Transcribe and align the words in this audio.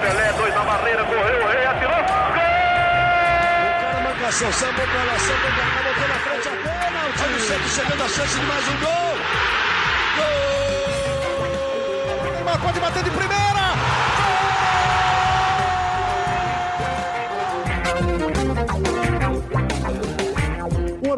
Pelé, 0.00 0.32
dois 0.34 0.54
na 0.54 0.62
barreira, 0.62 1.04
correu, 1.04 1.42
o 1.42 1.46
rei 1.48 1.66
atirou. 1.66 2.04
Gol! 2.34 4.08
O 4.08 4.14
cara 4.20 4.52
sambou 4.52 4.86
pra 4.86 5.02
lá, 5.02 5.18
sambou 5.18 5.50
pra 5.50 5.64
cá, 5.64 5.82
botou 5.82 6.08
na 6.08 6.14
frente 6.14 6.48
a 6.48 6.50
bola. 6.62 7.08
O 7.08 7.12
time 7.12 7.40
sempre 7.40 7.68
chegando 7.68 8.04
a 8.04 8.08
chance 8.08 8.38
de 8.38 8.46
mais 8.46 8.68
um 8.68 8.76
gol. 8.78 9.18
Gol! 10.16 11.42
Neymar 12.32 12.58
pode 12.60 12.78
bater 12.78 13.02
de 13.02 13.10
primeira. 13.10 13.57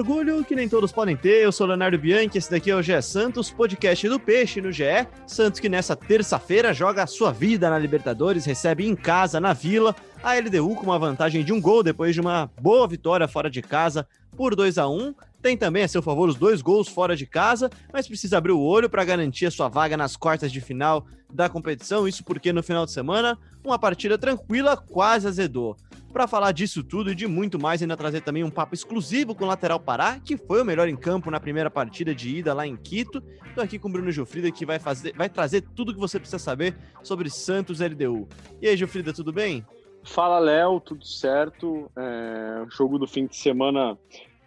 Orgulho 0.01 0.43
que 0.43 0.57
nem 0.57 0.67
todos 0.67 0.91
podem 0.91 1.15
ter. 1.15 1.45
Eu 1.45 1.53
sou 1.53 1.67
Leonardo 1.67 1.99
Bianchi, 1.99 2.39
esse 2.39 2.51
daqui 2.51 2.71
é 2.71 2.75
o 2.75 2.81
GE 2.81 3.03
Santos, 3.03 3.51
podcast 3.51 4.09
do 4.09 4.19
Peixe 4.19 4.59
no 4.59 4.73
GE. 4.73 5.07
Santos 5.27 5.61
que 5.61 5.69
nessa 5.69 5.95
terça-feira 5.95 6.73
joga 6.73 7.03
a 7.03 7.07
sua 7.07 7.31
vida 7.31 7.69
na 7.69 7.79
Libertadores, 7.79 8.47
recebe 8.47 8.87
em 8.87 8.97
casa, 8.97 9.39
na 9.39 9.53
Vila, 9.53 9.95
a 10.23 10.35
LDU 10.35 10.75
com 10.75 10.85
uma 10.85 10.99
vantagem 10.99 11.45
de 11.45 11.53
um 11.53 11.61
gol 11.61 11.83
depois 11.83 12.15
de 12.15 12.21
uma 12.21 12.51
boa 12.59 12.89
vitória 12.89 13.29
fora 13.29 13.51
de 13.51 13.61
casa 13.61 14.09
por 14.35 14.57
2 14.57 14.79
a 14.79 14.89
1 14.89 15.15
tem 15.43 15.57
também 15.57 15.83
a 15.83 15.89
seu 15.89 16.03
favor 16.03 16.29
os 16.29 16.37
dois 16.37 16.61
gols 16.61 16.87
fora 16.87 17.17
de 17.17 17.27
casa, 17.27 17.71
mas 17.93 18.07
precisa 18.07 18.37
abrir 18.37 18.53
o 18.53 18.61
olho 18.61 18.91
para 18.91 19.05
garantir 19.05 19.47
a 19.47 19.51
sua 19.51 19.69
vaga 19.69 19.97
nas 19.97 20.15
quartas 20.15 20.53
de 20.53 20.61
final 20.61 21.07
da 21.33 21.49
competição. 21.49 22.07
Isso 22.07 22.23
porque 22.23 22.53
no 22.53 22.63
final 22.63 22.85
de 22.85 22.93
semana, 22.93 23.39
uma 23.65 23.79
partida 23.79 24.19
tranquila 24.19 24.77
quase 24.77 25.27
azedou. 25.27 25.77
Para 26.13 26.27
falar 26.27 26.51
disso 26.51 26.83
tudo 26.83 27.13
e 27.13 27.15
de 27.15 27.27
muito 27.29 27.59
mais, 27.59 27.81
ainda 27.81 27.97
trazer 27.97 28.21
também 28.23 28.43
um 28.43 28.51
papo 28.51 28.75
exclusivo 28.75 29.35
com 29.35 29.45
o 29.45 29.47
lateral 29.47 29.79
Pará, 29.79 30.19
que 30.19 30.37
foi 30.37 30.61
o 30.61 30.65
melhor 30.65 30.89
em 30.89 30.97
campo 30.97 31.31
na 31.31 31.39
primeira 31.39 31.71
partida 31.71 32.13
de 32.13 32.37
ida 32.37 32.53
lá 32.53 32.67
em 32.67 32.77
Quito. 32.77 33.23
Estou 33.47 33.63
aqui 33.63 33.79
com 33.79 33.89
o 33.89 33.93
Bruno 33.93 34.11
Gilfrida, 34.11 34.51
que 34.51 34.67
vai, 34.67 34.81
fazer, 34.81 35.15
vai 35.15 35.29
trazer 35.29 35.63
tudo 35.75 35.95
que 35.95 36.01
você 36.01 36.19
precisa 36.19 36.39
saber 36.39 36.77
sobre 37.03 37.31
Santos 37.31 37.81
LDU. 37.81 38.29
E 38.61 38.69
aí, 38.69 38.77
Gilfrida, 38.77 39.13
tudo 39.13 39.33
bem? 39.33 39.65
Fala, 40.03 40.41
Léo, 40.41 40.81
tudo 40.81 41.07
certo? 41.07 41.91
É, 41.97 42.65
o 42.67 42.71
jogo 42.71 42.99
do 42.99 43.07
fim 43.07 43.27
de 43.27 43.37
semana 43.37 43.97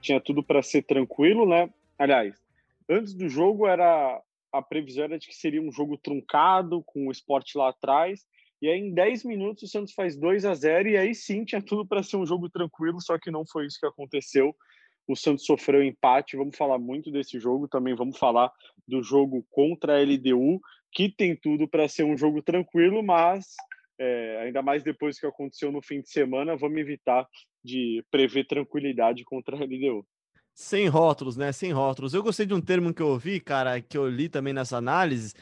tinha 0.02 0.20
tudo 0.20 0.44
para 0.44 0.62
ser 0.62 0.84
tranquilo, 0.84 1.48
né? 1.48 1.70
Aliás, 1.98 2.36
antes 2.90 3.14
do 3.14 3.30
jogo 3.30 3.68
era 3.68 4.22
a 4.52 4.62
previsão 4.62 5.06
era 5.06 5.18
de 5.18 5.28
que 5.28 5.34
seria 5.34 5.62
um 5.62 5.72
jogo 5.72 5.98
truncado 5.98 6.84
com 6.84 7.08
o 7.08 7.12
esporte 7.12 7.58
lá 7.58 7.70
atrás. 7.70 8.26
E 8.64 8.70
aí, 8.70 8.80
em 8.80 8.94
10 8.94 9.26
minutos, 9.26 9.64
o 9.64 9.68
Santos 9.68 9.94
faz 9.94 10.16
2 10.16 10.46
a 10.46 10.54
0 10.54 10.88
e 10.88 10.96
aí 10.96 11.14
sim 11.14 11.44
tinha 11.44 11.62
tudo 11.62 11.86
para 11.86 12.02
ser 12.02 12.16
um 12.16 12.26
jogo 12.26 12.50
tranquilo, 12.50 13.02
só 13.02 13.20
que 13.20 13.30
não 13.30 13.46
foi 13.46 13.66
isso 13.66 13.78
que 13.78 13.86
aconteceu. 13.86 14.56
O 15.06 15.18
Santos 15.18 15.46
sofreu 15.46 15.84
empate. 15.84 16.38
Vamos 16.38 16.56
falar 16.56 16.80
muito 16.80 17.12
desse 17.12 17.38
jogo, 17.42 17.68
também 17.68 17.94
vamos 17.94 18.18
falar 18.18 18.50
do 18.88 19.04
jogo 19.04 19.46
contra 19.52 19.98
a 19.98 20.02
LDU, 20.02 20.62
que 20.94 21.10
tem 21.10 21.36
tudo 21.36 21.68
para 21.68 21.90
ser 21.90 22.06
um 22.06 22.18
jogo 22.18 22.42
tranquilo, 22.42 23.04
mas 23.04 23.48
é, 24.00 24.44
ainda 24.44 24.62
mais 24.62 24.82
depois 24.82 25.20
que 25.20 25.28
aconteceu 25.28 25.70
no 25.70 25.82
fim 25.82 26.00
de 26.00 26.10
semana, 26.10 26.56
vamos 26.56 26.78
evitar 26.78 27.28
de 27.62 28.02
prever 28.10 28.48
tranquilidade 28.48 29.26
contra 29.26 29.58
a 29.58 29.60
LDU. 29.60 30.06
Sem 30.56 30.88
rótulos, 30.88 31.36
né? 31.36 31.52
Sem 31.52 31.74
rótulos. 31.74 32.14
Eu 32.14 32.24
gostei 32.24 32.46
de 32.46 32.54
um 32.54 32.62
termo 32.62 32.94
que 32.94 33.02
eu 33.02 33.08
ouvi, 33.08 33.42
cara, 33.42 33.82
que 33.82 33.98
eu 33.98 34.08
li 34.08 34.30
também 34.30 34.54
nessa 34.54 34.78
análise, 34.78 35.34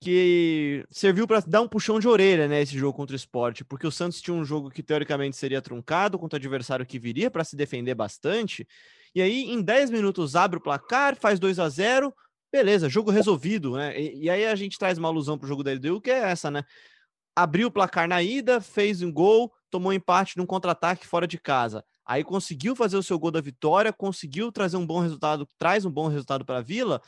que 0.00 0.84
serviu 0.90 1.26
para 1.26 1.40
dar 1.40 1.62
um 1.62 1.68
puxão 1.68 1.98
de 1.98 2.06
orelha, 2.06 2.46
né, 2.46 2.64
jogo 2.64 2.96
contra 2.96 3.14
o 3.14 3.16
esporte, 3.16 3.64
porque 3.64 3.86
o 3.86 3.90
Santos 3.90 4.20
tinha 4.20 4.34
um 4.34 4.44
jogo 4.44 4.70
que 4.70 4.82
teoricamente 4.82 5.36
seria 5.36 5.62
truncado 5.62 6.18
contra 6.18 6.36
o 6.36 6.40
adversário 6.40 6.84
que 6.84 6.98
viria 6.98 7.30
para 7.30 7.44
se 7.44 7.56
defender 7.56 7.94
bastante, 7.94 8.66
e 9.14 9.22
aí 9.22 9.50
em 9.50 9.62
10 9.62 9.90
minutos 9.90 10.36
abre 10.36 10.58
o 10.58 10.62
placar, 10.62 11.16
faz 11.16 11.40
2 11.40 11.58
a 11.58 11.68
0 11.68 12.12
beleza, 12.52 12.88
jogo 12.88 13.10
resolvido, 13.10 13.76
né? 13.76 13.98
E, 14.00 14.24
e 14.24 14.30
aí 14.30 14.46
a 14.46 14.54
gente 14.54 14.78
traz 14.78 14.98
uma 14.98 15.08
alusão 15.08 15.36
pro 15.38 15.48
jogo 15.48 15.62
da 15.62 15.72
LDU, 15.72 16.00
que 16.00 16.10
é 16.10 16.18
essa, 16.30 16.50
né? 16.50 16.64
Abriu 17.34 17.68
o 17.68 17.70
placar 17.70 18.08
na 18.08 18.22
ida, 18.22 18.60
fez 18.60 19.02
um 19.02 19.12
gol, 19.12 19.52
tomou 19.70 19.92
empate 19.92 20.38
num 20.38 20.46
contra-ataque 20.46 21.06
fora 21.06 21.26
de 21.26 21.38
casa. 21.38 21.84
Aí 22.04 22.24
conseguiu 22.24 22.74
fazer 22.74 22.96
o 22.96 23.02
seu 23.02 23.18
gol 23.18 23.30
da 23.30 23.40
vitória, 23.40 23.92
conseguiu 23.92 24.50
trazer 24.50 24.76
um 24.76 24.86
bom 24.86 25.00
resultado, 25.00 25.46
traz 25.58 25.84
um 25.84 25.90
bom 25.90 26.08
resultado 26.08 26.46
para 26.46 26.58
a 26.58 26.62
Vila, 26.62 27.02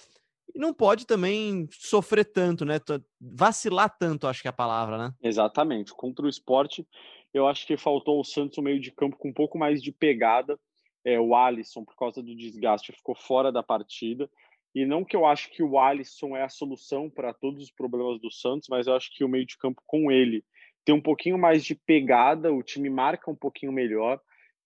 e 0.55 0.59
não 0.59 0.73
pode 0.73 1.07
também 1.07 1.69
sofrer 1.73 2.25
tanto, 2.25 2.65
né? 2.65 2.81
Vacilar 3.21 3.97
tanto, 3.99 4.27
acho 4.27 4.43
que 4.43 4.49
é 4.49 4.51
a 4.51 4.53
palavra, 4.53 4.99
né? 4.99 5.15
Exatamente. 5.23 5.93
Contra 5.93 6.25
o 6.25 6.29
esporte, 6.29 6.87
eu 7.33 7.47
acho 7.47 7.67
que 7.67 7.77
faltou 7.77 8.19
ao 8.19 8.25
Santos 8.25 8.59
um 8.59 8.63
meio 8.63 8.81
de 8.81 8.91
campo 8.91 9.17
com 9.17 9.29
um 9.29 9.33
pouco 9.33 9.59
mais 9.59 9.83
de 9.83 9.93
pegada. 9.93 10.59
É, 11.05 11.19
o 11.19 11.35
Alisson, 11.35 11.85
por 11.85 11.97
causa 11.97 12.23
do 12.23 12.35
desgaste, 12.35 12.93
ficou 12.93 13.15
fora 13.15 13.53
da 13.53 13.63
partida. 13.63 14.29
E 14.75 14.85
não 14.85 15.05
que 15.05 15.17
eu 15.17 15.25
acho 15.25 15.51
que 15.51 15.63
o 15.63 15.79
Alisson 15.79 16.37
é 16.37 16.43
a 16.43 16.49
solução 16.49 17.09
para 17.09 17.33
todos 17.33 17.63
os 17.63 17.71
problemas 17.71 18.21
do 18.21 18.31
Santos, 18.31 18.69
mas 18.69 18.87
eu 18.87 18.95
acho 18.95 19.11
que 19.15 19.25
o 19.25 19.29
meio 19.29 19.47
de 19.47 19.57
campo 19.57 19.83
com 19.87 20.11
ele 20.11 20.45
tem 20.85 20.95
um 20.95 21.01
pouquinho 21.01 21.39
mais 21.39 21.65
de 21.65 21.75
pegada, 21.75 22.53
o 22.53 22.63
time 22.63 22.89
marca 22.89 23.31
um 23.31 23.37
pouquinho 23.37 23.73
melhor 23.73 24.21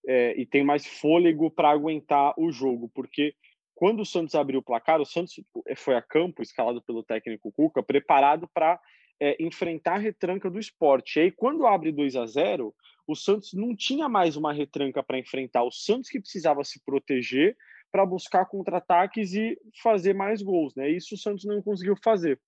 é, 0.07 0.41
e 0.41 0.47
tem 0.47 0.65
mais 0.65 0.87
fôlego 0.87 1.51
para 1.51 1.71
aguentar 1.71 2.35
o 2.37 2.51
jogo, 2.51 2.91
porque 2.95 3.35
quando 3.83 3.99
o 3.99 4.07
Santos 4.07 4.37
abriu 4.37 4.61
o 4.61 4.63
placar, 4.63 5.01
o 5.01 5.05
Santos 5.05 5.41
foi 5.75 5.97
a 5.97 6.01
campo, 6.01 6.41
escalado 6.41 6.81
pelo 6.81 7.03
técnico 7.03 7.51
Cuca, 7.51 7.83
preparado 7.83 8.49
para 8.55 8.79
é, 9.19 9.37
enfrentar 9.43 9.95
a 9.95 9.99
retranca 9.99 10.49
do 10.49 10.61
esporte. 10.61 11.19
E 11.19 11.23
aí, 11.23 11.33
quando 11.33 11.67
abre 11.67 11.91
2 11.91 12.15
a 12.15 12.25
0 12.25 12.73
o 13.09 13.17
Santos 13.17 13.53
não 13.55 13.75
tinha 13.75 14.09
mais 14.09 14.37
uma 14.37 14.53
retranca 14.53 15.03
para 15.03 15.19
enfrentar. 15.19 15.65
O 15.65 15.73
Santos 15.73 16.09
que 16.09 16.21
precisava 16.21 16.63
se 16.63 16.81
proteger 16.85 17.57
para 17.91 18.07
buscar 18.07 18.47
contra-ataques 18.47 19.35
e 19.35 19.59
fazer 19.83 20.15
mais 20.15 20.43
gols. 20.43 20.77
Né? 20.77 20.89
Isso 20.89 21.17
o 21.17 21.19
Santos 21.19 21.45
não 21.45 21.61
conseguiu 21.61 21.97
fazer. 22.05 22.41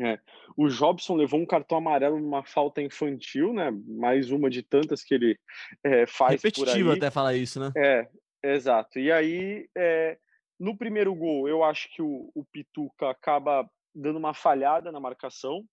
É. 0.00 0.18
O 0.56 0.68
Jobson 0.68 1.14
levou 1.14 1.40
um 1.40 1.46
cartão 1.46 1.76
amarelo 1.76 2.18
numa 2.18 2.42
falta 2.42 2.80
infantil, 2.80 3.52
né? 3.52 3.70
Mais 3.86 4.30
uma 4.30 4.48
de 4.48 4.62
tantas 4.62 5.04
que 5.04 5.12
ele 5.12 5.38
é, 5.84 6.06
faz 6.06 6.42
Repetitivo 6.42 6.90
até 6.90 7.10
falar 7.10 7.34
isso, 7.34 7.60
né? 7.60 7.70
É, 7.76 8.08
exato. 8.42 8.98
E 8.98 9.12
aí, 9.12 9.68
é, 9.76 10.16
no 10.58 10.76
primeiro 10.76 11.14
gol, 11.14 11.48
eu 11.48 11.62
acho 11.64 11.88
que 11.94 12.02
o, 12.02 12.30
o 12.34 12.44
Pituca 12.44 13.10
acaba 13.10 13.68
dando 13.94 14.18
uma 14.18 14.34
falhada 14.34 14.90
na 14.90 15.00
marcação. 15.00 15.64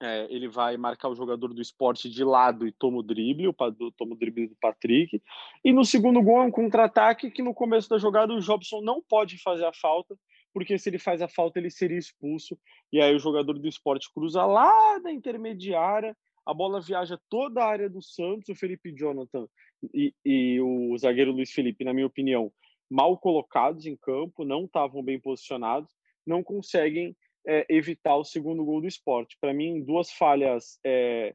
É, 0.00 0.26
ele 0.30 0.46
vai 0.46 0.76
marcar 0.76 1.08
o 1.08 1.14
jogador 1.14 1.54
do 1.54 1.62
esporte 1.62 2.10
de 2.10 2.22
lado 2.22 2.66
e 2.66 2.72
toma 2.72 2.98
o 2.98 3.02
drible, 3.02 3.48
o, 3.48 3.54
toma 3.96 4.12
o 4.12 4.16
drible 4.16 4.48
do 4.48 4.56
Patrick. 4.60 5.22
E 5.64 5.72
no 5.72 5.84
segundo 5.84 6.20
gol 6.22 6.42
é 6.42 6.44
um 6.44 6.50
contra-ataque 6.50 7.30
que 7.30 7.42
no 7.42 7.54
começo 7.54 7.88
da 7.88 7.96
jogada 7.96 8.34
o 8.34 8.40
Jobson 8.40 8.82
não 8.82 9.02
pode 9.02 9.40
fazer 9.42 9.64
a 9.64 9.72
falta, 9.72 10.14
porque 10.52 10.78
se 10.78 10.90
ele 10.90 10.98
faz 10.98 11.22
a 11.22 11.28
falta 11.28 11.58
ele 11.58 11.70
seria 11.70 11.98
expulso. 11.98 12.58
E 12.92 13.00
aí 13.00 13.14
o 13.14 13.18
jogador 13.18 13.58
do 13.58 13.66
esporte 13.66 14.12
cruza 14.12 14.44
lá 14.44 14.98
da 14.98 15.10
intermediária, 15.10 16.14
a 16.44 16.52
bola 16.52 16.80
viaja 16.80 17.18
toda 17.30 17.64
a 17.64 17.68
área 17.68 17.88
do 17.88 18.02
Santos, 18.02 18.50
o 18.50 18.54
Felipe 18.54 18.92
Jonathan 18.92 19.48
e, 19.94 20.14
e 20.24 20.60
o 20.60 20.96
zagueiro 20.98 21.32
Luiz 21.32 21.50
Felipe, 21.50 21.84
na 21.84 21.92
minha 21.92 22.06
opinião, 22.06 22.52
mal 22.90 23.18
colocados 23.18 23.86
em 23.86 23.96
campo, 23.96 24.44
não 24.44 24.64
estavam 24.64 25.02
bem 25.02 25.20
posicionados, 25.20 25.90
não 26.26 26.42
conseguem 26.42 27.16
é, 27.46 27.64
evitar 27.68 28.16
o 28.16 28.24
segundo 28.24 28.64
gol 28.64 28.80
do 28.80 28.86
esporte. 28.86 29.36
Para 29.40 29.54
mim, 29.54 29.82
duas 29.82 30.10
falhas, 30.10 30.78
é, 30.84 31.34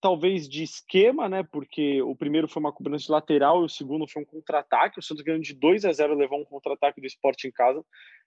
talvez 0.00 0.48
de 0.48 0.62
esquema, 0.62 1.28
né? 1.28 1.42
Porque 1.42 2.02
o 2.02 2.14
primeiro 2.14 2.48
foi 2.48 2.60
uma 2.60 2.72
cobrança 2.72 3.06
de 3.06 3.12
lateral 3.12 3.62
e 3.62 3.66
o 3.66 3.68
segundo 3.68 4.06
foi 4.06 4.22
um 4.22 4.26
contra-ataque. 4.26 4.98
O 4.98 5.02
Santos 5.02 5.24
ganhando 5.24 5.42
de 5.42 5.54
2 5.54 5.84
a 5.84 5.92
0 5.92 6.14
levou 6.14 6.40
um 6.40 6.44
contra-ataque 6.44 7.00
do 7.00 7.06
esporte 7.06 7.46
em 7.46 7.52
casa. 7.52 7.84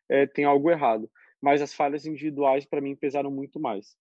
É, 0.09 0.25
tem 0.25 0.45
algo 0.45 0.69
errado. 0.69 1.09
Mas 1.41 1.61
as 1.61 1.73
falhas 1.73 2.05
individuais, 2.05 2.65
para 2.65 2.81
mim, 2.81 2.95
pesaram 2.95 3.29
muito 3.29 3.59
mais. 3.59 3.95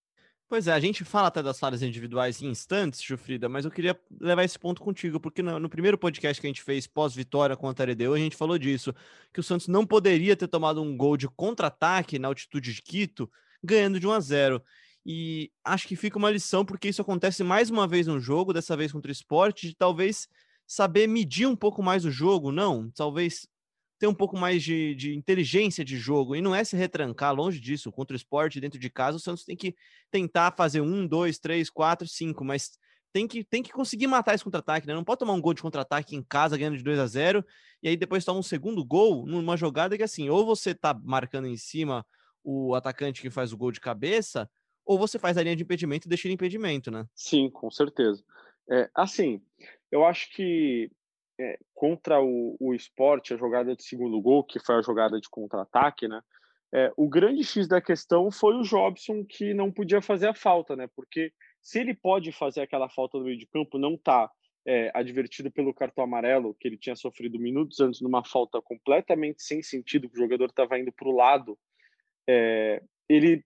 Pois 0.53 0.67
é, 0.67 0.73
a 0.75 0.79
gente 0.79 1.03
fala 1.03 1.29
até 1.29 1.43
das 1.43 1.59
falhas 1.59 1.81
individuais 1.81 2.43
em 2.43 2.49
instantes, 2.49 3.01
Jufrida, 3.01 3.49
mas 3.49 3.65
eu 3.65 3.71
queria 3.71 3.99
levar 4.21 4.45
esse 4.45 4.59
ponto 4.59 4.83
contigo, 4.83 5.19
porque 5.19 5.43
no, 5.43 5.59
no 5.59 5.67
primeiro 5.67 5.97
podcast 5.97 6.39
que 6.39 6.47
a 6.47 6.51
gente 6.51 6.63
fez 6.63 6.87
pós-vitória 6.87 7.57
contra 7.57 7.83
a 7.83 7.85
Heredeu, 7.87 8.13
a 8.13 8.19
gente 8.19 8.37
falou 8.37 8.59
disso, 8.59 8.95
que 9.33 9.41
o 9.41 9.43
Santos 9.43 9.67
não 9.67 9.87
poderia 9.87 10.37
ter 10.37 10.47
tomado 10.47 10.83
um 10.83 10.95
gol 10.95 11.17
de 11.17 11.27
contra-ataque 11.27 12.19
na 12.19 12.29
altitude 12.29 12.75
de 12.75 12.83
Quito, 12.83 13.31
ganhando 13.65 13.99
de 13.99 14.07
1 14.07 14.13
a 14.13 14.21
0 14.21 14.63
E 15.07 15.51
acho 15.65 15.89
que 15.89 15.97
fica 15.97 16.19
uma 16.19 16.31
lição, 16.31 16.67
porque 16.67 16.91
isso 16.91 17.01
acontece 17.01 17.43
mais 17.43 17.71
uma 17.71 17.89
vez 17.89 18.07
no 18.07 18.21
jogo, 18.21 18.53
dessa 18.53 18.77
vez 18.77 18.93
contra 18.93 19.09
o 19.09 19.11
esporte, 19.11 19.69
de 19.69 19.75
talvez 19.75 20.29
saber 20.67 21.07
medir 21.07 21.47
um 21.47 21.57
pouco 21.57 21.83
mais 21.83 22.05
o 22.05 22.11
jogo, 22.11 22.53
não, 22.53 22.91
talvez 22.91 23.49
ter 24.03 24.09
um 24.09 24.15
pouco 24.15 24.37
mais 24.37 24.65
de, 24.65 24.97
de, 24.97 25.15
inteligência 25.15 25.85
de 25.85 25.97
jogo. 25.97 26.35
E 26.35 26.41
não 26.41 26.53
é 26.53 26.65
se 26.65 26.77
retrancar, 26.77 27.33
longe 27.33 27.61
disso. 27.61 27.93
Contra 27.93 28.15
o 28.15 28.17
esporte, 28.17 28.61
dentro 28.61 28.77
de 28.77 28.91
casa, 28.91 29.17
o 29.17 29.21
Santos 29.21 29.45
tem 29.45 29.55
que 29.55 29.77
tentar 30.11 30.53
fazer 30.57 30.81
um, 30.81 31.07
dois, 31.07 31.39
três, 31.39 31.71
quatro, 31.71 32.05
cinco, 32.09 32.45
mas 32.45 32.73
tem 33.13 33.29
que, 33.29 33.45
tem 33.45 33.63
que 33.63 33.71
conseguir 33.71 34.09
matar 34.09 34.35
esse 34.35 34.43
contra-ataque, 34.43 34.89
né? 34.89 34.93
Não 34.93 35.05
pode 35.05 35.21
tomar 35.21 35.35
um 35.35 35.41
gol 35.41 35.55
de 35.55 35.63
contra-ataque 35.63 36.17
em 36.17 36.23
casa, 36.25 36.59
ganhando 36.59 36.77
de 36.77 36.83
2 36.83 36.99
a 36.99 37.07
0 37.07 37.47
e 37.81 37.91
aí 37.91 37.97
depois 37.97 38.25
toma 38.25 38.41
um 38.41 38.43
segundo 38.43 38.85
gol 38.85 39.25
numa 39.25 39.57
jogada 39.57 39.97
que, 39.97 40.03
assim, 40.03 40.29
ou 40.29 40.45
você 40.45 40.75
tá 40.75 40.93
marcando 40.93 41.47
em 41.47 41.57
cima 41.57 42.05
o 42.43 42.75
atacante 42.75 43.23
que 43.23 43.31
faz 43.31 43.53
o 43.53 43.57
gol 43.57 43.71
de 43.71 43.79
cabeça, 43.79 44.51
ou 44.85 44.99
você 44.99 45.17
faz 45.17 45.39
a 45.39 45.45
linha 45.45 45.55
de 45.55 45.63
impedimento 45.63 46.09
e 46.09 46.11
deixa 46.11 46.27
ele 46.27 46.35
impedimento, 46.35 46.91
né? 46.91 47.07
Sim, 47.15 47.49
com 47.49 47.71
certeza. 47.71 48.25
É, 48.69 48.91
assim, 48.97 49.41
eu 49.93 50.05
acho 50.05 50.29
que 50.35 50.91
é, 51.39 51.59
contra 51.75 52.21
o, 52.21 52.57
o 52.61 52.75
esporte, 52.75 53.35
a 53.35 53.37
jogada 53.37 53.75
de 53.75 53.83
segundo 53.83 54.21
gol, 54.21 54.45
que 54.45 54.59
foi 54.59 54.77
a 54.77 54.83
jogada 54.83 55.21
de 55.21 55.29
contra-ataque, 55.29 56.07
né? 56.09 56.21
É, 56.75 56.91
o 56.97 57.07
grande 57.09 57.45
X 57.45 57.69
da 57.69 57.83
questão 57.83 58.31
foi 58.31 58.55
o 58.55 58.63
Jobson 58.63 59.25
que 59.25 59.53
não 59.53 59.71
podia 59.71 60.01
fazer 60.01 60.29
a 60.29 60.35
falta, 60.35 60.75
né? 60.75 60.89
Porque 60.97 61.33
se 61.61 61.79
ele 61.79 61.95
pode 61.95 62.33
fazer 62.33 62.63
aquela 62.63 62.89
falta 62.89 63.19
no 63.19 63.25
meio 63.25 63.39
de 63.39 63.47
campo, 63.47 63.79
não 63.79 63.97
tá 63.97 64.31
é, 64.67 64.91
advertido 64.95 65.51
pelo 65.51 65.75
cartão 65.75 66.05
amarelo 66.05 66.57
que 66.59 66.67
ele 66.67 66.79
tinha 66.79 66.97
sofrido 66.97 67.39
minutos 67.39 67.81
antes 67.81 68.01
numa 68.01 68.25
falta 68.25 68.61
completamente 68.63 69.43
sem 69.43 69.63
sentido, 69.63 70.09
que 70.09 70.17
o 70.17 70.23
jogador 70.23 70.47
estava 70.47 70.79
indo 70.79 70.93
para 70.93 71.09
o 71.09 71.17
lado, 71.17 71.59
é, 72.29 72.83
ele 73.09 73.45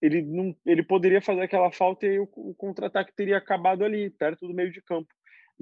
ele 0.00 0.20
não 0.20 0.54
ele 0.66 0.82
poderia 0.82 1.22
fazer 1.22 1.42
aquela 1.42 1.70
falta 1.70 2.06
e 2.06 2.18
o, 2.18 2.28
o 2.34 2.54
contra-ataque 2.56 3.14
teria 3.14 3.38
acabado 3.38 3.84
ali 3.84 4.10
perto 4.10 4.48
do 4.48 4.54
meio 4.54 4.72
de 4.72 4.82
campo 4.82 5.08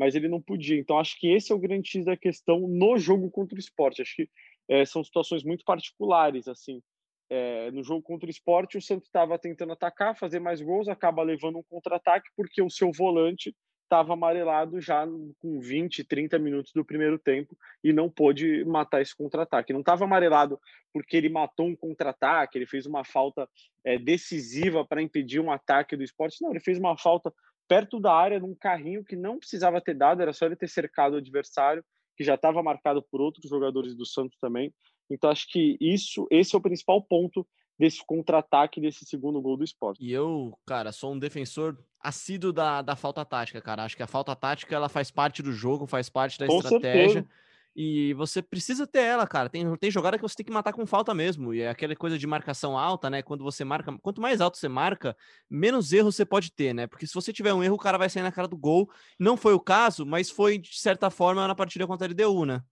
mas 0.00 0.14
ele 0.14 0.28
não 0.28 0.40
podia 0.40 0.78
então 0.78 0.98
acho 0.98 1.20
que 1.20 1.30
esse 1.30 1.52
é 1.52 1.54
o 1.54 1.58
grande 1.58 1.90
X 1.90 2.06
da 2.06 2.16
questão 2.16 2.60
no 2.66 2.96
jogo 2.96 3.30
contra 3.30 3.54
o 3.54 3.60
esporte 3.60 4.00
acho 4.00 4.16
que 4.16 4.30
é, 4.66 4.86
são 4.86 5.04
situações 5.04 5.44
muito 5.44 5.62
particulares 5.62 6.48
assim 6.48 6.80
é, 7.28 7.70
no 7.70 7.84
jogo 7.84 8.02
contra 8.02 8.26
o 8.26 8.30
esporte 8.30 8.78
o 8.78 8.82
Santos 8.82 9.08
estava 9.08 9.38
tentando 9.38 9.74
atacar 9.74 10.16
fazer 10.16 10.40
mais 10.40 10.62
gols 10.62 10.88
acaba 10.88 11.22
levando 11.22 11.58
um 11.58 11.62
contra-ataque 11.62 12.30
porque 12.34 12.62
o 12.62 12.70
seu 12.70 12.90
volante 12.90 13.54
estava 13.90 14.12
amarelado 14.12 14.80
já 14.80 15.04
com 15.40 15.58
20, 15.58 16.04
30 16.04 16.38
minutos 16.38 16.72
do 16.72 16.84
primeiro 16.84 17.18
tempo 17.18 17.58
e 17.82 17.92
não 17.92 18.08
pôde 18.08 18.64
matar 18.64 19.02
esse 19.02 19.14
contra-ataque. 19.14 19.72
Não 19.72 19.80
estava 19.80 20.04
amarelado 20.04 20.60
porque 20.92 21.16
ele 21.16 21.28
matou 21.28 21.66
um 21.66 21.74
contra-ataque, 21.74 22.56
ele 22.56 22.66
fez 22.66 22.86
uma 22.86 23.04
falta 23.04 23.48
é, 23.84 23.98
decisiva 23.98 24.84
para 24.84 25.02
impedir 25.02 25.40
um 25.40 25.50
ataque 25.50 25.96
do 25.96 26.04
esporte. 26.04 26.40
Não, 26.40 26.50
ele 26.50 26.60
fez 26.60 26.78
uma 26.78 26.96
falta 26.96 27.34
perto 27.70 28.00
da 28.00 28.12
área, 28.12 28.40
num 28.40 28.52
carrinho 28.52 29.04
que 29.04 29.14
não 29.14 29.38
precisava 29.38 29.80
ter 29.80 29.94
dado, 29.94 30.20
era 30.20 30.32
só 30.32 30.44
ele 30.44 30.56
ter 30.56 30.68
cercado 30.68 31.14
o 31.14 31.18
adversário, 31.18 31.84
que 32.16 32.24
já 32.24 32.34
estava 32.34 32.60
marcado 32.64 33.00
por 33.00 33.20
outros 33.20 33.48
jogadores 33.48 33.94
do 33.94 34.04
Santos 34.04 34.36
também. 34.40 34.74
Então, 35.08 35.30
acho 35.30 35.46
que 35.48 35.78
isso, 35.80 36.26
esse 36.32 36.52
é 36.52 36.58
o 36.58 36.60
principal 36.60 37.00
ponto 37.00 37.46
desse 37.78 38.04
contra-ataque 38.04 38.80
desse 38.80 39.06
segundo 39.06 39.40
gol 39.40 39.56
do 39.56 39.62
esporte. 39.62 40.04
E 40.04 40.12
eu, 40.12 40.52
cara, 40.66 40.90
sou 40.90 41.12
um 41.12 41.18
defensor 41.18 41.78
assíduo 42.00 42.52
da, 42.52 42.82
da 42.82 42.96
falta 42.96 43.24
tática, 43.24 43.60
cara. 43.60 43.84
Acho 43.84 43.96
que 43.96 44.02
a 44.02 44.08
falta 44.08 44.34
tática 44.34 44.74
ela 44.74 44.88
faz 44.88 45.12
parte 45.12 45.40
do 45.40 45.52
jogo, 45.52 45.86
faz 45.86 46.10
parte 46.10 46.40
da 46.40 46.48
Com 46.48 46.56
estratégia. 46.56 46.90
certeza. 46.90 47.28
E 47.74 48.12
você 48.14 48.42
precisa 48.42 48.86
ter 48.86 49.02
ela, 49.02 49.26
cara. 49.26 49.48
Tem, 49.48 49.76
tem 49.76 49.90
jogada 49.90 50.16
que 50.16 50.22
você 50.22 50.36
tem 50.36 50.46
que 50.46 50.52
matar 50.52 50.72
com 50.72 50.84
falta 50.86 51.14
mesmo. 51.14 51.54
E 51.54 51.60
é 51.60 51.70
aquela 51.70 51.94
coisa 51.94 52.18
de 52.18 52.26
marcação 52.26 52.76
alta, 52.76 53.08
né? 53.08 53.22
Quando 53.22 53.44
você 53.44 53.64
marca, 53.64 53.96
quanto 54.02 54.20
mais 54.20 54.40
alto 54.40 54.58
você 54.58 54.68
marca, 54.68 55.16
menos 55.48 55.92
erro 55.92 56.10
você 56.10 56.24
pode 56.24 56.52
ter, 56.52 56.74
né? 56.74 56.86
Porque 56.86 57.06
se 57.06 57.14
você 57.14 57.32
tiver 57.32 57.54
um 57.54 57.62
erro, 57.62 57.76
o 57.76 57.78
cara 57.78 57.98
vai 57.98 58.10
sair 58.10 58.22
na 58.22 58.32
cara 58.32 58.48
do 58.48 58.56
gol. 58.56 58.90
Não 59.18 59.36
foi 59.36 59.54
o 59.54 59.60
caso, 59.60 60.04
mas 60.04 60.30
foi, 60.30 60.58
de 60.58 60.78
certa 60.80 61.10
forma, 61.10 61.46
na 61.46 61.54
partida 61.54 61.86
contra 61.86 62.06
a 62.06 62.10
LDU, 62.10 62.44
né? 62.44 62.62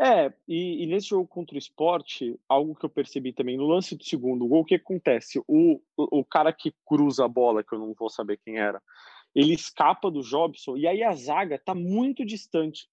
É, 0.00 0.32
e, 0.46 0.84
e, 0.84 0.86
nesse 0.86 1.08
jogo 1.08 1.26
contra 1.26 1.56
o 1.56 1.58
esporte, 1.58 2.38
algo 2.48 2.72
que 2.76 2.84
eu 2.84 2.88
percebi 2.88 3.32
também 3.32 3.56
no 3.56 3.66
lance 3.66 3.96
do 3.96 4.04
segundo 4.04 4.46
gol, 4.46 4.60
o 4.60 4.64
que 4.64 4.76
acontece? 4.76 5.40
O, 5.40 5.80
o, 5.96 6.20
o, 6.20 6.24
cara 6.24 6.52
que 6.52 6.72
cruza 6.86 7.24
a 7.24 7.28
bola, 7.28 7.64
que 7.64 7.74
eu 7.74 7.80
não 7.80 7.92
vou 7.98 8.08
saber 8.08 8.38
quem 8.44 8.58
era, 8.58 8.80
ele 9.34 9.52
escapa 9.52 10.08
do 10.08 10.22
Jobson 10.22 10.76
e 10.76 10.86
aí 10.86 11.02
a 11.02 11.12
zaga 11.16 11.58
tá 11.58 11.74
muito 11.74 12.24
distante. 12.24 12.88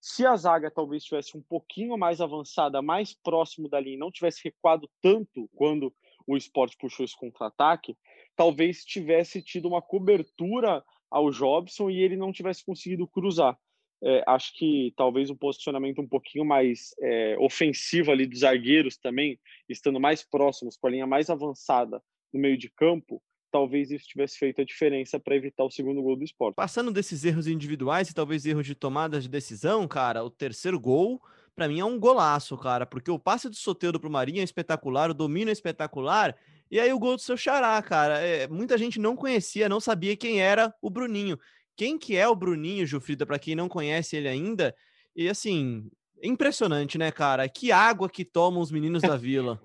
Se 0.00 0.24
a 0.24 0.36
zaga 0.36 0.70
talvez 0.70 1.02
estivesse 1.02 1.36
um 1.36 1.42
pouquinho 1.42 1.96
mais 1.96 2.20
avançada, 2.20 2.80
mais 2.80 3.14
próximo 3.14 3.68
da 3.68 3.80
linha, 3.80 3.98
não 3.98 4.10
tivesse 4.10 4.42
recuado 4.44 4.88
tanto 5.02 5.48
quando 5.54 5.92
o 6.26 6.36
esporte 6.36 6.76
puxou 6.78 7.04
esse 7.04 7.16
contra-ataque, 7.16 7.96
talvez 8.34 8.84
tivesse 8.84 9.42
tido 9.42 9.68
uma 9.68 9.80
cobertura 9.80 10.84
ao 11.10 11.30
Jobson 11.30 11.88
e 11.88 12.00
ele 12.00 12.16
não 12.16 12.32
tivesse 12.32 12.64
conseguido 12.64 13.06
cruzar. 13.06 13.56
É, 14.02 14.22
acho 14.26 14.52
que 14.54 14.92
talvez 14.96 15.30
um 15.30 15.36
posicionamento 15.36 16.00
um 16.00 16.08
pouquinho 16.08 16.44
mais 16.44 16.94
é, 17.00 17.36
ofensivo 17.38 18.10
ali 18.10 18.26
dos 18.26 18.40
zagueiros 18.40 18.98
também, 18.98 19.38
estando 19.68 19.98
mais 19.98 20.22
próximos, 20.22 20.76
com 20.76 20.86
a 20.86 20.90
linha 20.90 21.06
mais 21.06 21.30
avançada 21.30 22.02
no 22.32 22.40
meio 22.40 22.58
de 22.58 22.70
campo, 22.70 23.22
talvez 23.56 23.90
isso 23.90 24.06
tivesse 24.06 24.38
feito 24.38 24.60
a 24.60 24.64
diferença 24.64 25.18
para 25.18 25.34
evitar 25.34 25.64
o 25.64 25.70
segundo 25.70 26.02
gol 26.02 26.16
do 26.16 26.24
esporte. 26.24 26.54
Passando 26.54 26.92
desses 26.92 27.24
erros 27.24 27.46
individuais 27.46 28.10
e 28.10 28.14
talvez 28.14 28.44
erros 28.44 28.66
de 28.66 28.74
tomada 28.74 29.20
de 29.20 29.28
decisão, 29.28 29.88
cara, 29.88 30.22
o 30.22 30.30
terceiro 30.30 30.78
gol, 30.78 31.20
para 31.54 31.66
mim 31.66 31.80
é 31.80 31.84
um 31.84 31.98
golaço, 31.98 32.56
cara, 32.58 32.84
porque 32.84 33.10
o 33.10 33.18
passe 33.18 33.48
do 33.48 33.56
Soteldo 33.56 33.98
pro 33.98 34.10
Marinho 34.10 34.40
é 34.40 34.44
espetacular, 34.44 35.10
o 35.10 35.14
domínio 35.14 35.50
é 35.50 35.52
espetacular, 35.52 36.36
e 36.70 36.78
aí 36.78 36.92
o 36.92 36.98
gol 36.98 37.16
do 37.16 37.22
seu 37.22 37.36
xará, 37.36 37.80
cara, 37.80 38.18
é, 38.18 38.46
muita 38.46 38.76
gente 38.76 39.00
não 39.00 39.16
conhecia, 39.16 39.68
não 39.68 39.80
sabia 39.80 40.16
quem 40.16 40.40
era 40.40 40.74
o 40.82 40.90
Bruninho 40.90 41.38
quem 41.76 41.98
que 41.98 42.16
é 42.16 42.26
o 42.26 42.34
Bruninho 42.34 42.86
Jufrida, 42.86 43.26
para 43.26 43.38
quem 43.38 43.54
não 43.54 43.68
conhece 43.68 44.16
ele 44.16 44.26
ainda. 44.26 44.74
E 45.14 45.28
assim, 45.28 45.88
impressionante, 46.22 46.96
né, 46.96 47.12
cara? 47.12 47.46
Que 47.48 47.70
água 47.70 48.08
que 48.08 48.24
tomam 48.24 48.62
os 48.62 48.72
meninos 48.72 49.02
da 49.02 49.16
vila. 49.16 49.60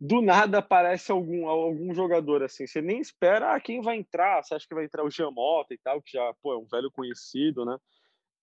Do 0.00 0.22
nada 0.22 0.58
aparece 0.58 1.10
algum, 1.10 1.48
algum 1.48 1.92
jogador 1.92 2.42
assim. 2.42 2.66
Você 2.66 2.80
nem 2.80 3.00
espera 3.00 3.54
ah, 3.54 3.60
quem 3.60 3.80
vai 3.80 3.96
entrar. 3.96 4.42
Você 4.42 4.54
acha 4.54 4.66
que 4.66 4.74
vai 4.74 4.84
entrar 4.84 5.04
o 5.04 5.10
Giamota 5.10 5.74
e 5.74 5.78
tal, 5.78 6.00
que 6.00 6.12
já 6.12 6.34
pô, 6.40 6.52
é 6.52 6.56
um 6.56 6.66
velho 6.66 6.90
conhecido, 6.90 7.64
né? 7.64 7.76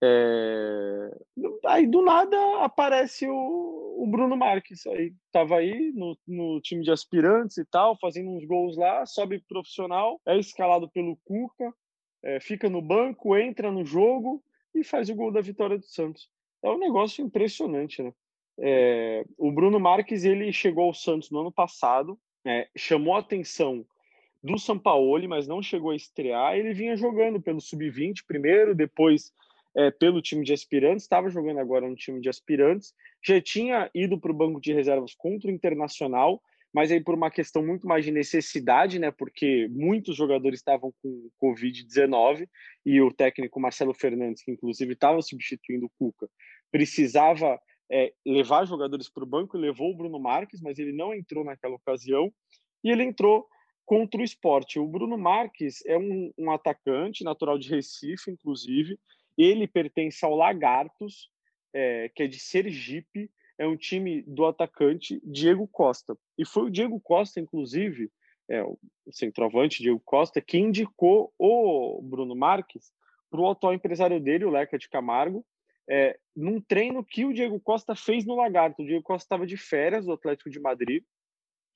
É... 0.04 1.18
Aí 1.66 1.88
do 1.88 2.02
nada 2.02 2.38
aparece 2.64 3.28
o, 3.28 4.04
o, 4.04 4.08
Bruno 4.08 4.36
Marques. 4.36 4.86
Aí 4.88 5.14
tava 5.32 5.58
aí 5.58 5.94
no, 5.94 6.18
no 6.28 6.60
time 6.62 6.84
de 6.84 6.92
aspirantes 6.92 7.58
e 7.58 7.66
tal, 7.66 7.98
fazendo 8.00 8.30
uns 8.32 8.46
gols 8.46 8.76
lá, 8.76 9.06
sobe 9.06 9.40
profissional, 9.48 10.20
é 10.26 10.38
escalado 10.38 10.90
pelo 10.90 11.18
Cuca, 11.24 11.74
é, 12.24 12.40
fica 12.40 12.70
no 12.70 12.82
banco, 12.82 13.38
entra 13.38 13.72
no 13.72 13.86
jogo 13.86 14.44
e 14.74 14.84
faz 14.84 15.10
o 15.10 15.16
gol 15.16 15.32
da 15.32 15.42
vitória 15.42 15.78
do 15.78 15.86
Santos. 15.86 16.30
É 16.62 16.70
um 16.70 16.78
negócio 16.78 17.24
impressionante, 17.24 18.04
né? 18.04 18.14
É, 18.60 19.26
o 19.38 19.52
Bruno 19.52 19.80
Marques 19.80 20.24
ele 20.24 20.52
chegou 20.54 20.86
ao 20.86 20.94
Santos 20.94 21.30
no 21.30 21.40
ano 21.40 21.52
passado, 21.52 22.18
é, 22.46 22.68
chamou 22.76 23.16
a 23.16 23.20
atenção 23.20 23.86
do 24.44 24.60
Sampaoli, 24.60 25.28
mas 25.28 25.48
não 25.48 25.62
chegou 25.62 25.92
a 25.92 25.96
estrear. 25.96 26.56
Ele 26.56 26.74
vinha 26.74 26.96
jogando 26.96 27.42
pelo 27.42 27.60
sub-20 27.60 28.24
primeiro, 28.28 28.76
depois 28.76 29.34
é, 29.76 29.92
pelo 29.92 30.22
time 30.22 30.46
de 30.46 30.54
aspirantes, 30.54 31.04
estava 31.04 31.30
jogando 31.30 31.60
agora 31.60 31.90
no 31.90 31.96
time 31.96 32.22
de 32.22 32.30
aspirantes, 32.30 32.94
já 33.24 33.42
tinha 33.42 33.90
ido 33.94 34.20
para 34.20 34.32
o 34.32 34.36
banco 34.36 34.62
de 34.62 34.72
reservas 34.72 35.14
contra 35.16 35.50
o 35.50 35.54
Internacional, 35.54 36.42
mas 36.74 36.92
aí 36.92 37.02
por 37.02 37.16
uma 37.16 37.32
questão 37.32 37.66
muito 37.66 37.88
mais 37.88 38.06
de 38.06 38.12
necessidade, 38.12 39.00
né? 39.00 39.10
Porque 39.10 39.68
muitos 39.72 40.16
jogadores 40.16 40.60
estavam 40.60 40.94
com 41.02 41.30
Covid-19 41.42 42.48
e 42.86 43.02
o 43.02 43.12
técnico 43.12 43.60
Marcelo 43.60 43.94
Fernandes, 43.94 44.44
que 44.44 44.52
inclusive 44.52 44.94
estava 44.94 45.22
substituindo 45.22 45.86
o 45.86 45.92
Cuca, 45.98 46.30
precisava 46.72 47.60
é, 47.92 48.14
levar 48.26 48.66
jogadores 48.66 49.10
para 49.10 49.24
o 49.24 49.28
banco 49.28 49.58
levou 49.58 49.92
o 49.92 49.96
Bruno 49.96 50.20
Marques, 50.20 50.62
mas 50.62 50.80
ele 50.80 50.92
não 50.92 51.14
entrou 51.14 51.44
naquela 51.44 51.76
ocasião 51.76 52.32
e 52.84 52.90
ele 52.90 53.04
entrou 53.04 53.48
contra 53.86 54.20
o 54.20 54.24
esporte. 54.24 54.80
O 54.80 54.88
Bruno 54.88 55.18
Marques 55.18 55.86
é 55.86 55.98
um, 55.98 56.32
um 56.38 56.52
atacante 56.52 57.24
natural 57.24 57.58
de 57.58 57.70
Recife, 57.70 58.32
inclusive. 58.32 59.00
Ele 59.38 59.68
pertence 59.68 60.26
ao 60.26 60.36
Lagartos, 60.36 61.30
é, 61.74 62.10
que 62.10 62.24
é 62.24 62.28
de 62.28 62.40
Sergipe, 62.40 63.30
é 63.58 63.68
um 63.68 63.78
time 63.78 64.22
do 64.24 64.46
atacante 64.46 65.22
Diego 65.24 65.68
Costa. 65.68 66.18
E 66.38 66.46
foi 66.46 66.64
o 66.64 66.70
Diego 66.70 67.00
Costa, 67.00 67.40
inclusive, 67.40 68.12
é, 68.50 68.64
o 68.64 68.78
centroavante 69.12 69.82
Diego 69.82 70.02
Costa, 70.04 70.42
que 70.42 70.58
indicou 70.58 71.34
o 71.38 72.02
Bruno 72.02 72.36
Marques 72.36 72.92
para 73.30 73.40
o 73.40 73.50
atual 73.50 73.74
empresário 73.74 74.20
dele, 74.20 74.46
o 74.46 74.50
Leca 74.50 74.78
de 74.78 74.90
Camargo, 74.90 75.46
é, 75.90 76.18
num 76.36 76.60
treino 76.60 77.04
que 77.04 77.26
o 77.26 77.34
Diego 77.34 77.60
Costa 77.60 77.96
fez 77.96 78.26
no 78.26 78.36
Lagarto. 78.36 78.82
O 78.82 78.86
Diego 78.86 79.04
Costa 79.04 79.26
estava 79.26 79.46
de 79.46 79.58
férias 79.58 80.06
do 80.06 80.14
Atlético 80.14 80.50
de 80.50 80.60
Madrid, 80.60 81.04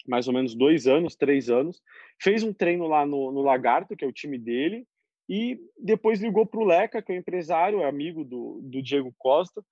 mais 0.08 0.28
ou 0.28 0.34
menos 0.34 0.56
dois 0.56 0.88
anos, 0.88 1.16
três 1.16 1.50
anos, 1.50 1.82
fez 2.22 2.44
um 2.44 2.54
treino 2.54 2.88
lá 2.88 3.06
no, 3.06 3.32
no 3.32 3.42
Lagarto, 3.42 3.96
que 3.96 4.06
é 4.06 4.08
o 4.08 4.14
time 4.14 4.38
dele, 4.38 4.88
e 5.28 5.60
depois 5.78 6.22
ligou 6.22 6.46
para 6.46 6.60
o 6.60 6.66
Leca, 6.66 7.02
que 7.02 7.12
é 7.12 7.16
o 7.16 7.20
empresário, 7.20 7.82
é 7.82 7.88
amigo 7.88 8.24
do, 8.24 8.60
do 8.64 8.82
Diego 8.82 9.14
Costa, 9.18 9.64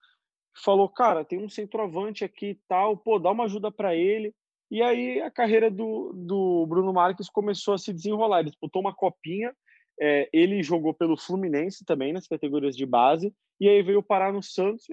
falou, 0.64 0.90
cara, 0.90 1.26
tem 1.26 1.40
um 1.40 1.50
centroavante 1.50 2.24
aqui 2.24 2.50
e 2.50 2.60
tal, 2.68 2.98
pô, 2.98 3.18
dá 3.18 3.32
uma 3.32 3.46
ajuda 3.46 3.72
para 3.72 3.96
ele. 3.96 4.34
E 4.70 4.82
aí 4.82 5.22
a 5.22 5.32
carreira 5.32 5.72
do, 5.72 6.12
do 6.14 6.66
Bruno 6.68 6.92
Marques 6.92 7.30
começou 7.30 7.74
a 7.74 7.78
se 7.78 7.94
desenrolar. 7.94 8.40
Ele 8.40 8.50
disputou 8.50 8.82
uma 8.82 8.94
copinha 8.94 9.54
é, 10.00 10.30
ele 10.32 10.62
jogou 10.62 10.94
pelo 10.94 11.18
Fluminense 11.18 11.84
também 11.84 12.14
nas 12.14 12.28
categorias 12.28 12.76
de 12.76 12.86
base 12.86 13.34
e 13.60 13.68
aí 13.68 13.82
veio 13.82 14.04
parar 14.04 14.32
no 14.32 14.42
Santos 14.42 14.86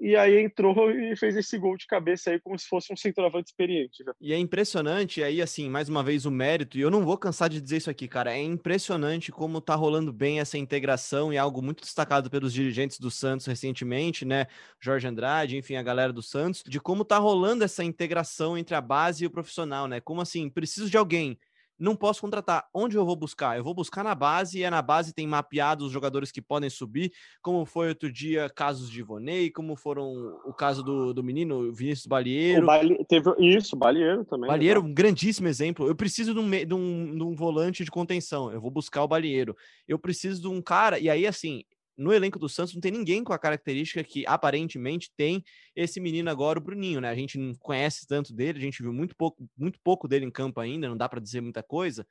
e 0.00 0.16
aí 0.16 0.40
entrou 0.40 0.90
e 0.90 1.16
fez 1.16 1.36
esse 1.36 1.56
gol 1.58 1.76
de 1.76 1.86
cabeça 1.86 2.30
aí 2.30 2.40
como 2.40 2.58
se 2.58 2.66
fosse 2.66 2.92
um 2.92 2.96
centroavante 2.96 3.50
experiente. 3.50 4.02
Já. 4.04 4.14
E 4.20 4.32
é 4.32 4.38
impressionante, 4.38 5.22
aí 5.22 5.40
assim, 5.40 5.68
mais 5.68 5.88
uma 5.88 6.02
vez 6.02 6.26
o 6.26 6.30
mérito, 6.30 6.78
e 6.78 6.80
eu 6.80 6.90
não 6.90 7.04
vou 7.04 7.16
cansar 7.16 7.48
de 7.48 7.60
dizer 7.60 7.78
isso 7.78 7.90
aqui, 7.90 8.08
cara, 8.08 8.36
é 8.36 8.42
impressionante 8.42 9.30
como 9.30 9.60
tá 9.60 9.74
rolando 9.74 10.12
bem 10.12 10.40
essa 10.40 10.58
integração 10.58 11.32
e 11.32 11.36
é 11.36 11.38
algo 11.38 11.62
muito 11.62 11.82
destacado 11.82 12.30
pelos 12.30 12.52
dirigentes 12.52 12.98
do 12.98 13.10
Santos 13.10 13.46
recentemente, 13.46 14.24
né, 14.24 14.46
Jorge 14.80 15.06
Andrade, 15.06 15.56
enfim, 15.56 15.76
a 15.76 15.82
galera 15.82 16.12
do 16.12 16.22
Santos, 16.22 16.62
de 16.66 16.80
como 16.80 17.04
tá 17.04 17.18
rolando 17.18 17.64
essa 17.64 17.84
integração 17.84 18.56
entre 18.58 18.74
a 18.74 18.80
base 18.80 19.24
e 19.24 19.26
o 19.26 19.30
profissional, 19.30 19.86
né, 19.86 20.00
como 20.00 20.20
assim, 20.20 20.48
preciso 20.48 20.90
de 20.90 20.96
alguém, 20.96 21.38
não 21.78 21.94
posso 21.94 22.20
contratar. 22.20 22.66
Onde 22.74 22.96
eu 22.96 23.04
vou 23.04 23.14
buscar? 23.14 23.56
Eu 23.56 23.64
vou 23.64 23.74
buscar 23.74 24.02
na 24.02 24.14
base, 24.14 24.58
e 24.58 24.62
é 24.62 24.70
na 24.70 24.82
base 24.82 25.14
tem 25.14 25.26
mapeado 25.26 25.84
os 25.84 25.92
jogadores 25.92 26.32
que 26.32 26.42
podem 26.42 26.68
subir, 26.68 27.12
como 27.40 27.64
foi 27.64 27.88
outro 27.88 28.12
dia 28.12 28.50
casos 28.50 28.90
de 28.90 29.00
Ivonei, 29.00 29.50
como 29.50 29.76
foram 29.76 30.38
o 30.44 30.52
caso 30.52 30.82
do, 30.82 31.14
do 31.14 31.22
menino 31.22 31.72
Vinícius 31.72 32.06
Balieiro. 32.06 32.66
Bali... 32.66 33.04
Teve 33.08 33.30
isso, 33.38 33.76
Balieiro 33.76 34.24
também. 34.24 34.48
Balieiro, 34.48 34.82
um 34.82 34.92
grandíssimo 34.92 35.48
exemplo. 35.48 35.86
Eu 35.86 35.94
preciso 35.94 36.34
de 36.34 36.40
um, 36.40 36.50
de, 36.50 36.74
um, 36.74 37.16
de 37.16 37.22
um 37.22 37.34
volante 37.34 37.84
de 37.84 37.90
contenção, 37.90 38.50
eu 38.50 38.60
vou 38.60 38.70
buscar 38.70 39.02
o 39.02 39.08
Balieiro. 39.08 39.56
Eu 39.86 39.98
preciso 39.98 40.42
de 40.42 40.48
um 40.48 40.60
cara, 40.60 40.98
e 40.98 41.08
aí 41.08 41.26
assim, 41.26 41.62
no 41.98 42.12
elenco 42.12 42.38
do 42.38 42.48
Santos 42.48 42.74
não 42.74 42.80
tem 42.80 42.92
ninguém 42.92 43.24
com 43.24 43.32
a 43.32 43.38
característica 43.38 44.04
que 44.04 44.24
aparentemente 44.26 45.10
tem 45.16 45.42
esse 45.74 45.98
menino 46.00 46.30
agora, 46.30 46.58
o 46.58 46.62
Bruninho, 46.62 47.00
né? 47.00 47.10
A 47.10 47.14
gente 47.14 47.36
não 47.36 47.52
conhece 47.56 48.06
tanto 48.06 48.32
dele, 48.32 48.58
a 48.58 48.62
gente 48.62 48.80
viu 48.82 48.92
muito 48.92 49.16
pouco, 49.16 49.48
muito 49.56 49.80
pouco 49.82 50.06
dele 50.06 50.24
em 50.24 50.30
campo 50.30 50.60
ainda, 50.60 50.88
não 50.88 50.96
dá 50.96 51.08
para 51.08 51.20
dizer 51.20 51.40
muita 51.40 51.62
coisa. 51.62 52.06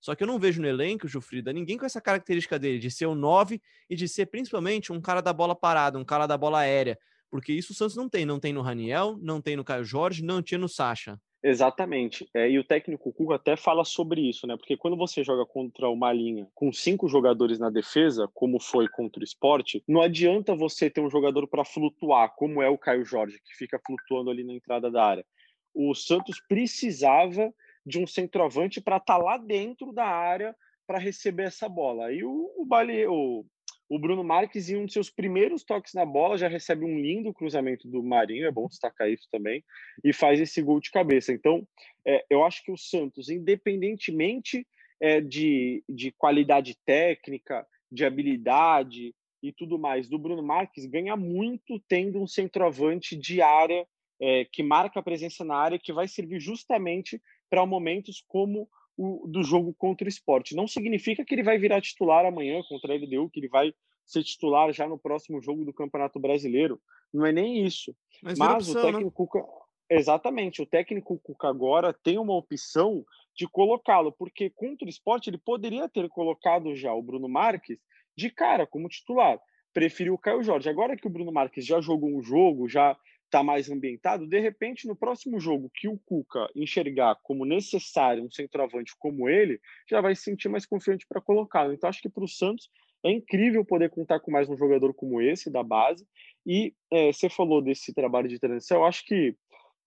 Só 0.00 0.14
que 0.14 0.22
eu 0.22 0.26
não 0.26 0.38
vejo 0.38 0.60
no 0.60 0.68
elenco, 0.68 1.06
Jufrida, 1.08 1.52
ninguém 1.52 1.76
com 1.76 1.84
essa 1.84 2.00
característica 2.00 2.58
dele, 2.58 2.78
de 2.78 2.90
ser 2.90 3.06
o 3.06 3.14
9 3.14 3.60
e 3.90 3.96
de 3.96 4.08
ser 4.08 4.26
principalmente 4.26 4.92
um 4.92 5.00
cara 5.00 5.20
da 5.20 5.32
bola 5.32 5.54
parada, 5.54 5.98
um 5.98 6.04
cara 6.04 6.26
da 6.26 6.36
bola 6.38 6.60
aérea. 6.60 6.98
Porque 7.30 7.52
isso 7.52 7.72
o 7.72 7.74
Santos 7.74 7.96
não 7.96 8.08
tem. 8.08 8.26
Não 8.26 8.38
tem 8.38 8.52
no 8.52 8.60
Raniel, 8.60 9.16
não 9.20 9.40
tem 9.40 9.56
no 9.56 9.64
Caio 9.64 9.84
Jorge, 9.84 10.22
não 10.22 10.42
tinha 10.42 10.58
no 10.58 10.68
Sacha. 10.68 11.18
Exatamente. 11.42 12.28
É, 12.32 12.48
e 12.48 12.58
o 12.58 12.64
técnico 12.64 13.12
Cuca 13.12 13.34
até 13.34 13.56
fala 13.56 13.84
sobre 13.84 14.20
isso, 14.20 14.46
né? 14.46 14.56
Porque 14.56 14.76
quando 14.76 14.96
você 14.96 15.24
joga 15.24 15.44
contra 15.44 15.88
uma 15.88 16.12
linha 16.12 16.46
com 16.54 16.72
cinco 16.72 17.08
jogadores 17.08 17.58
na 17.58 17.68
defesa, 17.68 18.28
como 18.32 18.60
foi 18.60 18.86
contra 18.88 19.20
o 19.20 19.24
esporte, 19.24 19.82
não 19.88 20.00
adianta 20.00 20.54
você 20.54 20.88
ter 20.88 21.00
um 21.00 21.10
jogador 21.10 21.48
para 21.48 21.64
flutuar, 21.64 22.32
como 22.36 22.62
é 22.62 22.68
o 22.68 22.78
Caio 22.78 23.04
Jorge, 23.04 23.40
que 23.44 23.56
fica 23.56 23.80
flutuando 23.84 24.30
ali 24.30 24.44
na 24.44 24.52
entrada 24.52 24.88
da 24.88 25.04
área. 25.04 25.26
O 25.74 25.94
Santos 25.94 26.40
precisava 26.48 27.52
de 27.84 27.98
um 27.98 28.06
centroavante 28.06 28.80
para 28.80 28.98
estar 28.98 29.18
tá 29.18 29.22
lá 29.22 29.36
dentro 29.36 29.92
da 29.92 30.06
área 30.06 30.54
para 30.86 30.98
receber 30.98 31.44
essa 31.44 31.68
bola. 31.68 32.06
Aí 32.06 32.22
o, 32.22 32.52
o, 32.56 32.64
Bale, 32.64 33.06
o 33.08 33.44
o 33.92 33.98
Bruno 33.98 34.24
Marques, 34.24 34.70
em 34.70 34.76
um 34.76 34.86
de 34.86 34.92
seus 34.94 35.10
primeiros 35.10 35.64
toques 35.64 35.92
na 35.92 36.06
bola, 36.06 36.38
já 36.38 36.48
recebe 36.48 36.82
um 36.82 36.98
lindo 36.98 37.30
cruzamento 37.30 37.86
do 37.86 38.02
Marinho, 38.02 38.46
é 38.46 38.50
bom 38.50 38.66
destacar 38.66 39.10
isso 39.10 39.28
também, 39.30 39.62
e 40.02 40.14
faz 40.14 40.40
esse 40.40 40.62
gol 40.62 40.80
de 40.80 40.90
cabeça. 40.90 41.30
Então, 41.30 41.68
é, 42.02 42.24
eu 42.30 42.42
acho 42.42 42.64
que 42.64 42.72
o 42.72 42.76
Santos, 42.78 43.28
independentemente 43.28 44.66
é, 44.98 45.20
de, 45.20 45.84
de 45.86 46.10
qualidade 46.10 46.74
técnica, 46.86 47.66
de 47.90 48.02
habilidade 48.02 49.14
e 49.42 49.52
tudo 49.52 49.78
mais, 49.78 50.08
do 50.08 50.18
Bruno 50.18 50.42
Marques, 50.42 50.86
ganha 50.86 51.14
muito 51.14 51.78
tendo 51.86 52.18
um 52.18 52.26
centroavante 52.26 53.14
de 53.14 53.42
área 53.42 53.86
é, 54.18 54.46
que 54.46 54.62
marca 54.62 55.00
a 55.00 55.02
presença 55.02 55.44
na 55.44 55.56
área, 55.56 55.78
que 55.78 55.92
vai 55.92 56.08
servir 56.08 56.40
justamente 56.40 57.20
para 57.50 57.66
momentos 57.66 58.24
como 58.26 58.66
o, 58.96 59.26
do 59.26 59.42
jogo 59.42 59.74
contra 59.74 60.06
o 60.06 60.08
esporte. 60.08 60.54
Não 60.54 60.66
significa 60.66 61.24
que 61.24 61.34
ele 61.34 61.42
vai 61.42 61.58
virar 61.58 61.80
titular 61.80 62.24
amanhã 62.24 62.62
contra 62.68 62.92
a 62.92 62.96
LDU, 62.96 63.30
que 63.30 63.40
ele 63.40 63.48
vai 63.48 63.72
ser 64.04 64.22
titular 64.22 64.72
já 64.72 64.88
no 64.88 64.98
próximo 64.98 65.40
jogo 65.40 65.64
do 65.64 65.72
Campeonato 65.72 66.18
Brasileiro. 66.18 66.80
Não 67.12 67.24
é 67.24 67.32
nem 67.32 67.64
isso. 67.64 67.94
Mas, 68.22 68.38
Mas 68.38 68.68
opção, 68.68 68.82
o 68.82 68.84
né? 68.86 68.92
técnico 68.92 69.28
né? 69.34 69.44
Exatamente, 69.90 70.62
o 70.62 70.66
técnico 70.66 71.18
Cuca 71.18 71.48
agora 71.48 71.92
tem 71.92 72.18
uma 72.18 72.34
opção 72.34 73.04
de 73.36 73.46
colocá-lo, 73.46 74.10
porque 74.10 74.48
contra 74.48 74.86
o 74.86 74.88
esporte 74.88 75.28
ele 75.28 75.36
poderia 75.36 75.86
ter 75.86 76.08
colocado 76.08 76.74
já 76.74 76.94
o 76.94 77.02
Bruno 77.02 77.28
Marques 77.28 77.78
de 78.16 78.30
cara 78.30 78.66
como 78.66 78.88
titular. 78.88 79.38
Preferiu 79.72 80.14
o 80.14 80.18
Caio 80.18 80.42
Jorge. 80.42 80.68
Agora 80.68 80.96
que 80.96 81.06
o 81.06 81.10
Bruno 81.10 81.32
Marques 81.32 81.66
já 81.66 81.80
jogou 81.80 82.10
um 82.10 82.22
jogo, 82.22 82.68
já 82.68 82.96
está 83.32 83.42
mais 83.42 83.70
ambientado, 83.70 84.26
de 84.26 84.38
repente, 84.38 84.86
no 84.86 84.94
próximo 84.94 85.40
jogo 85.40 85.70
que 85.74 85.88
o 85.88 85.98
Cuca 86.04 86.46
enxergar 86.54 87.16
como 87.22 87.46
necessário 87.46 88.22
um 88.22 88.30
centroavante 88.30 88.92
como 88.98 89.26
ele, 89.26 89.58
já 89.88 90.02
vai 90.02 90.14
se 90.14 90.24
sentir 90.24 90.50
mais 90.50 90.66
confiante 90.66 91.06
para 91.08 91.22
colocá-lo. 91.22 91.72
Então, 91.72 91.88
acho 91.88 92.02
que 92.02 92.10
para 92.10 92.24
o 92.24 92.28
Santos 92.28 92.68
é 93.02 93.10
incrível 93.10 93.64
poder 93.64 93.88
contar 93.88 94.20
com 94.20 94.30
mais 94.30 94.50
um 94.50 94.56
jogador 94.56 94.92
como 94.92 95.18
esse 95.18 95.50
da 95.50 95.62
base. 95.62 96.06
E 96.46 96.74
é, 96.90 97.10
você 97.10 97.30
falou 97.30 97.62
desse 97.62 97.94
trabalho 97.94 98.28
de 98.28 98.38
transição, 98.38 98.78
eu 98.78 98.84
acho 98.84 99.02
que 99.06 99.34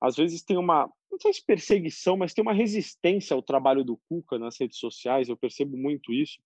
às 0.01 0.15
vezes 0.15 0.43
tem 0.43 0.57
uma, 0.57 0.91
não 1.11 1.19
sei 1.19 1.31
se 1.31 1.45
perseguição, 1.45 2.17
mas 2.17 2.33
tem 2.33 2.41
uma 2.41 2.53
resistência 2.53 3.35
ao 3.35 3.43
trabalho 3.43 3.83
do 3.83 3.99
Cuca 4.09 4.39
nas 4.39 4.59
redes 4.59 4.79
sociais, 4.79 5.29
eu 5.29 5.37
percebo 5.37 5.77
muito 5.77 6.11
isso. 6.11 6.39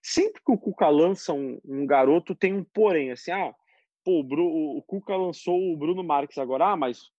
Sempre 0.00 0.40
que 0.44 0.52
o 0.52 0.58
Cuca 0.58 0.88
lança 0.88 1.32
um, 1.32 1.60
um 1.64 1.84
garoto, 1.84 2.34
tem 2.34 2.54
um 2.54 2.62
porém, 2.62 3.10
assim, 3.10 3.32
ah, 3.32 3.52
pô, 4.04 4.20
o, 4.20 4.24
Bru, 4.24 4.76
o 4.76 4.82
Cuca 4.82 5.16
lançou 5.16 5.58
o 5.72 5.76
Bruno 5.76 6.04
Marques 6.04 6.38
agora, 6.38 6.72
ah, 6.72 6.76
mas 6.76 7.10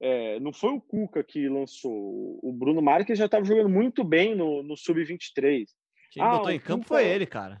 é, 0.00 0.38
não 0.40 0.52
foi 0.52 0.70
o 0.70 0.80
Cuca 0.80 1.24
que 1.24 1.48
lançou. 1.48 2.38
O 2.42 2.52
Bruno 2.52 2.82
Marques 2.82 3.18
já 3.18 3.24
estava 3.24 3.44
jogando 3.44 3.70
muito 3.70 4.04
bem 4.04 4.34
no, 4.34 4.62
no 4.62 4.76
Sub-23. 4.76 5.66
Quem 6.10 6.22
ah, 6.22 6.30
botou 6.36 6.50
em 6.50 6.58
Cuca, 6.58 6.68
campo 6.68 6.86
foi 6.86 7.06
ele, 7.06 7.26
cara. 7.26 7.60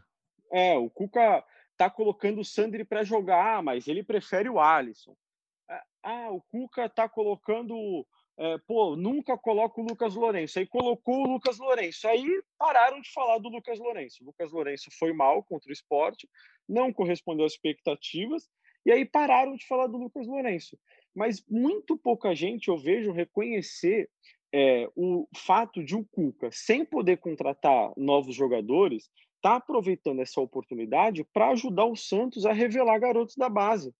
É, 0.52 0.76
o 0.76 0.90
Cuca 0.90 1.42
tá 1.76 1.88
colocando 1.88 2.40
o 2.40 2.44
Sandri 2.44 2.84
para 2.84 3.02
jogar, 3.02 3.62
mas 3.62 3.88
ele 3.88 4.04
prefere 4.04 4.48
o 4.48 4.60
Alisson. 4.60 5.16
É, 5.68 5.80
ah, 6.02 6.30
o 6.30 6.42
Cuca 6.42 6.88
tá 6.88 7.08
colocando. 7.08 8.06
É, 8.36 8.58
pô, 8.66 8.96
nunca 8.96 9.38
coloca 9.38 9.80
o 9.80 9.84
Lucas 9.84 10.14
Lourenço. 10.14 10.58
Aí 10.58 10.66
colocou 10.66 11.22
o 11.22 11.32
Lucas 11.32 11.58
Lourenço. 11.58 12.06
Aí 12.08 12.26
pararam 12.58 13.00
de 13.00 13.10
falar 13.12 13.38
do 13.38 13.48
Lucas 13.48 13.78
Lourenço. 13.78 14.22
O 14.22 14.26
Lucas 14.26 14.52
Lourenço 14.52 14.90
foi 14.98 15.12
mal 15.12 15.42
contra 15.44 15.70
o 15.70 15.72
esporte, 15.72 16.28
não 16.68 16.92
correspondeu 16.92 17.46
às 17.46 17.52
expectativas 17.52 18.48
e 18.84 18.92
aí 18.92 19.04
pararam 19.04 19.56
de 19.56 19.66
falar 19.66 19.86
do 19.86 19.96
Lucas 19.96 20.26
Lourenço. 20.26 20.78
Mas 21.14 21.44
muito 21.48 21.96
pouca 21.96 22.34
gente 22.34 22.68
eu 22.68 22.76
vejo 22.76 23.12
reconhecer 23.12 24.08
é, 24.52 24.88
o 24.94 25.26
fato 25.34 25.82
de 25.82 25.96
o 25.96 26.04
Cuca, 26.04 26.48
sem 26.52 26.84
poder 26.84 27.16
contratar 27.18 27.92
novos 27.96 28.34
jogadores, 28.34 29.10
tá 29.42 29.56
aproveitando 29.56 30.20
essa 30.20 30.40
oportunidade 30.40 31.24
para 31.32 31.50
ajudar 31.50 31.84
o 31.86 31.96
Santos 31.96 32.46
a 32.46 32.52
revelar 32.52 32.98
garotos 32.98 33.36
da 33.36 33.48
base. 33.48 33.92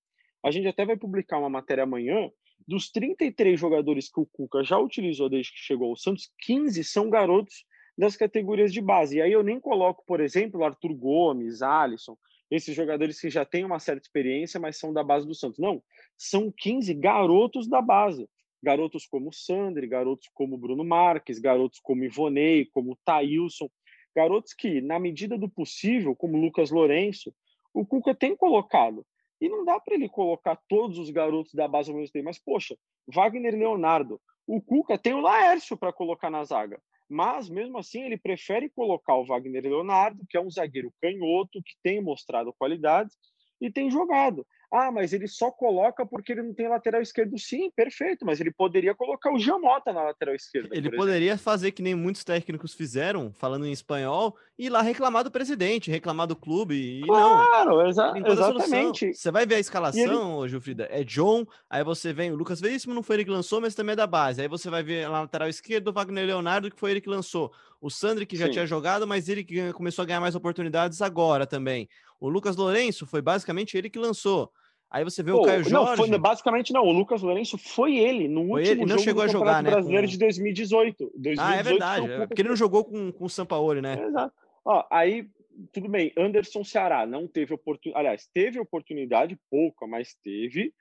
A 0.44 0.50
gente 0.50 0.68
até 0.68 0.84
vai 0.84 0.96
publicar 0.96 1.38
uma 1.38 1.50
matéria 1.50 1.84
amanhã. 1.84 2.30
Dos 2.66 2.90
33 2.90 3.58
jogadores 3.58 4.08
que 4.08 4.20
o 4.20 4.26
Cuca 4.26 4.62
já 4.64 4.78
utilizou 4.78 5.28
desde 5.28 5.52
que 5.52 5.58
chegou 5.58 5.90
ao 5.90 5.96
Santos, 5.96 6.30
15 6.40 6.82
são 6.84 7.10
garotos 7.10 7.64
das 7.96 8.16
categorias 8.16 8.72
de 8.72 8.80
base. 8.80 9.16
E 9.16 9.22
aí 9.22 9.32
eu 9.32 9.42
nem 9.42 9.60
coloco, 9.60 10.04
por 10.06 10.20
exemplo, 10.20 10.64
Arthur 10.64 10.94
Gomes, 10.94 11.62
Alisson, 11.62 12.16
esses 12.54 12.74
jogadores 12.74 13.20
que 13.20 13.28
já 13.28 13.44
têm 13.44 13.64
uma 13.64 13.78
certa 13.78 14.02
experiência, 14.02 14.60
mas 14.60 14.78
são 14.78 14.92
da 14.92 15.02
base 15.02 15.26
do 15.26 15.34
Santos. 15.34 15.58
Não, 15.58 15.82
são 16.16 16.52
15 16.56 16.94
garotos 16.94 17.68
da 17.68 17.80
base. 17.80 18.28
Garotos 18.62 19.06
como 19.06 19.28
o 19.28 19.32
Sandri, 19.32 19.86
garotos 19.86 20.28
como 20.32 20.56
Bruno 20.56 20.84
Marques, 20.84 21.38
garotos 21.38 21.80
como 21.82 22.04
Ivonei, 22.04 22.64
como 22.66 22.96
Thailson, 23.04 23.68
garotos 24.16 24.54
que, 24.54 24.80
na 24.80 24.98
medida 24.98 25.36
do 25.36 25.48
possível, 25.48 26.14
como 26.16 26.40
Lucas 26.40 26.70
Lourenço, 26.70 27.34
o 27.74 27.84
Cuca 27.84 28.14
tem 28.14 28.34
colocado. 28.34 29.04
E 29.40 29.48
não 29.48 29.64
dá 29.64 29.78
para 29.78 29.94
ele 29.94 30.08
colocar 30.08 30.58
todos 30.68 30.98
os 30.98 31.10
garotos 31.10 31.52
da 31.52 31.68
base 31.68 31.90
ao 31.90 31.96
mesmo 31.96 32.12
tempo. 32.12 32.26
Mas, 32.26 32.38
poxa, 32.38 32.76
Wagner 33.06 33.54
Leonardo, 33.54 34.20
o 34.46 34.62
Cuca 34.62 34.96
tem 34.96 35.12
o 35.12 35.20
Laércio 35.20 35.76
para 35.76 35.92
colocar 35.92 36.30
na 36.30 36.44
zaga 36.44 36.80
mas 37.08 37.48
mesmo 37.48 37.78
assim 37.78 38.02
ele 38.02 38.16
prefere 38.16 38.70
colocar 38.70 39.14
o 39.16 39.26
Wagner 39.26 39.62
Leonardo, 39.62 40.24
que 40.28 40.36
é 40.36 40.40
um 40.40 40.50
zagueiro 40.50 40.92
canhoto, 41.00 41.62
que 41.62 41.74
tem 41.82 42.00
mostrado 42.00 42.54
qualidades 42.58 43.16
e 43.60 43.70
tem 43.70 43.90
jogado. 43.90 44.46
Ah, 44.74 44.90
mas 44.90 45.12
ele 45.12 45.28
só 45.28 45.52
coloca 45.52 46.04
porque 46.04 46.32
ele 46.32 46.42
não 46.42 46.52
tem 46.52 46.66
lateral 46.66 47.00
esquerdo. 47.00 47.38
Sim, 47.38 47.70
perfeito, 47.70 48.26
mas 48.26 48.40
ele 48.40 48.50
poderia 48.50 48.92
colocar 48.92 49.32
o 49.32 49.38
Jamota 49.38 49.92
na 49.92 50.02
lateral 50.02 50.34
esquerda. 50.34 50.70
Ele 50.72 50.90
poderia 50.90 51.38
fazer 51.38 51.70
que 51.70 51.80
nem 51.80 51.94
muitos 51.94 52.24
técnicos 52.24 52.74
fizeram, 52.74 53.32
falando 53.32 53.66
em 53.66 53.70
espanhol, 53.70 54.36
e 54.58 54.66
ir 54.66 54.70
lá 54.70 54.82
reclamar 54.82 55.22
do 55.22 55.30
presidente, 55.30 55.92
reclamar 55.92 56.26
do 56.26 56.34
clube. 56.34 56.74
E 56.74 57.02
claro, 57.02 57.70
não. 57.70 57.86
Exa 57.86 58.12
exatamente. 58.26 59.14
Você 59.14 59.30
vai 59.30 59.46
ver 59.46 59.54
a 59.54 59.60
escalação, 59.60 60.40
ele... 60.40 60.48
Gilfrida, 60.48 60.88
é 60.90 61.04
John, 61.04 61.46
aí 61.70 61.84
você 61.84 62.12
vem, 62.12 62.32
o 62.32 62.36
Lucas 62.36 62.60
Veríssimo 62.60 62.92
não 62.92 63.02
foi 63.02 63.16
ele 63.16 63.24
que 63.24 63.30
lançou, 63.30 63.60
mas 63.60 63.76
também 63.76 63.92
é 63.92 63.96
da 63.96 64.08
base. 64.08 64.42
Aí 64.42 64.48
você 64.48 64.68
vai 64.68 64.82
ver 64.82 65.08
na 65.08 65.20
lateral 65.20 65.48
esquerda 65.48 65.90
o 65.90 65.92
Wagner 65.92 66.26
Leonardo, 66.26 66.68
que 66.68 66.80
foi 66.80 66.90
ele 66.90 67.00
que 67.00 67.08
lançou. 67.08 67.52
O 67.80 67.90
Sandri, 67.90 68.26
que 68.26 68.36
já 68.36 68.46
Sim. 68.46 68.52
tinha 68.52 68.66
jogado, 68.66 69.06
mas 69.06 69.28
ele 69.28 69.44
que 69.44 69.72
começou 69.72 70.02
a 70.02 70.06
ganhar 70.06 70.20
mais 70.20 70.34
oportunidades 70.34 71.00
agora 71.00 71.46
também. 71.46 71.88
O 72.18 72.28
Lucas 72.28 72.56
Lourenço 72.56 73.06
foi 73.06 73.22
basicamente 73.22 73.76
ele 73.76 73.88
que 73.88 73.98
lançou. 73.98 74.50
Aí 74.94 75.02
você 75.02 75.24
vê 75.24 75.32
Pô, 75.32 75.40
o 75.40 75.42
Caio 75.42 75.64
Jorge. 75.64 75.72
Não, 75.72 75.96
foi, 75.96 76.18
basicamente 76.18 76.72
não. 76.72 76.84
O 76.84 76.92
Lucas 76.92 77.20
Lourenço 77.20 77.58
foi 77.58 77.96
ele 77.96 78.28
no 78.28 78.46
foi 78.46 78.60
último 78.60 78.70
ele, 78.70 78.80
não 78.82 78.88
jogo 78.90 79.02
chegou 79.02 79.22
do 79.24 79.28
a 79.28 79.32
jogar, 79.32 79.60
né, 79.60 79.70
Brasileiro 79.72 80.06
com... 80.06 80.12
de 80.12 80.18
2018. 80.18 81.12
2018. 81.16 81.40
Ah, 81.40 81.56
é 81.56 81.62
verdade. 81.64 82.12
É, 82.12 82.26
porque 82.28 82.42
ele 82.42 82.48
não 82.50 82.54
jogou 82.54 82.84
com, 82.84 83.10
com 83.10 83.24
o 83.24 83.28
Sampaoli, 83.28 83.80
né? 83.80 84.00
exato. 84.06 84.32
Ó, 84.64 84.86
aí, 84.92 85.28
tudo 85.72 85.88
bem. 85.88 86.12
Anderson 86.16 86.62
Ceará 86.62 87.04
não 87.06 87.26
teve 87.26 87.52
oportunidade. 87.52 88.06
Aliás, 88.06 88.28
teve 88.32 88.60
oportunidade, 88.60 89.36
pouca, 89.50 89.84
mas 89.84 90.14
teve. 90.22 90.72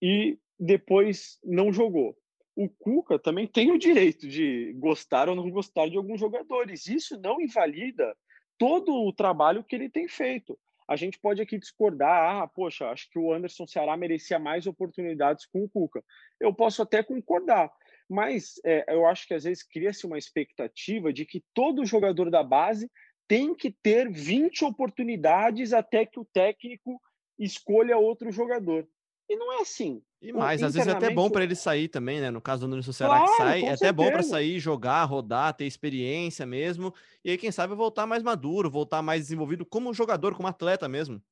E 0.00 0.38
depois 0.56 1.40
não 1.42 1.72
jogou. 1.72 2.16
O 2.54 2.68
Cuca 2.68 3.18
também 3.18 3.48
tem 3.48 3.72
o 3.72 3.78
direito 3.78 4.28
de 4.28 4.72
gostar 4.78 5.28
ou 5.28 5.34
não 5.34 5.50
gostar 5.50 5.88
de 5.88 5.96
alguns 5.96 6.20
jogadores. 6.20 6.86
Isso 6.86 7.20
não 7.20 7.40
invalida 7.40 8.16
todo 8.56 8.94
o 9.04 9.12
trabalho 9.12 9.64
que 9.64 9.74
ele 9.74 9.88
tem 9.88 10.06
feito 10.06 10.56
a 10.88 10.96
gente 10.96 11.18
pode 11.18 11.42
aqui 11.42 11.58
discordar, 11.58 12.42
ah, 12.42 12.48
poxa, 12.48 12.88
acho 12.88 13.10
que 13.10 13.18
o 13.18 13.32
Anderson 13.32 13.66
Ceará 13.66 13.94
merecia 13.94 14.38
mais 14.38 14.66
oportunidades 14.66 15.44
com 15.44 15.62
o 15.62 15.68
Cuca. 15.68 16.02
Eu 16.40 16.54
posso 16.54 16.80
até 16.80 17.02
concordar, 17.02 17.70
mas 18.08 18.54
é, 18.64 18.94
eu 18.94 19.06
acho 19.06 19.26
que 19.28 19.34
às 19.34 19.44
vezes 19.44 19.62
cria-se 19.62 20.06
uma 20.06 20.16
expectativa 20.16 21.12
de 21.12 21.26
que 21.26 21.44
todo 21.52 21.84
jogador 21.84 22.30
da 22.30 22.42
base 22.42 22.90
tem 23.28 23.54
que 23.54 23.70
ter 23.70 24.10
20 24.10 24.64
oportunidades 24.64 25.74
até 25.74 26.06
que 26.06 26.18
o 26.18 26.24
técnico 26.24 26.98
escolha 27.38 27.98
outro 27.98 28.32
jogador. 28.32 28.88
E 29.28 29.36
não 29.36 29.52
é 29.52 29.60
assim. 29.60 30.02
E 30.20 30.32
mais, 30.32 30.62
às 30.62 30.74
vezes 30.74 30.88
é 30.88 30.92
até 30.92 31.10
bom 31.10 31.30
para 31.30 31.44
ele 31.44 31.54
sair 31.54 31.86
também, 31.88 32.20
né? 32.20 32.30
No 32.30 32.40
caso 32.40 32.62
do 32.62 32.68
Nuno 32.68 32.82
Ceará 32.82 33.18
claro, 33.18 33.30
que 33.30 33.36
sai, 33.36 33.60
é 33.60 33.66
até 33.66 33.76
certeza. 33.76 33.92
bom 33.92 34.10
para 34.10 34.22
sair, 34.22 34.58
jogar, 34.58 35.04
rodar, 35.04 35.54
ter 35.54 35.66
experiência 35.66 36.44
mesmo. 36.46 36.92
E 37.24 37.30
aí, 37.30 37.38
quem 37.38 37.52
sabe, 37.52 37.74
voltar 37.74 38.06
mais 38.06 38.22
maduro, 38.22 38.70
voltar 38.70 39.02
mais 39.02 39.22
desenvolvido 39.22 39.64
como 39.66 39.92
jogador, 39.92 40.34
como 40.34 40.48
atleta 40.48 40.88
mesmo. 40.88 41.22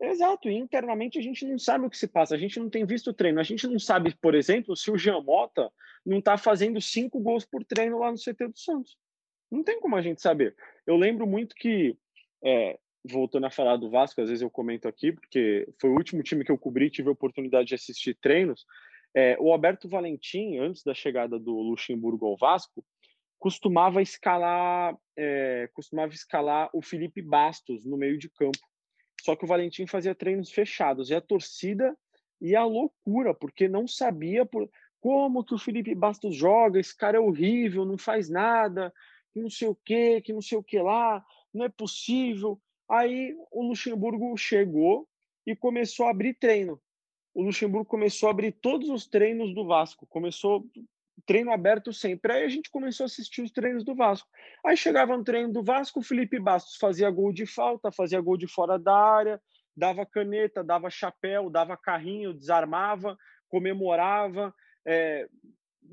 Exato, 0.00 0.48
e 0.48 0.54
internamente 0.54 1.16
a 1.16 1.22
gente 1.22 1.46
não 1.46 1.56
sabe 1.56 1.86
o 1.86 1.90
que 1.90 1.96
se 1.96 2.08
passa, 2.08 2.34
a 2.34 2.38
gente 2.38 2.58
não 2.58 2.68
tem 2.68 2.84
visto 2.84 3.10
o 3.10 3.14
treino, 3.14 3.38
a 3.38 3.44
gente 3.44 3.68
não 3.68 3.78
sabe, 3.78 4.12
por 4.20 4.34
exemplo, 4.34 4.76
se 4.76 4.90
o 4.90 4.98
Jean 4.98 5.20
Mota 5.20 5.70
não 6.04 6.18
está 6.18 6.36
fazendo 6.36 6.80
cinco 6.80 7.20
gols 7.20 7.44
por 7.44 7.64
treino 7.64 8.00
lá 8.00 8.10
no 8.10 8.18
CT 8.18 8.48
do 8.48 8.58
Santos. 8.58 8.96
Não 9.48 9.62
tem 9.62 9.78
como 9.80 9.94
a 9.94 10.02
gente 10.02 10.20
saber. 10.20 10.56
Eu 10.84 10.96
lembro 10.96 11.24
muito 11.24 11.54
que, 11.54 11.96
é, 12.42 12.78
voltando 13.04 13.46
a 13.46 13.50
falar 13.50 13.76
do 13.76 13.90
Vasco, 13.90 14.20
às 14.20 14.28
vezes 14.28 14.42
eu 14.42 14.50
comento 14.50 14.86
aqui, 14.86 15.12
porque 15.12 15.68
foi 15.80 15.90
o 15.90 15.94
último 15.94 16.22
time 16.22 16.44
que 16.44 16.52
eu 16.52 16.58
cobri, 16.58 16.90
tive 16.90 17.08
a 17.08 17.12
oportunidade 17.12 17.68
de 17.68 17.74
assistir 17.74 18.14
treinos. 18.14 18.64
É, 19.14 19.36
o 19.40 19.52
Alberto 19.52 19.88
Valentim, 19.88 20.58
antes 20.58 20.82
da 20.82 20.94
chegada 20.94 21.38
do 21.38 21.52
Luxemburgo 21.52 22.26
ao 22.26 22.36
Vasco, 22.36 22.84
costumava 23.38 24.00
escalar, 24.00 24.96
é, 25.16 25.68
costumava 25.74 26.12
escalar 26.12 26.70
o 26.72 26.80
Felipe 26.80 27.20
Bastos 27.20 27.84
no 27.84 27.96
meio 27.96 28.16
de 28.16 28.30
campo. 28.30 28.58
Só 29.20 29.34
que 29.34 29.44
o 29.44 29.48
Valentim 29.48 29.86
fazia 29.86 30.14
treinos 30.14 30.50
fechados 30.50 31.10
e 31.10 31.14
a 31.14 31.20
torcida 31.20 31.96
ia 32.40 32.60
à 32.60 32.64
loucura, 32.64 33.34
porque 33.34 33.68
não 33.68 33.86
sabia 33.86 34.46
por... 34.46 34.68
como 35.00 35.44
que 35.44 35.54
o 35.54 35.58
Felipe 35.58 35.94
Bastos 35.94 36.36
joga, 36.36 36.78
esse 36.78 36.96
cara 36.96 37.16
é 37.16 37.20
horrível, 37.20 37.84
não 37.84 37.98
faz 37.98 38.28
nada, 38.28 38.92
que 39.32 39.40
não 39.40 39.50
sei 39.50 39.68
o 39.68 39.74
que, 39.74 40.20
que 40.20 40.32
não 40.32 40.42
sei 40.42 40.58
o 40.58 40.62
que 40.62 40.78
lá, 40.78 41.24
não 41.52 41.64
é 41.64 41.68
possível. 41.68 42.60
Aí 42.88 43.34
o 43.50 43.62
Luxemburgo 43.62 44.36
chegou 44.36 45.08
e 45.46 45.56
começou 45.56 46.06
a 46.06 46.10
abrir 46.10 46.34
treino. 46.34 46.80
O 47.34 47.42
Luxemburgo 47.42 47.86
começou 47.86 48.28
a 48.28 48.32
abrir 48.32 48.52
todos 48.52 48.88
os 48.88 49.06
treinos 49.06 49.54
do 49.54 49.66
Vasco, 49.66 50.06
começou 50.06 50.64
treino 51.26 51.52
aberto 51.52 51.92
sempre. 51.92 52.32
Aí 52.32 52.44
a 52.44 52.48
gente 52.48 52.70
começou 52.70 53.04
a 53.04 53.06
assistir 53.06 53.42
os 53.42 53.50
treinos 53.50 53.84
do 53.84 53.94
Vasco. 53.94 54.28
Aí 54.64 54.76
chegava 54.76 55.16
no 55.16 55.24
treino 55.24 55.52
do 55.52 55.62
Vasco, 55.62 56.00
o 56.00 56.02
Felipe 56.02 56.38
Bastos 56.38 56.76
fazia 56.76 57.10
gol 57.10 57.32
de 57.32 57.46
falta, 57.46 57.92
fazia 57.92 58.20
gol 58.20 58.36
de 58.36 58.46
fora 58.46 58.78
da 58.78 58.94
área, 58.94 59.40
dava 59.76 60.04
caneta, 60.04 60.62
dava 60.62 60.90
chapéu, 60.90 61.48
dava 61.48 61.76
carrinho, 61.76 62.34
desarmava, 62.34 63.16
comemorava, 63.48 64.54
é, 64.86 65.28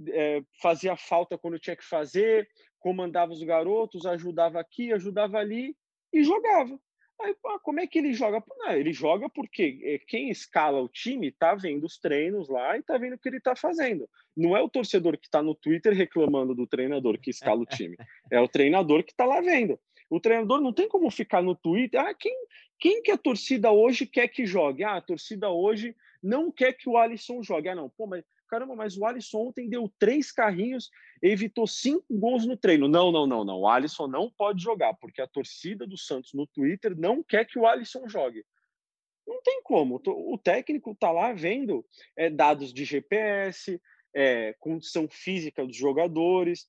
é, 0.08 0.42
fazia 0.62 0.96
falta 0.96 1.38
quando 1.38 1.60
tinha 1.60 1.76
que 1.76 1.86
fazer, 1.86 2.48
comandava 2.80 3.32
os 3.32 3.44
garotos, 3.44 4.06
ajudava 4.06 4.60
aqui, 4.60 4.92
ajudava 4.92 5.38
ali 5.38 5.76
e 6.14 6.24
jogava. 6.24 6.80
Aí, 7.22 7.36
pô, 7.42 7.60
como 7.60 7.82
é 7.82 7.88
que 7.88 8.00
ele 8.00 8.14
joga? 8.14 8.42
Não, 8.58 8.72
ele 8.72 8.94
joga 8.94 9.30
porque 9.30 10.02
quem 10.08 10.30
escala 10.30 10.80
o 10.80 10.88
time 10.88 11.28
está 11.28 11.54
vendo 11.54 11.84
os 11.86 11.98
treinos 11.98 12.48
lá 12.48 12.78
e 12.78 12.80
está 12.80 12.98
vendo 12.98 13.16
o 13.16 13.18
que 13.18 13.28
ele 13.28 13.38
está 13.38 13.56
fazendo. 13.58 14.10
Não 14.36 14.56
é 14.56 14.62
o 14.62 14.70
torcedor 14.70 15.18
que 15.18 15.28
está 15.28 15.44
no 15.44 15.54
Twitter 15.54 15.94
reclamando 15.94 16.56
do 16.56 16.66
treinador 16.66 17.20
que 17.20 17.30
escala 17.30 17.62
o 17.62 17.66
time. 17.66 17.98
É 18.32 18.40
o 18.40 18.48
treinador 18.48 19.04
que 19.04 19.12
está 19.12 19.26
lá 19.26 19.42
vendo. 19.42 19.78
O 20.10 20.20
treinador 20.20 20.62
não 20.62 20.72
tem 20.72 20.88
como 20.88 21.10
ficar 21.12 21.42
no 21.42 21.56
Twitter. 21.56 22.00
Ah, 22.00 22.14
quem, 22.14 22.34
quem 22.80 23.02
que 23.02 23.12
a 23.12 23.18
torcida 23.18 23.72
hoje 23.72 24.06
quer 24.06 24.28
que 24.28 24.46
jogue? 24.46 24.84
Ah, 24.84 24.96
a 24.96 25.02
torcida 25.02 25.50
hoje 25.50 25.96
não 26.24 26.52
quer 26.52 26.74
que 26.74 26.88
o 26.88 26.98
Alisson 26.98 27.44
jogue. 27.44 27.70
Ah, 27.70 27.76
não. 27.76 27.90
Pô, 27.90 28.08
mas 28.08 28.24
caramba, 28.50 28.76
mas 28.76 28.98
o 28.98 29.06
Alisson 29.06 29.48
ontem 29.48 29.70
deu 29.70 29.92
três 30.00 30.32
carrinhos, 30.32 30.90
evitou 31.22 31.68
cinco 31.68 32.06
gols 32.10 32.46
no 32.46 32.58
treino. 32.58 32.88
Não, 32.88 33.12
não, 33.12 33.28
não, 33.28 33.46
não. 33.46 33.60
O 33.60 33.68
Alisson 33.68 34.08
não 34.08 34.30
pode 34.30 34.62
jogar, 34.62 34.94
porque 34.96 35.22
a 35.22 35.28
torcida 35.28 35.86
do 35.86 35.98
Santos 35.98 36.34
no 36.34 36.48
Twitter 36.48 36.98
não 36.98 37.24
quer 37.24 37.46
que 37.46 37.60
o 37.60 37.68
Alisson 37.68 38.08
jogue. 38.08 38.44
Não 39.28 39.42
tem 39.44 39.62
como. 39.64 40.02
O 40.06 40.38
técnico 40.38 40.92
está 40.92 41.12
lá 41.12 41.32
vendo 41.32 41.86
é, 42.18 42.30
dados 42.30 42.74
de 42.74 42.84
GPS, 42.84 43.80
é, 44.14 44.54
condição 44.60 45.08
física 45.08 45.64
dos 45.66 45.76
jogadores. 45.76 46.68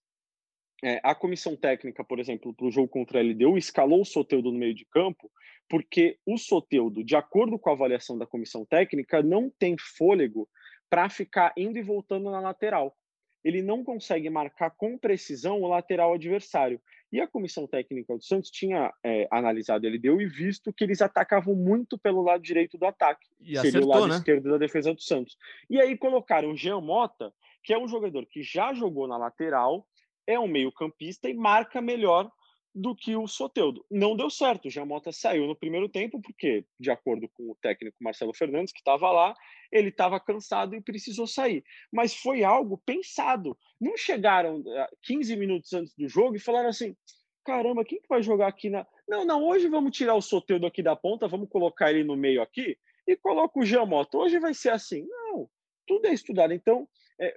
É, 0.82 1.00
a 1.02 1.14
comissão 1.14 1.56
técnica, 1.56 2.04
por 2.04 2.18
exemplo, 2.18 2.54
para 2.54 2.66
o 2.66 2.70
jogo 2.70 2.88
contra 2.88 3.18
a 3.18 3.22
LDU, 3.22 3.56
escalou 3.56 4.02
o 4.02 4.04
Soteudo 4.04 4.52
no 4.52 4.58
meio 4.58 4.74
de 4.74 4.84
campo, 4.86 5.30
porque 5.68 6.18
o 6.26 6.36
Soteudo, 6.36 7.04
de 7.04 7.16
acordo 7.16 7.58
com 7.58 7.70
a 7.70 7.72
avaliação 7.72 8.18
da 8.18 8.26
comissão 8.26 8.64
técnica, 8.64 9.22
não 9.22 9.50
tem 9.50 9.76
fôlego 9.78 10.48
para 10.90 11.08
ficar 11.08 11.52
indo 11.56 11.78
e 11.78 11.82
voltando 11.82 12.30
na 12.30 12.40
lateral. 12.40 12.94
Ele 13.42 13.62
não 13.62 13.82
consegue 13.82 14.28
marcar 14.28 14.70
com 14.70 14.98
precisão 14.98 15.62
o 15.62 15.68
lateral 15.68 16.12
adversário. 16.12 16.80
E 17.12 17.20
a 17.20 17.26
comissão 17.26 17.66
técnica 17.66 18.14
do 18.14 18.22
Santos 18.22 18.50
tinha 18.50 18.92
é, 19.02 19.26
analisado 19.30 19.86
ele 19.86 19.98
deu 19.98 20.20
e 20.20 20.26
visto 20.26 20.72
que 20.72 20.84
eles 20.84 21.00
atacavam 21.00 21.54
muito 21.54 21.98
pelo 21.98 22.22
lado 22.22 22.42
direito 22.42 22.76
do 22.76 22.84
ataque. 22.84 23.26
E 23.40 23.56
seria 23.56 23.60
acertou, 23.60 23.88
o 23.88 23.92
lado 23.92 24.08
né? 24.08 24.16
esquerdo 24.16 24.50
da 24.50 24.58
defesa 24.58 24.92
do 24.92 25.00
Santos. 25.00 25.36
E 25.70 25.80
aí 25.80 25.96
colocaram 25.96 26.50
o 26.50 26.56
Jean 26.56 26.80
Mota, 26.80 27.32
que 27.64 27.72
é 27.72 27.78
um 27.78 27.88
jogador 27.88 28.26
que 28.26 28.42
já 28.42 28.74
jogou 28.74 29.08
na 29.08 29.16
lateral, 29.16 29.86
é 30.26 30.38
um 30.38 30.46
meio-campista 30.46 31.28
e 31.28 31.34
marca 31.34 31.80
melhor 31.80 32.30
do 32.74 32.94
que 32.94 33.16
o 33.16 33.26
Soteudo. 33.26 33.84
Não 33.90 34.16
deu 34.16 34.30
certo. 34.30 34.66
O 34.66 34.70
Jamota 34.70 35.10
saiu 35.12 35.46
no 35.46 35.56
primeiro 35.56 35.88
tempo, 35.88 36.20
porque, 36.20 36.64
de 36.78 36.90
acordo 36.90 37.28
com 37.28 37.50
o 37.50 37.56
técnico 37.60 37.96
Marcelo 38.00 38.34
Fernandes, 38.34 38.72
que 38.72 38.80
estava 38.80 39.10
lá, 39.10 39.34
ele 39.72 39.88
estava 39.88 40.20
cansado 40.20 40.74
e 40.74 40.80
precisou 40.80 41.26
sair. 41.26 41.64
Mas 41.92 42.14
foi 42.14 42.44
algo 42.44 42.80
pensado. 42.84 43.56
Não 43.80 43.96
chegaram 43.96 44.62
15 45.02 45.36
minutos 45.36 45.72
antes 45.72 45.94
do 45.96 46.08
jogo 46.08 46.36
e 46.36 46.40
falaram 46.40 46.68
assim: 46.68 46.96
caramba, 47.44 47.84
quem 47.84 48.00
que 48.00 48.08
vai 48.08 48.22
jogar 48.22 48.48
aqui 48.48 48.70
na. 48.70 48.86
Não, 49.08 49.24
não, 49.24 49.44
hoje 49.44 49.68
vamos 49.68 49.96
tirar 49.96 50.14
o 50.14 50.22
Soteudo 50.22 50.66
aqui 50.66 50.82
da 50.82 50.94
ponta, 50.94 51.28
vamos 51.28 51.48
colocar 51.48 51.90
ele 51.90 52.04
no 52.04 52.16
meio 52.16 52.40
aqui 52.40 52.76
e 53.06 53.16
coloca 53.16 53.58
o 53.58 53.64
Jamota. 53.64 54.16
Hoje 54.16 54.38
vai 54.38 54.54
ser 54.54 54.70
assim. 54.70 55.04
Não, 55.06 55.48
tudo 55.86 56.06
é 56.06 56.12
estudado. 56.12 56.52
Então, 56.52 56.88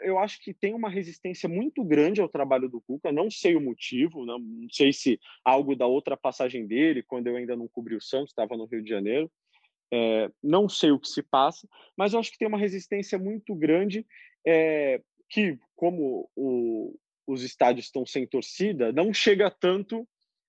eu 0.02 0.18
acho 0.18 0.42
que 0.42 0.54
tem 0.54 0.74
uma 0.74 0.90
resistência 0.90 1.50
muito 1.50 1.84
grande 1.84 2.22
ao 2.22 2.30
trabalho 2.30 2.70
do 2.70 2.82
Cuca. 2.82 3.12
Não 3.12 3.30
sei 3.30 3.56
o 3.56 3.62
motivo, 3.62 4.26
não, 4.26 4.40
não 4.40 4.70
sei 4.72 4.94
se 4.94 5.20
algo 5.44 5.76
da 5.76 5.86
outra 5.86 6.16
passagem 6.16 6.66
dele, 6.66 7.04
quando 7.04 7.28
eu 7.28 7.36
ainda 7.36 7.56
não 7.56 7.68
cobri 7.68 7.96
o 7.96 8.02
Santos, 8.02 8.30
estava 8.30 8.56
no 8.56 8.66
Rio 8.66 8.82
de 8.82 8.90
Janeiro. 8.90 9.30
É, 9.92 10.32
não 10.42 10.70
sei 10.70 10.92
o 10.92 11.00
que 11.00 11.08
se 11.08 11.22
passa, 11.22 11.68
mas 11.96 12.14
eu 12.14 12.20
acho 12.20 12.32
que 12.32 12.38
tem 12.38 12.48
uma 12.48 12.58
resistência 12.58 13.20
muito 13.20 13.54
grande 13.54 14.06
é, 14.48 15.02
que, 15.30 15.60
como 15.76 16.30
o, 16.36 16.98
os 17.28 17.44
estádios 17.44 17.88
estão 17.88 18.06
sem 18.06 18.26
torcida, 18.26 18.92
não 18.92 19.14
chega 19.14 19.52
tanto 19.52 20.08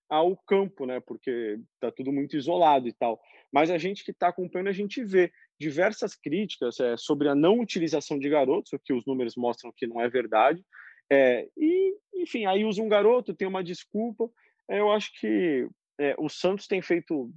ao 0.08 0.36
campo, 0.36 0.86
né? 0.86 1.00
Porque 1.00 1.58
está 1.74 1.90
tudo 1.90 2.12
muito 2.12 2.36
isolado 2.36 2.86
e 2.86 2.92
tal. 2.92 3.20
Mas 3.52 3.70
a 3.70 3.78
gente 3.78 4.04
que 4.04 4.10
está 4.10 4.28
acompanhando, 4.28 4.68
a 4.68 4.72
gente 4.72 5.02
vê 5.04 5.32
diversas 5.58 6.14
críticas 6.14 6.80
é, 6.80 6.96
sobre 6.96 7.28
a 7.28 7.34
não 7.34 7.60
utilização 7.60 8.18
de 8.18 8.28
garotos, 8.28 8.72
o 8.72 8.78
que 8.78 8.92
os 8.92 9.04
números 9.06 9.36
mostram 9.36 9.72
que 9.74 9.86
não 9.86 10.00
é 10.00 10.08
verdade. 10.08 10.64
É, 11.10 11.48
e, 11.56 11.96
enfim, 12.14 12.46
aí 12.46 12.64
usa 12.64 12.82
um 12.82 12.88
garoto, 12.88 13.34
tem 13.34 13.46
uma 13.46 13.62
desculpa. 13.62 14.30
É, 14.68 14.80
eu 14.80 14.90
acho 14.90 15.12
que 15.20 15.68
é, 15.98 16.14
o 16.18 16.28
Santos 16.28 16.66
tem 16.66 16.82
feito, 16.82 17.30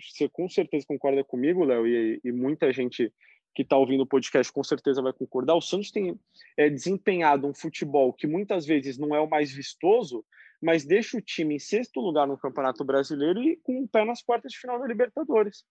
você 0.00 0.28
com 0.28 0.48
certeza 0.48 0.86
concorda 0.86 1.24
comigo, 1.24 1.64
Léo, 1.64 1.86
e, 1.86 2.20
e, 2.24 2.32
muita 2.32 2.72
gente 2.72 3.12
que 3.54 3.62
está 3.62 3.76
ouvindo 3.76 4.02
o 4.02 4.06
podcast 4.06 4.52
com 4.52 4.62
certeza 4.62 5.02
vai 5.02 5.12
concordar. 5.12 5.54
O 5.54 5.60
Santos 5.60 5.90
tem 5.90 6.18
é, 6.56 6.70
desempenhado 6.70 7.46
um 7.46 7.54
futebol 7.54 8.12
que 8.12 8.26
muitas 8.26 8.64
vezes 8.64 8.98
não 8.98 9.14
é 9.14 9.20
o 9.20 9.28
mais 9.28 9.50
vistoso, 9.50 10.24
mas 10.62 10.84
deixa 10.84 11.18
o 11.18 11.22
time 11.22 11.56
em 11.56 11.58
sexto 11.58 12.00
lugar 12.00 12.26
no 12.26 12.38
Campeonato 12.38 12.84
Brasileiro 12.84 13.42
e 13.42 13.56
com 13.56 13.80
o 13.80 13.82
um 13.82 13.86
pé 13.86 14.04
nas 14.04 14.22
quartas 14.22 14.52
de 14.52 14.58
final 14.58 14.78
da 14.78 14.86
Libertadores. 14.86 15.64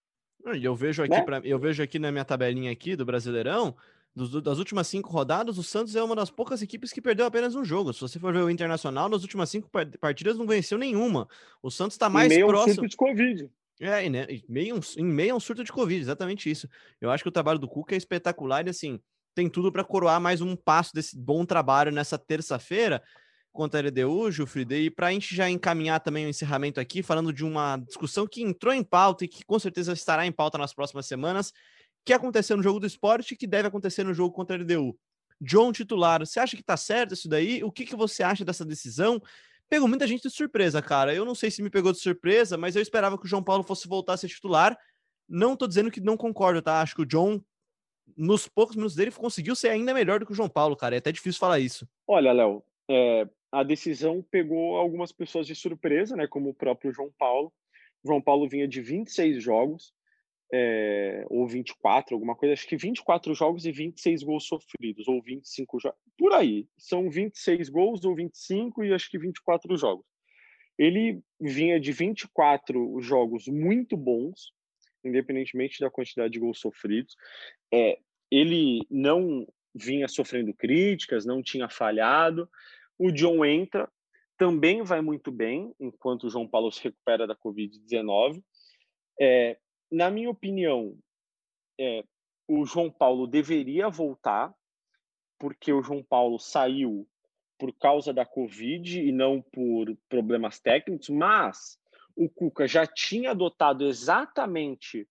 E 0.54 0.63
eu 0.63 0.76
vejo 0.76 1.04
aqui, 1.04 1.12
né? 1.12 1.21
pra, 1.21 1.41
eu 1.43 1.60
vejo 1.60 1.84
aqui 1.84 2.00
na 2.00 2.12
minha 2.12 2.23
tabelinha 2.26 2.71
aqui 2.71 2.95
do 2.95 3.06
Brasileirão, 3.06 3.76
dos, 4.15 4.41
das 4.41 4.58
últimas 4.58 4.88
cinco 4.88 5.12
rodadas, 5.12 5.58
o 5.58 5.63
Santos 5.63 5.95
é 5.95 6.02
uma 6.02 6.15
das 6.15 6.32
poucas 6.32 6.62
equipes 6.62 6.91
que 6.91 7.02
perdeu 7.02 7.26
apenas 7.26 7.54
um 7.54 7.63
jogo. 7.63 7.93
Se 7.93 8.02
você 8.02 8.17
for 8.17 8.34
ver 8.34 8.41
o 8.41 8.50
Internacional, 8.50 9.08
nas 9.08 9.21
últimas 9.21 9.50
cinco 9.50 9.69
partidas 10.00 10.38
não 10.38 10.47
venceu 10.47 10.78
nenhuma. 10.78 11.28
O 11.62 11.69
Santos 11.69 11.95
está 11.95 12.10
mais 12.10 12.30
meio 12.30 12.47
próximo. 12.47 12.71
Um 12.71 12.76
surto 12.76 12.89
de 12.89 12.97
Covid. 12.97 13.52
É, 13.80 14.10
né, 14.10 14.26
em 14.28 14.43
meio, 14.50 14.80
em 14.97 15.06
meio 15.06 15.34
a 15.34 15.38
um 15.38 15.39
surto 15.39 15.63
de 15.63 15.71
Covid, 15.71 16.02
exatamente 16.02 16.50
isso. 16.50 16.67
Eu 17.00 17.12
acho 17.12 17.23
que 17.23 17.30
o 17.30 17.32
trabalho 17.32 17.60
do 17.60 17.67
Cuca 17.67 17.93
é 17.93 17.97
espetacular 17.97 18.65
e 18.65 18.71
assim, 18.71 19.00
tem 19.36 19.47
tudo 19.47 19.71
para 19.71 19.84
coroar 19.84 20.19
mais 20.19 20.41
um 20.41 20.56
passo 20.56 20.95
desse 20.95 21.15
bom 21.15 21.45
trabalho 21.45 21.91
nessa 21.91 22.17
terça-feira 22.17 23.04
contra 23.51 23.79
a 23.79 23.83
LDU, 23.83 24.31
Jufrida, 24.31 24.75
e 24.75 24.89
para 24.89 25.07
a 25.07 25.12
gente 25.12 25.36
já 25.36 25.49
encaminhar 25.49 25.99
também 25.99 26.25
o 26.25 26.29
encerramento 26.29 26.79
aqui, 26.79 27.01
falando 27.01 27.33
de 27.33 27.43
uma 27.43 27.77
discussão 27.77 28.27
que 28.27 28.41
entrou 28.41 28.73
em 28.73 28.83
pauta 28.83 29.25
e 29.25 29.27
que 29.27 29.43
com 29.43 29.57
certeza 29.57 29.93
estará 29.93 30.25
em 30.25 30.31
pauta 30.31 30.57
nas 30.57 30.73
próximas 30.73 31.05
semanas, 31.05 31.51
que 32.05 32.13
aconteceu 32.13 32.55
no 32.55 32.63
jogo 32.63 32.79
do 32.79 32.86
esporte 32.86 33.33
e 33.33 33.38
que 33.38 33.47
deve 33.47 33.67
acontecer 33.67 34.03
no 34.03 34.13
jogo 34.13 34.33
contra 34.33 34.55
a 34.55 34.60
LDU. 34.60 34.97
John 35.41 35.71
titular, 35.71 36.19
você 36.19 36.39
acha 36.39 36.55
que 36.55 36.63
tá 36.63 36.77
certo 36.77 37.13
isso 37.13 37.27
daí? 37.27 37.63
O 37.63 37.71
que, 37.71 37.86
que 37.86 37.95
você 37.95 38.23
acha 38.23 38.45
dessa 38.45 38.65
decisão? 38.65 39.21
Pegou 39.69 39.88
muita 39.88 40.07
gente 40.07 40.23
de 40.23 40.29
surpresa, 40.29 40.81
cara. 40.81 41.13
Eu 41.13 41.25
não 41.25 41.36
sei 41.36 41.51
se 41.51 41.62
me 41.62 41.69
pegou 41.69 41.91
de 41.91 41.99
surpresa, 41.99 42.57
mas 42.57 42.75
eu 42.75 42.81
esperava 42.81 43.17
que 43.17 43.25
o 43.25 43.27
João 43.27 43.43
Paulo 43.43 43.63
fosse 43.63 43.88
voltar 43.88 44.13
a 44.13 44.17
ser 44.17 44.27
titular. 44.27 44.77
Não 45.27 45.55
tô 45.55 45.67
dizendo 45.67 45.91
que 45.91 45.99
não 45.99 46.15
concordo, 46.15 46.62
tá? 46.62 46.81
Acho 46.81 46.95
que 46.95 47.01
o 47.01 47.05
John 47.05 47.41
nos 48.15 48.47
poucos 48.47 48.75
minutos 48.75 48.95
dele, 48.95 49.12
conseguiu 49.12 49.55
ser 49.55 49.69
ainda 49.69 49.93
melhor 49.93 50.19
do 50.19 50.25
que 50.25 50.31
o 50.31 50.36
João 50.36 50.49
Paulo, 50.49 50.75
cara. 50.75 50.95
É 50.95 50.99
até 50.99 51.12
difícil 51.12 51.39
falar 51.39 51.60
isso. 51.60 51.88
Olha, 52.07 52.31
Léo, 52.31 52.63
é, 52.89 53.27
a 53.51 53.63
decisão 53.63 54.21
pegou 54.29 54.75
algumas 54.75 55.12
pessoas 55.12 55.47
de 55.47 55.55
surpresa, 55.55 56.15
né? 56.15 56.27
Como 56.27 56.49
o 56.49 56.53
próprio 56.53 56.91
João 56.91 57.12
Paulo. 57.17 57.53
O 58.03 58.07
João 58.07 58.21
Paulo 58.21 58.47
vinha 58.47 58.67
de 58.67 58.81
26 58.81 59.41
jogos, 59.41 59.93
é, 60.53 61.25
ou 61.29 61.47
24, 61.47 62.15
alguma 62.15 62.36
coisa, 62.36 62.53
acho 62.53 62.67
que 62.67 62.77
24 62.77 63.33
jogos 63.33 63.65
e 63.65 63.71
26 63.71 64.23
gols 64.23 64.45
sofridos, 64.45 65.07
ou 65.07 65.21
25 65.21 65.79
jogos, 65.79 65.99
por 66.17 66.33
aí. 66.33 66.67
São 66.77 67.10
26 67.10 67.69
gols 67.69 68.05
ou 68.05 68.15
25 68.15 68.83
e 68.83 68.93
acho 68.93 69.10
que 69.10 69.17
24 69.17 69.75
jogos. 69.75 70.05
Ele 70.77 71.19
vinha 71.39 71.79
de 71.79 71.91
24 71.91 73.01
jogos 73.01 73.47
muito 73.47 73.97
bons, 73.97 74.53
independentemente 75.03 75.79
da 75.79 75.89
quantidade 75.89 76.33
de 76.33 76.39
gols 76.39 76.60
sofridos. 76.60 77.15
É, 77.73 77.97
ele 78.29 78.86
não 78.89 79.47
vinha 79.73 80.07
sofrendo 80.07 80.53
críticas, 80.53 81.25
não 81.25 81.41
tinha 81.41 81.67
falhado. 81.67 82.49
O 82.97 83.12
John 83.12 83.45
entra, 83.45 83.89
também 84.38 84.83
vai 84.83 85.01
muito 85.01 85.31
bem, 85.31 85.73
enquanto 85.79 86.25
o 86.25 86.29
João 86.29 86.47
Paulo 86.47 86.71
se 86.71 86.83
recupera 86.83 87.25
da 87.25 87.36
Covid-19. 87.36 88.43
É, 89.19 89.57
na 89.91 90.12
minha 90.12 90.29
opinião, 90.29 90.97
é, 91.79 92.03
o 92.47 92.65
João 92.65 92.89
Paulo 92.89 93.27
deveria 93.27 93.89
voltar, 93.89 94.53
porque 95.39 95.71
o 95.71 95.81
João 95.81 96.03
Paulo 96.03 96.39
saiu 96.39 97.07
por 97.57 97.73
causa 97.73 98.13
da 98.13 98.25
Covid 98.25 99.01
e 99.01 99.12
não 99.12 99.41
por 99.41 99.95
problemas 100.07 100.60
técnicos, 100.60 101.10
mas 101.10 101.79
o 102.15 102.29
Cuca 102.29 102.67
já 102.67 102.86
tinha 102.86 103.31
adotado 103.31 103.86
exatamente 103.86 105.07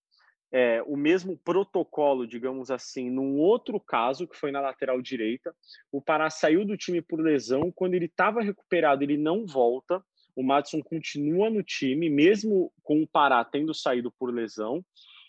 é, 0.52 0.82
o 0.86 0.96
mesmo 0.96 1.36
protocolo, 1.38 2.26
digamos 2.26 2.70
assim, 2.70 3.10
num 3.10 3.38
outro 3.38 3.80
caso, 3.80 4.26
que 4.26 4.36
foi 4.36 4.50
na 4.50 4.60
lateral 4.60 5.00
direita. 5.02 5.54
O 5.90 6.00
Pará 6.00 6.30
saiu 6.30 6.64
do 6.64 6.76
time 6.76 7.02
por 7.02 7.20
lesão. 7.20 7.72
Quando 7.72 7.94
ele 7.94 8.06
estava 8.06 8.40
recuperado, 8.40 9.02
ele 9.02 9.16
não 9.16 9.44
volta. 9.44 10.02
O 10.34 10.42
Madison 10.42 10.82
continua 10.82 11.50
no 11.50 11.62
time, 11.62 12.08
mesmo 12.08 12.72
com 12.82 13.02
o 13.02 13.08
Pará 13.08 13.44
tendo 13.44 13.74
saído 13.74 14.12
por 14.12 14.32
lesão. 14.32 14.84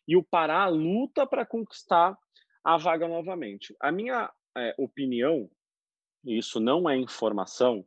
E 0.07 0.15
o 0.15 0.23
Pará 0.23 0.67
luta 0.67 1.25
para 1.25 1.45
conquistar 1.45 2.17
a 2.63 2.77
vaga 2.77 3.07
novamente. 3.07 3.75
A 3.79 3.91
minha 3.91 4.31
é, 4.55 4.75
opinião 4.77 5.49
e 6.27 6.37
isso 6.37 6.59
não 6.59 6.89
é 6.89 6.97
informação, 6.97 7.85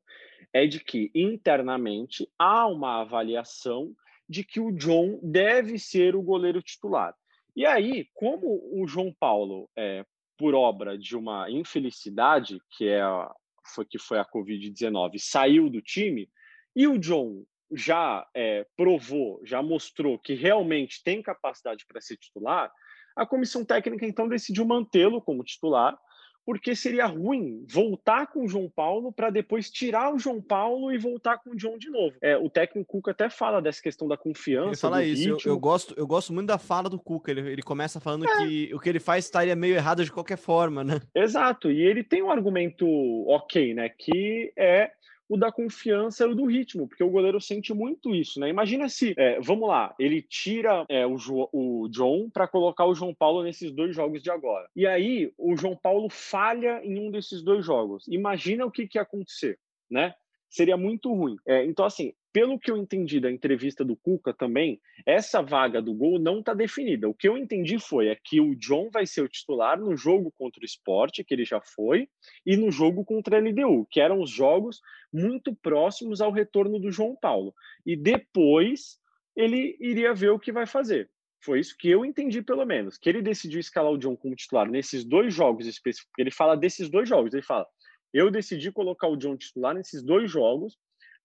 é 0.53 0.67
de 0.67 0.83
que 0.83 1.11
internamente 1.15 2.27
há 2.39 2.67
uma 2.67 3.03
avaliação 3.03 3.95
de 4.29 4.43
que 4.43 4.59
o 4.59 4.73
John 4.73 5.21
deve 5.23 5.79
ser 5.79 6.17
o 6.17 6.23
goleiro 6.23 6.63
titular. 6.63 7.15
E 7.55 7.67
aí, 7.67 8.09
como 8.15 8.61
o 8.73 8.87
João 8.87 9.15
Paulo, 9.19 9.69
é, 9.77 10.05
por 10.39 10.55
obra 10.55 10.97
de 10.97 11.17
uma 11.17 11.51
infelicidade, 11.51 12.61
que 12.77 12.89
é 12.89 13.03
a, 13.03 13.31
foi, 13.75 13.85
que 13.85 13.99
foi 13.99 14.19
a 14.19 14.25
Covid-19, 14.25 15.19
saiu 15.19 15.69
do 15.69 15.83
time, 15.83 16.29
e 16.75 16.87
o 16.87 16.99
John 16.99 17.45
já 17.73 18.27
é, 18.35 18.67
provou, 18.77 19.41
já 19.45 19.63
mostrou 19.63 20.19
que 20.19 20.35
realmente 20.35 21.03
tem 21.05 21.23
capacidade 21.23 21.85
para 21.87 22.01
ser 22.01 22.17
titular, 22.17 22.73
a 23.17 23.27
comissão 23.27 23.65
técnica 23.65 24.07
então 24.07 24.29
decidiu 24.29 24.65
mantê-lo 24.65 25.21
como 25.21 25.45
titular 25.45 25.99
porque 26.45 26.75
seria 26.75 27.07
ruim 27.07 27.65
voltar 27.69 28.27
com 28.27 28.45
o 28.45 28.49
João 28.49 28.69
Paulo 28.69 29.13
para 29.13 29.31
depois 29.31 29.71
tirar 29.71 30.15
o 30.15 30.19
João 30.19 30.41
Paulo 30.41 30.93
e 30.93 30.99
voltar 30.99 31.39
com 31.39 31.51
o 31.51 31.57
John 31.57 31.79
de 31.79 31.91
novo. 31.91 32.17
É, 32.21 32.37
o 32.37 32.49
técnico 32.49 32.91
Cuca 32.91 33.13
até 33.13 33.31
fala 33.31 33.63
dessa 33.63 33.83
questão 33.83 34.09
da 34.09 34.17
confiança. 34.17 34.69
Ele 34.69 34.77
fala 34.77 35.05
isso, 35.05 35.29
eu, 35.29 35.39
eu, 35.45 35.59
gosto, 35.59 35.95
eu 35.97 36.07
gosto 36.07 36.33
muito 36.33 36.49
da 36.49 36.59
fala 36.59 36.89
do 36.89 36.99
Cuca. 36.99 37.31
Ele, 37.31 37.53
ele 37.53 37.63
começa 37.63 38.01
falando 38.01 38.27
é. 38.27 38.37
que 38.39 38.75
o 38.75 38.81
que 38.81 38.89
ele 38.89 39.01
faz 39.01 39.25
estaria 39.25 39.55
meio 39.55 39.75
errado 39.75 40.05
de 40.05 40.11
qualquer 40.11 40.39
forma, 40.39 40.83
né? 40.83 41.01
Exato, 41.15 41.71
e 41.71 41.81
ele 41.81 42.03
tem 42.03 42.23
um 42.23 42.31
argumento 42.31 42.87
ok, 43.29 43.75
né? 43.75 43.89
Que 43.89 44.53
é 44.57 44.91
o 45.31 45.37
da 45.37 45.53
confiança 45.53 46.25
e 46.25 46.29
o 46.29 46.35
do 46.35 46.45
ritmo, 46.45 46.89
porque 46.89 47.05
o 47.05 47.09
goleiro 47.09 47.41
sente 47.41 47.73
muito 47.73 48.13
isso, 48.13 48.41
né? 48.41 48.49
Imagina 48.49 48.89
se, 48.89 49.15
é, 49.17 49.41
vamos 49.41 49.69
lá, 49.69 49.95
ele 49.97 50.21
tira 50.21 50.85
é, 50.89 51.07
o, 51.07 51.17
jo, 51.17 51.49
o 51.53 51.89
John 51.89 52.29
para 52.29 52.49
colocar 52.49 52.85
o 52.85 52.97
João 52.97 53.15
Paulo 53.15 53.45
nesses 53.45 53.71
dois 53.71 53.95
jogos 53.95 54.25
de 54.25 54.29
agora. 54.29 54.69
E 54.75 54.89
aí 54.89 55.33
o 55.39 55.57
João 55.57 55.77
Paulo 55.77 56.09
falha 56.11 56.85
em 56.85 56.99
um 56.99 57.13
desses 57.13 57.43
dois 57.43 57.65
jogos. 57.65 58.09
Imagina 58.09 58.67
o 58.67 58.73
que, 58.73 58.89
que 58.89 58.99
ia 58.99 59.03
acontecer, 59.03 59.57
né? 59.89 60.17
Seria 60.49 60.77
muito 60.77 61.15
ruim. 61.15 61.37
É, 61.47 61.65
então, 61.65 61.85
assim, 61.85 62.13
pelo 62.33 62.59
que 62.59 62.71
eu 62.71 62.77
entendi 62.77 63.21
da 63.21 63.31
entrevista 63.31 63.85
do 63.85 63.97
Cuca 63.97 64.33
também, 64.33 64.81
essa 65.05 65.43
vaga 65.43 65.83
do 65.83 65.93
gol 65.93 66.19
não 66.19 66.41
está 66.41 66.55
definida. 66.55 67.09
O 67.09 67.15
que 67.15 67.29
eu 67.29 67.37
entendi 67.37 67.79
foi 67.79 68.09
é 68.09 68.17
que 68.17 68.41
o 68.41 68.55
John 68.55 68.89
vai 68.91 69.07
ser 69.07 69.23
o 69.23 69.29
titular 69.29 69.81
no 69.81 69.97
jogo 69.97 70.33
contra 70.33 70.63
o 70.63 70.65
Sport, 70.65 71.21
que 71.27 71.35
ele 71.35 71.45
já 71.45 71.61
foi, 71.61 72.09
e 72.47 72.57
no 72.57 72.71
jogo 72.71 73.05
contra 73.05 73.37
a 73.37 73.41
LDU, 73.41 73.87
que 73.91 74.01
eram 74.01 74.21
os 74.21 74.31
jogos 74.31 74.81
muito 75.13 75.55
próximos 75.55 76.21
ao 76.21 76.31
retorno 76.31 76.79
do 76.79 76.93
João 76.93 77.17
Paulo. 77.17 77.55
E 77.85 77.97
depois 77.97 78.99
ele 79.37 79.77
iria 79.81 80.15
ver 80.15 80.31
o 80.31 80.39
que 80.39 80.53
vai 80.53 80.67
fazer. 80.67 81.11
Foi 81.43 81.59
isso 81.59 81.77
que 81.77 81.89
eu 81.89 82.05
entendi, 82.05 82.43
pelo 82.43 82.67
menos. 82.67 82.99
Que 82.99 83.09
ele 83.09 83.23
decidiu 83.23 83.59
escalar 83.59 83.91
o 83.91 83.99
John 83.99 84.15
como 84.15 84.37
titular 84.37 84.71
nesses 84.71 85.05
dois 85.05 85.33
jogos 85.33 85.67
específicos. 85.67 86.13
Ele 86.19 86.31
fala 86.31 86.55
desses 86.55 86.91
dois 86.91 87.09
jogos. 87.09 87.33
Ele 87.33 87.43
fala: 87.43 87.67
eu 88.13 88.31
decidi 88.31 88.71
colocar 88.71 89.09
o 89.09 89.17
John 89.17 89.37
titular 89.37 89.75
nesses 89.75 90.03
dois 90.03 90.31
jogos 90.31 90.77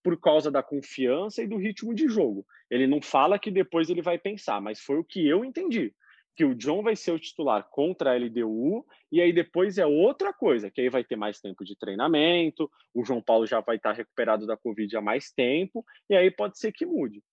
por 0.06 0.20
causa 0.20 0.52
da 0.52 0.62
confiança 0.62 1.42
e 1.42 1.48
do 1.48 1.58
ritmo 1.58 1.92
de 1.92 2.08
jogo. 2.08 2.46
Ele 2.70 2.86
não 2.86 3.02
fala 3.02 3.40
que 3.40 3.50
depois 3.50 3.90
ele 3.90 4.04
vai 4.04 4.20
pensar, 4.20 4.62
mas 4.62 4.80
foi 4.80 5.00
o 5.00 5.04
que 5.04 5.28
eu 5.28 5.44
entendi. 5.44 5.92
Que 6.36 6.46
o 6.46 6.54
John 6.54 6.84
vai 6.84 6.96
ser 6.96 7.12
o 7.12 7.18
titular 7.18 7.68
contra 7.72 8.12
a 8.12 8.16
LDU, 8.16 8.86
e 9.12 9.20
aí 9.20 9.34
depois 9.34 9.80
é 9.80 9.86
outra 9.88 10.32
coisa, 10.32 10.70
que 10.70 10.80
aí 10.80 10.90
vai 10.90 11.04
ter 11.04 11.16
mais 11.16 11.42
tempo 11.42 11.66
de 11.66 11.76
treinamento, 11.76 12.70
o 12.94 13.04
João 13.04 13.20
Paulo 13.20 13.48
já 13.48 13.62
vai 13.62 13.78
estar 13.78 13.94
recuperado 13.94 14.46
da 14.46 14.56
Covid 14.56 14.96
há 14.96 15.02
mais 15.02 15.32
tempo, 15.32 15.84
e 16.08 16.16
aí 16.16 16.30
pode 16.30 16.60
ser 16.60 16.72
que 16.72 16.86
mude. 16.86 17.24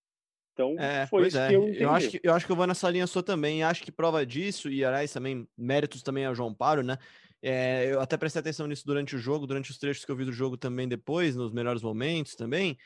Então, 0.55 0.75
é, 0.79 1.07
foi 1.09 1.27
isso 1.27 1.39
é. 1.39 1.49
que 1.49 1.55
eu 1.55 1.65
entendi. 1.65 1.83
Eu 1.83 1.91
acho 1.91 2.11
que, 2.11 2.21
eu 2.23 2.33
acho 2.33 2.47
que 2.47 2.53
eu 2.53 2.57
vou 2.57 2.67
nessa 2.67 2.89
linha 2.89 3.07
sua 3.07 3.23
também. 3.23 3.63
Acho 3.63 3.83
que 3.83 3.93
prova 3.93 4.25
disso, 4.25 4.71
e 4.71 4.83
aliás, 4.83 5.13
também 5.13 5.47
méritos 5.59 6.03
também 6.03 6.25
ao 6.25 6.35
João 6.35 6.55
Paulo, 6.55 6.83
né? 6.83 6.97
É, 7.43 7.93
eu 7.93 8.01
até 8.01 8.17
prestei 8.17 8.41
atenção 8.41 8.69
nisso 8.69 8.87
durante 8.87 9.17
o 9.17 9.19
jogo, 9.19 9.47
durante 9.47 9.71
os 9.71 9.79
trechos 9.79 10.05
que 10.05 10.13
eu 10.13 10.17
vi 10.17 10.25
do 10.25 10.33
jogo 10.33 10.57
também 10.57 10.87
depois, 10.87 11.35
nos 11.35 11.51
melhores 11.51 11.83
momentos 11.83 12.37
também. 12.37 12.79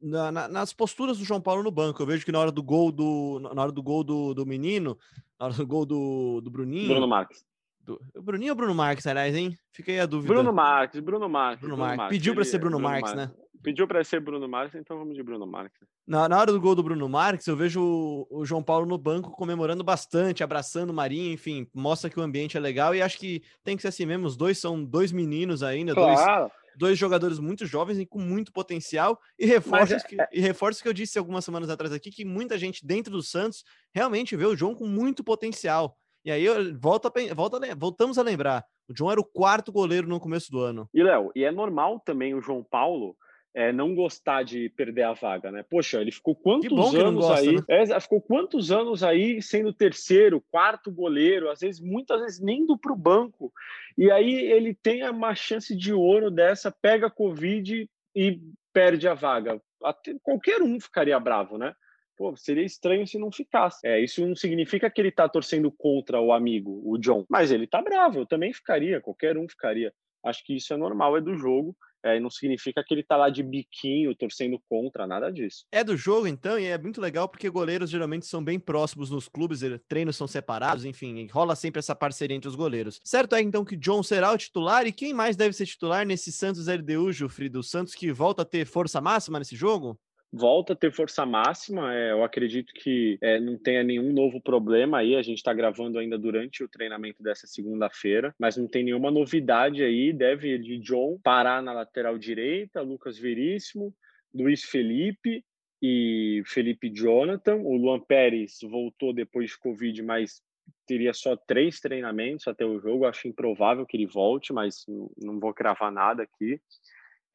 Na, 0.00 0.32
na, 0.32 0.48
nas 0.48 0.72
posturas 0.72 1.18
do 1.18 1.24
João 1.24 1.40
Paulo 1.40 1.62
no 1.62 1.70
banco. 1.70 2.02
Eu 2.02 2.06
vejo 2.06 2.24
que 2.24 2.32
na 2.32 2.40
hora 2.40 2.50
do 2.50 2.62
gol 2.62 2.90
do. 2.90 3.38
Na 3.54 3.62
hora 3.62 3.70
do 3.70 3.80
gol 3.80 4.02
do, 4.02 4.34
do 4.34 4.44
menino, 4.44 4.98
na 5.38 5.46
hora 5.46 5.54
do 5.54 5.64
gol 5.64 5.86
do, 5.86 6.40
do 6.40 6.50
Bruninho. 6.50 6.88
Bruno 6.88 7.06
Marques. 7.06 7.44
Do, 7.84 8.00
Bruninho 8.20 8.52
ou 8.52 8.56
Bruno 8.56 8.74
Marques, 8.74 9.06
aliás, 9.06 9.36
hein? 9.36 9.56
Fiquei 9.70 10.00
a 10.00 10.06
dúvida. 10.06 10.34
Bruno 10.34 10.52
Marques, 10.52 11.00
Bruno 11.00 11.28
Marques. 11.28 11.60
Bruno, 11.60 11.76
Bruno 11.76 11.96
Marques. 11.96 12.18
Pediu 12.18 12.34
para 12.34 12.44
ser 12.44 12.58
Bruno, 12.58 12.78
Bruno 12.78 12.90
Marques, 12.90 13.14
Marques, 13.14 13.36
né? 13.36 13.41
Pediu 13.62 13.86
para 13.86 14.02
ser 14.02 14.20
Bruno 14.20 14.48
Marques, 14.48 14.80
então 14.80 14.98
vamos 14.98 15.14
de 15.14 15.22
Bruno 15.22 15.46
Marques. 15.46 15.86
Na, 16.06 16.28
na 16.28 16.38
hora 16.38 16.50
do 16.50 16.60
gol 16.60 16.74
do 16.74 16.82
Bruno 16.82 17.08
Marques, 17.08 17.46
eu 17.46 17.56
vejo 17.56 17.80
o, 17.80 18.26
o, 18.28 18.44
João 18.44 18.62
Paulo 18.62 18.84
no 18.84 18.98
banco 18.98 19.30
comemorando 19.30 19.84
bastante, 19.84 20.42
abraçando 20.42 20.90
o 20.90 20.94
Marinho, 20.94 21.32
enfim, 21.32 21.68
mostra 21.72 22.10
que 22.10 22.18
o 22.18 22.22
ambiente 22.22 22.56
é 22.56 22.60
legal 22.60 22.94
e 22.94 23.00
acho 23.00 23.18
que 23.18 23.42
tem 23.62 23.76
que 23.76 23.82
ser 23.82 23.88
assim 23.88 24.04
mesmo. 24.04 24.26
Os 24.26 24.36
dois 24.36 24.58
são 24.58 24.82
dois 24.84 25.12
meninos 25.12 25.62
ainda, 25.62 25.94
claro. 25.94 26.40
dois, 26.40 26.52
dois 26.76 26.98
jogadores 26.98 27.38
muito 27.38 27.64
jovens 27.64 27.98
e 28.00 28.06
com 28.06 28.18
muito 28.18 28.52
potencial. 28.52 29.18
E 29.38 29.46
reforço, 29.46 29.94
é... 29.94 30.00
que, 30.00 30.16
e 30.32 30.40
reforço 30.40 30.82
que 30.82 30.88
eu 30.88 30.92
disse 30.92 31.18
algumas 31.18 31.44
semanas 31.44 31.70
atrás 31.70 31.92
aqui 31.92 32.10
que 32.10 32.24
muita 32.24 32.58
gente 32.58 32.84
dentro 32.84 33.12
do 33.12 33.22
Santos 33.22 33.64
realmente 33.94 34.34
vê 34.34 34.44
o 34.44 34.56
João 34.56 34.74
com 34.74 34.86
muito 34.86 35.22
potencial. 35.22 35.96
E 36.24 36.30
aí 36.30 36.44
eu 36.44 36.76
volto 36.78 37.06
a, 37.06 37.34
volto 37.34 37.56
a, 37.56 37.74
voltamos 37.76 38.16
a 38.16 38.22
lembrar, 38.22 38.64
o 38.88 38.96
João 38.96 39.10
era 39.10 39.20
o 39.20 39.24
quarto 39.24 39.72
goleiro 39.72 40.06
no 40.06 40.20
começo 40.20 40.50
do 40.50 40.60
ano. 40.60 40.88
E 40.94 41.02
Léo, 41.02 41.32
e 41.34 41.44
é 41.44 41.50
normal 41.50 42.00
também 42.00 42.34
o 42.34 42.40
João 42.40 42.62
Paulo 42.62 43.16
é, 43.54 43.70
não 43.72 43.94
gostar 43.94 44.42
de 44.42 44.70
perder 44.70 45.02
a 45.02 45.12
vaga, 45.12 45.50
né? 45.50 45.62
Poxa, 45.62 46.00
ele 46.00 46.10
ficou 46.10 46.34
quantos 46.34 46.94
anos 46.94 47.26
gosta, 47.26 47.40
aí? 47.40 47.56
Né? 47.56 47.62
É, 47.68 48.00
ficou 48.00 48.20
quantos 48.20 48.72
anos 48.72 49.02
aí 49.02 49.42
sendo 49.42 49.72
terceiro, 49.72 50.42
quarto 50.50 50.90
goleiro, 50.90 51.50
às 51.50 51.60
vezes, 51.60 51.80
muitas 51.80 52.20
vezes 52.20 52.40
nem 52.40 52.60
indo 52.60 52.78
para 52.78 52.92
o 52.92 52.96
banco. 52.96 53.52
E 53.96 54.10
aí 54.10 54.34
ele 54.34 54.74
tem 54.74 55.08
uma 55.08 55.34
chance 55.34 55.76
de 55.76 55.92
ouro 55.92 56.30
dessa, 56.30 56.70
pega 56.70 57.08
a 57.08 57.10
Covid 57.10 57.88
e 58.16 58.40
perde 58.72 59.06
a 59.06 59.14
vaga. 59.14 59.60
Até, 59.84 60.14
qualquer 60.22 60.62
um 60.62 60.80
ficaria 60.80 61.18
bravo, 61.20 61.58
né? 61.58 61.74
Pô, 62.16 62.34
seria 62.36 62.64
estranho 62.64 63.06
se 63.06 63.18
não 63.18 63.30
ficasse. 63.30 63.86
É, 63.86 64.00
isso 64.00 64.26
não 64.26 64.36
significa 64.36 64.88
que 64.90 65.00
ele 65.00 65.08
está 65.08 65.28
torcendo 65.28 65.70
contra 65.70 66.20
o 66.20 66.32
amigo, 66.32 66.80
o 66.84 66.96
John, 66.96 67.26
mas 67.28 67.50
ele 67.50 67.64
está 67.64 67.82
bravo, 67.82 68.20
eu 68.20 68.26
também 68.26 68.52
ficaria, 68.52 69.00
qualquer 69.00 69.36
um 69.36 69.48
ficaria. 69.48 69.92
Acho 70.24 70.44
que 70.44 70.56
isso 70.56 70.72
é 70.72 70.76
normal, 70.76 71.16
é 71.16 71.20
do 71.20 71.36
jogo. 71.36 71.76
É, 72.04 72.18
não 72.18 72.30
significa 72.30 72.82
que 72.84 72.92
ele 72.92 73.02
tá 73.02 73.16
lá 73.16 73.30
de 73.30 73.42
biquinho, 73.42 74.14
torcendo 74.14 74.60
contra, 74.68 75.06
nada 75.06 75.30
disso. 75.30 75.64
É 75.70 75.84
do 75.84 75.96
jogo, 75.96 76.26
então, 76.26 76.58
e 76.58 76.66
é 76.66 76.78
muito 76.78 77.00
legal 77.00 77.28
porque 77.28 77.48
goleiros 77.48 77.90
geralmente 77.90 78.26
são 78.26 78.42
bem 78.42 78.58
próximos 78.58 79.10
nos 79.10 79.28
clubes, 79.28 79.60
treinos 79.88 80.16
são 80.16 80.26
separados, 80.26 80.84
enfim, 80.84 81.26
rola 81.28 81.54
sempre 81.54 81.78
essa 81.78 81.94
parceria 81.94 82.36
entre 82.36 82.48
os 82.48 82.56
goleiros. 82.56 83.00
Certo 83.04 83.34
é 83.34 83.40
então 83.40 83.64
que 83.64 83.76
John 83.76 84.02
será 84.02 84.32
o 84.32 84.38
titular 84.38 84.86
e 84.86 84.92
quem 84.92 85.12
mais 85.12 85.36
deve 85.36 85.54
ser 85.54 85.66
titular 85.66 86.04
nesse 86.06 86.32
Santos 86.32 86.66
LDU, 86.66 87.12
Jufri, 87.12 87.48
do 87.48 87.62
Santos 87.62 87.94
que 87.94 88.12
volta 88.12 88.42
a 88.42 88.46
ter 88.46 88.66
força 88.66 89.00
máxima 89.00 89.38
nesse 89.38 89.54
jogo? 89.54 89.98
Volta 90.32 90.72
a 90.72 90.76
ter 90.76 90.92
força 90.92 91.26
máxima. 91.26 91.94
É, 91.94 92.12
eu 92.12 92.24
acredito 92.24 92.72
que 92.72 93.18
é, 93.20 93.38
não 93.38 93.58
tenha 93.58 93.82
nenhum 93.82 94.12
novo 94.12 94.40
problema 94.40 94.98
aí. 94.98 95.14
A 95.14 95.22
gente 95.22 95.38
está 95.38 95.52
gravando 95.52 95.98
ainda 95.98 96.18
durante 96.18 96.64
o 96.64 96.68
treinamento 96.68 97.22
dessa 97.22 97.46
segunda-feira, 97.46 98.34
mas 98.38 98.56
não 98.56 98.66
tem 98.66 98.84
nenhuma 98.84 99.10
novidade 99.10 99.82
aí. 99.82 100.12
Deve 100.12 100.58
de 100.58 100.78
John 100.78 101.18
parar 101.22 101.62
na 101.62 101.72
lateral 101.72 102.16
direita, 102.16 102.80
Lucas 102.80 103.18
Veríssimo, 103.18 103.94
Luiz 104.34 104.64
Felipe 104.64 105.44
e 105.82 106.42
Felipe 106.46 106.88
Jonathan. 106.88 107.56
O 107.56 107.76
Luan 107.76 108.00
Pérez 108.00 108.58
voltou 108.62 109.12
depois 109.12 109.50
de 109.50 109.58
Covid, 109.58 110.02
mas 110.02 110.40
teria 110.86 111.12
só 111.12 111.36
três 111.36 111.80
treinamentos 111.80 112.48
até 112.48 112.64
o 112.64 112.80
jogo. 112.80 113.04
Acho 113.04 113.28
improvável 113.28 113.84
que 113.84 113.96
ele 113.96 114.06
volte, 114.06 114.52
mas 114.52 114.86
não 115.22 115.38
vou 115.38 115.52
cravar 115.52 115.92
nada 115.92 116.22
aqui. 116.22 116.60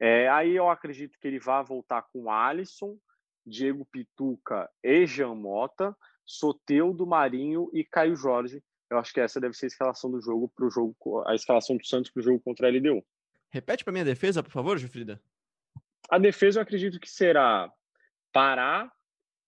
É, 0.00 0.28
aí 0.28 0.54
eu 0.54 0.68
acredito 0.70 1.18
que 1.18 1.26
ele 1.26 1.40
vai 1.40 1.62
voltar 1.64 2.02
com 2.12 2.30
Alisson, 2.30 2.96
Diego 3.44 3.84
Pituca 3.84 4.68
e 4.82 5.06
Jean 5.06 5.34
Mota, 5.34 5.96
Soteudo 6.24 7.06
Marinho 7.06 7.70
e 7.72 7.84
Caio 7.84 8.14
Jorge. 8.14 8.62
Eu 8.90 8.98
acho 8.98 9.12
que 9.12 9.20
essa 9.20 9.40
deve 9.40 9.54
ser 9.54 9.66
a 9.66 9.68
escalação 9.68 10.10
do 10.10 10.20
jogo 10.20 10.48
para 10.48 10.66
o 10.66 10.70
jogo, 10.70 10.94
a 11.26 11.34
escalação 11.34 11.76
do 11.76 11.86
Santos 11.86 12.10
para 12.10 12.20
o 12.20 12.22
jogo 12.22 12.40
contra 12.40 12.68
a 12.68 12.70
LDU. 12.70 13.04
Repete 13.50 13.84
para 13.84 13.92
mim 13.92 14.00
a 14.00 14.04
defesa, 14.04 14.42
por 14.42 14.50
favor, 14.50 14.78
Gilfrida. 14.78 15.20
A 16.08 16.18
defesa 16.18 16.58
eu 16.58 16.62
acredito 16.62 17.00
que 17.00 17.10
será 17.10 17.72
Pará, 18.32 18.90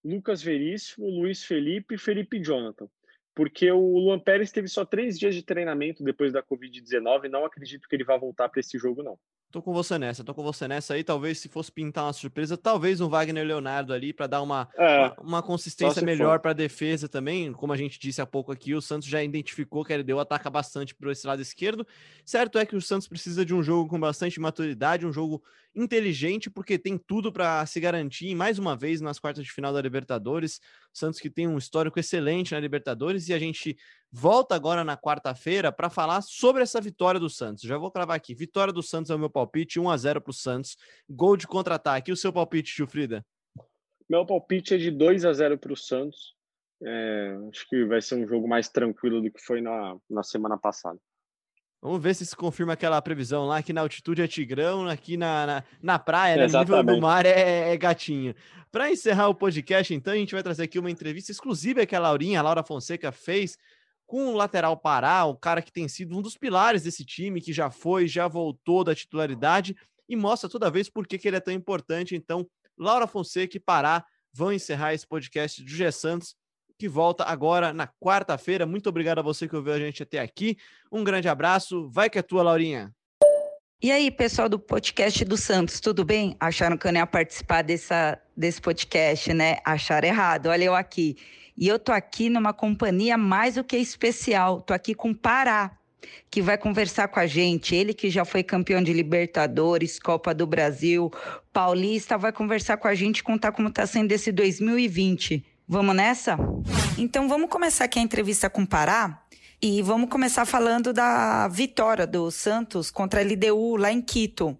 Lucas 0.04 0.42
Veríssimo, 0.42 1.08
Luiz 1.08 1.44
Felipe 1.44 1.94
e 1.94 1.98
Felipe 1.98 2.40
Jonathan. 2.40 2.88
Porque 3.34 3.70
o 3.70 3.98
Luan 3.98 4.18
Pérez 4.18 4.50
teve 4.50 4.68
só 4.68 4.84
três 4.84 5.18
dias 5.18 5.34
de 5.34 5.42
treinamento 5.42 6.02
depois 6.02 6.32
da 6.32 6.42
Covid-19 6.42 7.28
não 7.28 7.44
acredito 7.44 7.88
que 7.88 7.94
ele 7.94 8.04
vá 8.04 8.16
voltar 8.16 8.48
para 8.48 8.60
esse 8.60 8.78
jogo, 8.78 9.02
não. 9.02 9.18
Tô 9.50 9.60
com 9.60 9.72
você 9.72 9.98
nessa, 9.98 10.22
tô 10.22 10.32
com 10.32 10.44
você 10.44 10.68
nessa 10.68 10.94
aí. 10.94 11.02
Talvez 11.02 11.40
se 11.40 11.48
fosse 11.48 11.72
pintar 11.72 12.04
uma 12.04 12.12
surpresa, 12.12 12.56
talvez 12.56 13.00
um 13.00 13.08
Wagner 13.08 13.44
Leonardo 13.44 13.92
ali 13.92 14.12
para 14.12 14.28
dar 14.28 14.42
uma, 14.42 14.68
é, 14.78 14.98
uma, 14.98 15.16
uma, 15.20 15.42
consistência 15.42 16.00
melhor 16.02 16.38
para 16.38 16.52
a 16.52 16.54
defesa 16.54 17.08
também. 17.08 17.52
Como 17.52 17.72
a 17.72 17.76
gente 17.76 17.98
disse 17.98 18.20
há 18.20 18.26
pouco 18.26 18.52
aqui, 18.52 18.74
o 18.74 18.80
Santos 18.80 19.08
já 19.08 19.22
identificou 19.24 19.84
que 19.84 19.92
ele 19.92 20.04
deu 20.04 20.20
ataca 20.20 20.48
bastante 20.48 20.94
por 20.94 21.10
esse 21.10 21.26
lado 21.26 21.42
esquerdo. 21.42 21.84
Certo 22.24 22.58
é 22.58 22.64
que 22.64 22.76
o 22.76 22.80
Santos 22.80 23.08
precisa 23.08 23.44
de 23.44 23.52
um 23.52 23.60
jogo 23.60 23.90
com 23.90 23.98
bastante 23.98 24.38
maturidade, 24.38 25.04
um 25.04 25.12
jogo 25.12 25.42
inteligente, 25.74 26.48
porque 26.48 26.78
tem 26.78 26.96
tudo 26.96 27.32
para 27.32 27.64
se 27.66 27.80
garantir 27.80 28.34
mais 28.36 28.56
uma 28.56 28.76
vez 28.76 29.00
nas 29.00 29.18
quartas 29.18 29.44
de 29.44 29.50
final 29.50 29.72
da 29.72 29.80
Libertadores. 29.80 30.60
Santos 30.92 31.18
que 31.18 31.30
tem 31.30 31.48
um 31.48 31.58
histórico 31.58 31.98
excelente 31.98 32.52
na 32.52 32.60
Libertadores 32.60 33.28
e 33.28 33.34
a 33.34 33.38
gente 33.38 33.76
volta 34.12 34.54
agora 34.54 34.82
na 34.82 34.96
quarta-feira 34.96 35.70
para 35.70 35.90
falar 35.90 36.22
sobre 36.22 36.62
essa 36.62 36.80
vitória 36.80 37.20
do 37.20 37.30
Santos. 37.30 37.62
Já 37.64 37.78
vou 37.78 37.90
cravar 37.90 38.16
aqui. 38.16 38.34
Vitória 38.34 38.72
do 38.72 38.82
Santos 38.82 39.10
é 39.10 39.14
o 39.14 39.18
meu 39.18 39.30
palpite, 39.30 39.78
1 39.78 39.88
a 39.88 39.96
0 39.96 40.20
para 40.20 40.30
o 40.30 40.34
Santos. 40.34 40.76
Gol 41.08 41.36
de 41.36 41.46
contra-ataque. 41.46 42.10
E 42.10 42.12
o 42.12 42.16
seu 42.16 42.32
palpite, 42.32 42.74
Gilfrida? 42.76 43.24
Meu 44.08 44.26
palpite 44.26 44.74
é 44.74 44.78
de 44.78 44.90
2 44.90 45.24
a 45.24 45.32
0 45.32 45.58
para 45.58 45.72
o 45.72 45.76
Santos. 45.76 46.34
É, 46.82 47.36
acho 47.50 47.68
que 47.68 47.84
vai 47.84 48.00
ser 48.00 48.16
um 48.16 48.26
jogo 48.26 48.48
mais 48.48 48.68
tranquilo 48.68 49.20
do 49.20 49.30
que 49.30 49.40
foi 49.40 49.60
na, 49.60 49.96
na 50.08 50.22
semana 50.22 50.58
passada. 50.58 50.98
Vamos 51.82 52.02
ver 52.02 52.14
se 52.14 52.26
se 52.26 52.36
confirma 52.36 52.74
aquela 52.74 53.00
previsão 53.00 53.46
lá, 53.46 53.62
que 53.62 53.72
na 53.72 53.80
altitude 53.80 54.20
é 54.20 54.28
tigrão, 54.28 54.86
aqui 54.86 55.16
na, 55.16 55.46
na, 55.46 55.64
na 55.82 55.98
praia, 55.98 56.36
né, 56.36 56.46
no 56.46 56.58
nível 56.58 56.84
do 56.84 57.00
mar 57.00 57.24
é, 57.24 57.72
é 57.72 57.76
gatinho. 57.76 58.34
Para 58.70 58.90
encerrar 58.90 59.28
o 59.28 59.34
podcast, 59.34 59.94
então, 59.94 60.12
a 60.12 60.16
gente 60.16 60.34
vai 60.34 60.42
trazer 60.42 60.64
aqui 60.64 60.78
uma 60.78 60.90
entrevista 60.90 61.32
exclusiva 61.32 61.86
que 61.86 61.96
a 61.96 62.00
Laurinha, 62.00 62.38
a 62.38 62.42
Laura 62.42 62.62
Fonseca, 62.62 63.10
fez 63.10 63.56
com 64.10 64.26
o 64.26 64.36
lateral 64.36 64.76
Pará, 64.76 65.24
o 65.24 65.36
cara 65.36 65.62
que 65.62 65.70
tem 65.70 65.86
sido 65.86 66.18
um 66.18 66.20
dos 66.20 66.36
pilares 66.36 66.82
desse 66.82 67.04
time, 67.04 67.40
que 67.40 67.52
já 67.52 67.70
foi, 67.70 68.08
já 68.08 68.26
voltou 68.26 68.82
da 68.82 68.92
titularidade 68.92 69.76
e 70.08 70.16
mostra 70.16 70.50
toda 70.50 70.68
vez 70.68 70.90
por 70.90 71.06
que, 71.06 71.16
que 71.16 71.28
ele 71.28 71.36
é 71.36 71.40
tão 71.40 71.54
importante. 71.54 72.16
Então, 72.16 72.44
Laura 72.76 73.06
Fonseca 73.06 73.56
e 73.56 73.60
Pará 73.60 74.04
vão 74.32 74.52
encerrar 74.52 74.94
esse 74.94 75.06
podcast 75.06 75.62
do 75.62 75.70
G 75.70 75.92
Santos, 75.92 76.34
que 76.76 76.88
volta 76.88 77.22
agora 77.22 77.72
na 77.72 77.86
quarta-feira. 77.86 78.66
Muito 78.66 78.88
obrigado 78.88 79.20
a 79.20 79.22
você 79.22 79.46
que 79.46 79.54
ouviu 79.54 79.74
a 79.74 79.78
gente 79.78 80.02
até 80.02 80.18
aqui. 80.18 80.56
Um 80.90 81.04
grande 81.04 81.28
abraço. 81.28 81.88
Vai 81.88 82.10
que 82.10 82.18
é 82.18 82.22
tua, 82.22 82.42
Laurinha. 82.42 82.92
E 83.82 83.90
aí, 83.90 84.10
pessoal 84.10 84.46
do 84.46 84.58
podcast 84.58 85.24
do 85.24 85.38
Santos, 85.38 85.80
tudo 85.80 86.04
bem? 86.04 86.36
Acharam 86.38 86.76
que 86.76 86.86
eu 86.86 86.92
não 86.92 87.00
ia 87.00 87.06
participar 87.06 87.62
dessa, 87.62 88.20
desse 88.36 88.60
podcast, 88.60 89.32
né? 89.32 89.56
Acharam 89.64 90.06
errado. 90.06 90.48
Olha 90.48 90.64
eu 90.64 90.74
aqui. 90.74 91.16
E 91.56 91.66
eu 91.66 91.78
tô 91.78 91.90
aqui 91.90 92.28
numa 92.28 92.52
companhia 92.52 93.16
mais 93.16 93.54
do 93.54 93.64
que 93.64 93.78
especial. 93.78 94.60
Tô 94.60 94.74
aqui 94.74 94.94
com 94.94 95.14
Pará, 95.14 95.70
que 96.30 96.42
vai 96.42 96.58
conversar 96.58 97.08
com 97.08 97.20
a 97.20 97.26
gente. 97.26 97.74
Ele 97.74 97.94
que 97.94 98.10
já 98.10 98.22
foi 98.22 98.42
campeão 98.42 98.82
de 98.82 98.92
Libertadores, 98.92 99.98
Copa 99.98 100.34
do 100.34 100.46
Brasil, 100.46 101.10
Paulista, 101.50 102.18
vai 102.18 102.32
conversar 102.32 102.76
com 102.76 102.86
a 102.86 102.94
gente, 102.94 103.22
contar 103.22 103.50
como 103.50 103.70
tá 103.70 103.86
sendo 103.86 104.12
esse 104.12 104.30
2020. 104.30 105.42
Vamos 105.66 105.96
nessa? 105.96 106.36
Então 106.98 107.26
vamos 107.30 107.48
começar 107.48 107.86
aqui 107.86 107.98
a 107.98 108.02
entrevista 108.02 108.50
com 108.50 108.66
Pará. 108.66 109.19
E 109.62 109.82
vamos 109.82 110.08
começar 110.08 110.46
falando 110.46 110.90
da 110.90 111.46
vitória 111.48 112.06
do 112.06 112.30
Santos 112.30 112.90
contra 112.90 113.20
a 113.20 113.22
LDU 113.22 113.76
lá 113.76 113.92
em 113.92 114.00
Quito. 114.00 114.58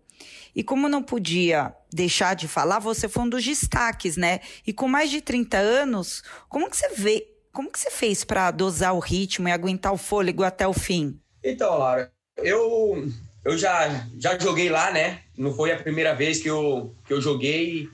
E 0.55 0.63
como 0.63 0.91
não 0.91 1.03
podia 1.03 1.75
deixar 1.91 2.35
de 2.35 2.47
falar, 2.47 2.81
você 2.81 3.09
foi 3.09 3.23
um 3.23 3.29
dos 3.31 3.43
destaques, 3.43 4.19
né? 4.19 4.41
E 4.67 4.75
com 4.75 4.87
mais 4.87 5.11
de 5.11 5.23
30 5.23 5.57
anos, 5.57 6.23
como 6.51 6.69
que 6.69 6.77
você 6.77 6.91
vê, 6.91 7.27
como 7.51 7.73
que 7.73 7.79
você 7.79 7.91
fez 7.91 8.25
para 8.25 8.51
dosar 8.51 8.95
o 8.95 8.99
ritmo 8.99 9.49
e 9.49 9.53
aguentar 9.53 9.91
o 9.91 9.97
fôlego 9.97 10.45
até 10.45 10.69
o 10.69 10.75
fim? 10.75 11.19
Então, 11.43 11.79
Laura, 11.79 12.13
eu 12.37 13.09
eu 13.43 13.57
já 13.57 14.07
já 14.19 14.39
joguei 14.39 14.69
lá, 14.69 14.93
né? 14.93 15.21
Não 15.35 15.55
foi 15.55 15.73
a 15.73 15.79
primeira 15.79 16.15
vez 16.15 16.43
que 16.43 16.51
eu 16.51 16.95
que 17.07 17.13
eu 17.15 17.23
joguei 17.23 17.89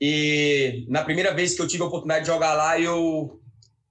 e 0.00 0.84
na 0.88 1.04
primeira 1.04 1.32
vez 1.32 1.54
que 1.54 1.62
eu 1.62 1.68
tive 1.68 1.84
a 1.84 1.86
oportunidade 1.86 2.24
de 2.24 2.32
jogar 2.32 2.54
lá, 2.54 2.80
eu 2.80 3.39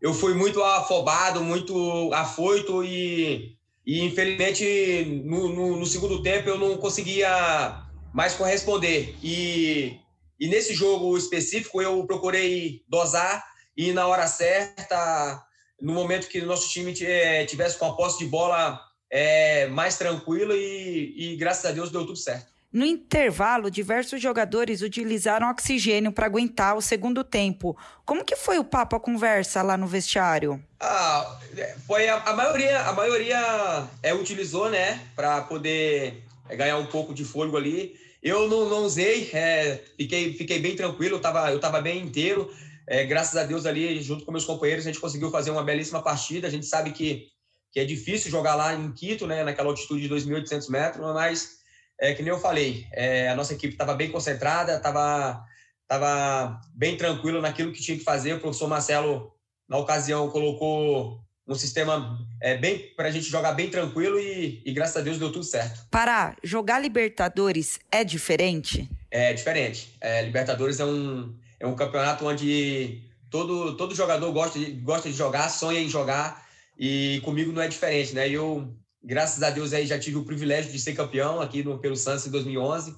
eu 0.02 0.14
fui 0.14 0.34
muito 0.34 0.64
afobado, 0.64 1.44
muito 1.44 2.12
afoito 2.14 2.84
e, 2.84 3.56
e 3.86 4.04
infelizmente 4.06 5.22
no, 5.26 5.50
no, 5.50 5.76
no 5.78 5.86
segundo 5.86 6.24
tempo 6.24 6.50
eu 6.50 6.58
não 6.58 6.78
conseguia 6.78 7.84
mais 8.14 8.34
corresponder. 8.34 9.16
E, 9.22 9.98
e 10.40 10.48
nesse 10.48 10.74
jogo 10.74 11.18
específico 11.18 11.82
eu 11.82 12.06
procurei 12.06 12.82
dosar 12.88 13.44
e 13.76 13.92
na 13.92 14.08
hora 14.08 14.28
certa, 14.28 15.44
no 15.82 15.94
momento 15.94 16.28
que 16.28 16.40
o 16.40 16.46
nosso 16.46 16.70
time 16.70 16.94
eh, 17.02 17.46
tivesse 17.46 17.78
com 17.78 17.86
a 17.86 17.96
posse 17.96 18.20
de 18.20 18.26
bola 18.26 18.80
é, 19.12 19.68
mais 19.68 19.98
tranquila 19.98 20.54
e, 20.56 21.34
e 21.34 21.36
graças 21.36 21.66
a 21.66 21.72
Deus 21.72 21.92
deu 21.92 22.06
tudo 22.06 22.18
certo. 22.18 22.52
No 22.72 22.86
intervalo, 22.86 23.72
diversos 23.72 24.22
jogadores 24.22 24.84
utilizaram 24.84 25.50
oxigênio 25.50 26.12
para 26.12 26.28
aguentar 26.28 26.78
o 26.78 26.82
segundo 26.82 27.24
tempo. 27.24 27.76
Como 28.06 28.24
que 28.24 28.36
foi 28.36 28.60
o 28.60 28.64
papo, 28.64 28.96
a 28.96 29.00
conversa 29.00 29.64
lá 29.64 29.76
no 29.76 29.88
vestiário? 29.88 30.64
Ah, 30.80 31.40
foi 31.88 32.08
a, 32.08 32.18
a 32.18 32.34
maioria, 32.36 32.82
a 32.82 32.94
maioria 32.94 33.88
é, 34.04 34.14
utilizou, 34.14 34.70
né, 34.70 35.02
para 35.16 35.42
poder 35.42 36.24
é, 36.48 36.56
ganhar 36.56 36.78
um 36.78 36.86
pouco 36.86 37.12
de 37.12 37.26
fôlego 37.26 37.58
ali. 37.58 37.96
Eu 38.22 38.48
não, 38.48 38.70
não 38.70 38.84
usei, 38.84 39.32
é, 39.34 39.84
fiquei, 39.98 40.34
fiquei 40.34 40.60
bem 40.60 40.76
tranquilo, 40.76 41.16
eu 41.16 41.18
estava 41.18 41.52
eu 41.52 41.60
tava 41.60 41.82
bem 41.82 42.04
inteiro. 42.04 42.54
É, 42.86 43.04
graças 43.04 43.36
a 43.36 43.46
Deus 43.46 43.66
ali, 43.66 44.00
junto 44.00 44.26
com 44.26 44.32
meus 44.32 44.46
companheiros, 44.46 44.86
a 44.86 44.92
gente 44.92 45.02
conseguiu 45.02 45.32
fazer 45.32 45.50
uma 45.50 45.64
belíssima 45.64 46.04
partida. 46.04 46.48
A 46.48 46.52
gente 46.52 46.68
sabe 46.68 46.92
que, 46.92 47.30
que 47.72 47.80
é 47.80 47.86
difícil 47.86 48.30
jogar 48.30 48.54
lá 48.54 48.76
em 48.76 48.92
Quito, 48.92 49.26
né, 49.26 49.44
naquela 49.44 49.70
altitude 49.70 50.08
de 50.08 50.14
2.800 50.14 50.70
metros, 50.70 51.14
mas 51.16 51.59
é 52.00 52.14
que 52.14 52.24
nem 52.24 52.32
eu 52.32 52.40
falei, 52.40 52.88
é, 52.94 53.30
a 53.30 53.36
nossa 53.36 53.54
equipe 53.54 53.74
estava 53.74 53.94
bem 53.94 54.10
concentrada, 54.10 54.78
estava 54.78 55.46
tava 55.90 56.62
bem 56.76 56.96
tranquilo 56.96 57.42
naquilo 57.42 57.74
que 57.74 57.82
tinha 57.82 57.98
que 57.98 58.04
fazer. 58.04 58.34
O 58.34 58.40
professor 58.40 58.68
Marcelo, 58.68 59.34
na 59.68 59.76
ocasião, 59.78 60.30
colocou 60.30 61.20
um 61.48 61.56
sistema 61.56 62.16
é, 62.40 62.56
bem 62.56 62.94
para 62.96 63.08
a 63.08 63.12
gente 63.12 63.26
jogar 63.28 63.54
bem 63.54 63.72
tranquilo 63.72 64.20
e, 64.20 64.62
e, 64.64 64.72
graças 64.72 64.98
a 64.98 65.02
Deus 65.02 65.18
deu 65.18 65.32
tudo 65.32 65.44
certo. 65.44 65.88
Pará, 65.90 66.38
jogar 66.44 66.80
Libertadores 66.80 67.80
é 67.92 68.04
diferente? 68.04 68.88
É 69.10 69.34
diferente. 69.34 69.96
É, 70.00 70.22
Libertadores 70.22 70.80
é 70.80 70.86
um, 70.86 71.36
é 71.60 71.66
um 71.66 71.76
campeonato 71.76 72.24
onde 72.24 73.02
todo, 73.32 73.76
todo 73.76 73.96
jogador 73.96 74.32
gosta 74.32 74.60
de, 74.60 74.74
gosta 74.74 75.10
de 75.10 75.16
jogar, 75.16 75.50
sonha 75.50 75.80
em 75.80 75.90
jogar 75.90 76.48
e 76.78 77.20
comigo 77.26 77.52
não 77.52 77.64
é 77.64 77.68
diferente, 77.68 78.14
né? 78.14 78.30
Eu, 78.30 78.72
graças 79.04 79.42
a 79.44 79.50
Deus, 79.50 79.74
aí 79.74 79.86
já 79.86 80.00
tive 80.00 80.18
o 80.18 80.26
privilégio 80.26 80.72
de 80.72 80.80
ser 80.80 80.94
campeão 80.94 81.42
aqui 81.42 81.64
no, 81.64 81.80
pelo 81.80 81.96
Santos 81.96 82.28
em 82.28 82.32
2011 82.32 82.96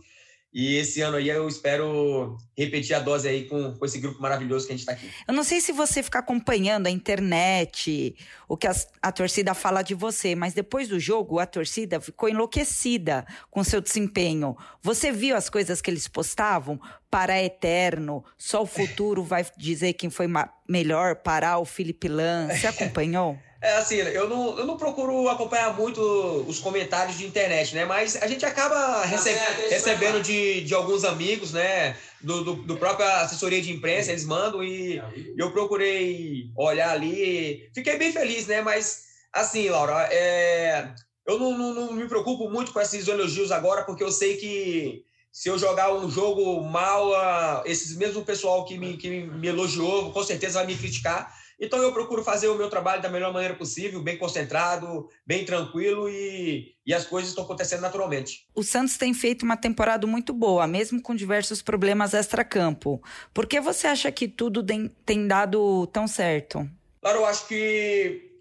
e 0.53 0.75
esse 0.75 0.99
ano 0.99 1.15
aí 1.15 1.29
eu 1.29 1.47
espero 1.47 2.37
repetir 2.57 2.93
a 2.93 2.99
dose 2.99 3.25
aí 3.25 3.45
com, 3.45 3.73
com 3.73 3.85
esse 3.85 3.99
grupo 3.99 4.21
maravilhoso 4.21 4.67
que 4.67 4.73
a 4.73 4.75
gente 4.75 4.81
está 4.81 4.91
aqui. 4.91 5.09
Eu 5.25 5.33
não 5.33 5.45
sei 5.45 5.61
se 5.61 5.71
você 5.71 6.03
fica 6.03 6.19
acompanhando 6.19 6.87
a 6.87 6.89
internet, 6.89 8.13
o 8.49 8.57
que 8.57 8.67
a, 8.67 8.75
a, 9.01 9.13
torcida 9.13 9.53
fala 9.53 9.81
de 9.81 9.95
você, 9.95 10.35
mas 10.35 10.53
depois 10.53 10.89
do 10.89 10.99
jogo 10.99 11.39
a 11.39 11.45
torcida 11.45 12.01
ficou 12.01 12.27
enlouquecida 12.27 13.25
com 13.49 13.63
seu 13.63 13.79
desempenho. 13.79 14.57
Você 14.81 15.09
viu 15.09 15.37
as 15.37 15.49
coisas 15.49 15.81
que 15.81 15.89
eles 15.89 16.09
postavam? 16.09 16.79
Para 17.09 17.41
eterno, 17.41 18.23
só 18.37 18.63
o 18.63 18.65
futuro 18.65 19.23
vai 19.23 19.45
dizer 19.57 19.93
quem 19.93 20.09
foi 20.09 20.27
melhor, 20.67 21.15
parar 21.15 21.59
o 21.59 21.65
Felipe 21.65 22.09
Lan. 22.09 22.49
Você 22.49 22.67
acompanhou? 22.67 23.37
É 23.63 23.77
assim, 23.77 23.97
eu 23.97 24.27
não, 24.27 24.57
eu 24.57 24.65
não 24.65 24.75
procuro 24.75 25.29
acompanhar 25.29 25.77
muito 25.77 26.01
os 26.47 26.57
comentários 26.57 27.15
de 27.15 27.27
internet, 27.27 27.75
né? 27.75 27.85
Mas 27.85 28.15
a 28.15 28.25
gente 28.25 28.43
acaba 28.43 29.05
receb 29.05 29.37
é, 29.37 29.69
recebendo 29.69 30.19
de, 30.19 30.61
de 30.61 30.73
alguns 30.73 31.03
amigos, 31.03 31.51
né? 31.53 31.95
Do, 32.19 32.43
do, 32.43 32.53
do 32.55 32.77
própria 32.77 33.21
assessoria 33.21 33.61
de 33.61 33.71
imprensa, 33.71 34.11
eles 34.11 34.25
mandam 34.25 34.63
e 34.63 34.99
eu 35.37 35.51
procurei 35.51 36.49
olhar 36.57 36.89
ali. 36.89 37.69
Fiquei 37.73 37.99
bem 37.99 38.11
feliz, 38.11 38.47
né? 38.47 38.61
Mas, 38.63 39.03
assim, 39.31 39.69
Laura, 39.69 40.09
é, 40.11 40.87
eu 41.27 41.37
não, 41.37 41.55
não, 41.55 41.73
não 41.73 41.93
me 41.93 42.07
preocupo 42.07 42.49
muito 42.49 42.73
com 42.73 42.81
esses 42.81 43.07
elogios 43.07 43.51
agora, 43.51 43.83
porque 43.83 44.03
eu 44.03 44.11
sei 44.11 44.37
que 44.37 45.03
se 45.31 45.49
eu 45.49 45.59
jogar 45.59 45.93
um 45.93 46.09
jogo 46.09 46.61
mal, 46.63 47.63
esses 47.65 47.95
mesmo 47.95 48.25
pessoal 48.25 48.65
que 48.65 48.75
me, 48.75 48.97
que 48.97 49.07
me 49.07 49.47
elogiou, 49.47 50.11
com 50.11 50.23
certeza 50.23 50.59
vai 50.59 50.65
me 50.65 50.75
criticar. 50.75 51.31
Então 51.61 51.79
eu 51.79 51.93
procuro 51.93 52.23
fazer 52.23 52.47
o 52.47 52.55
meu 52.55 52.71
trabalho 52.71 53.03
da 53.03 53.09
melhor 53.09 53.31
maneira 53.31 53.53
possível, 53.53 54.01
bem 54.01 54.17
concentrado, 54.17 55.07
bem 55.23 55.45
tranquilo 55.45 56.09
e, 56.09 56.73
e 56.83 56.91
as 56.91 57.05
coisas 57.05 57.29
estão 57.29 57.43
acontecendo 57.43 57.81
naturalmente. 57.81 58.47
O 58.55 58.63
Santos 58.63 58.97
tem 58.97 59.13
feito 59.13 59.43
uma 59.43 59.55
temporada 59.55 60.07
muito 60.07 60.33
boa, 60.33 60.65
mesmo 60.65 60.99
com 60.99 61.13
diversos 61.13 61.61
problemas 61.61 62.15
extra-campo. 62.15 62.99
Por 63.31 63.45
que 63.45 63.61
você 63.61 63.85
acha 63.85 64.11
que 64.11 64.27
tudo 64.27 64.65
tem, 65.05 65.27
dado 65.27 65.85
tão 65.93 66.07
certo? 66.07 66.67
Claro, 66.99 67.19
eu 67.19 67.25
acho 67.27 67.47
que 67.47 68.31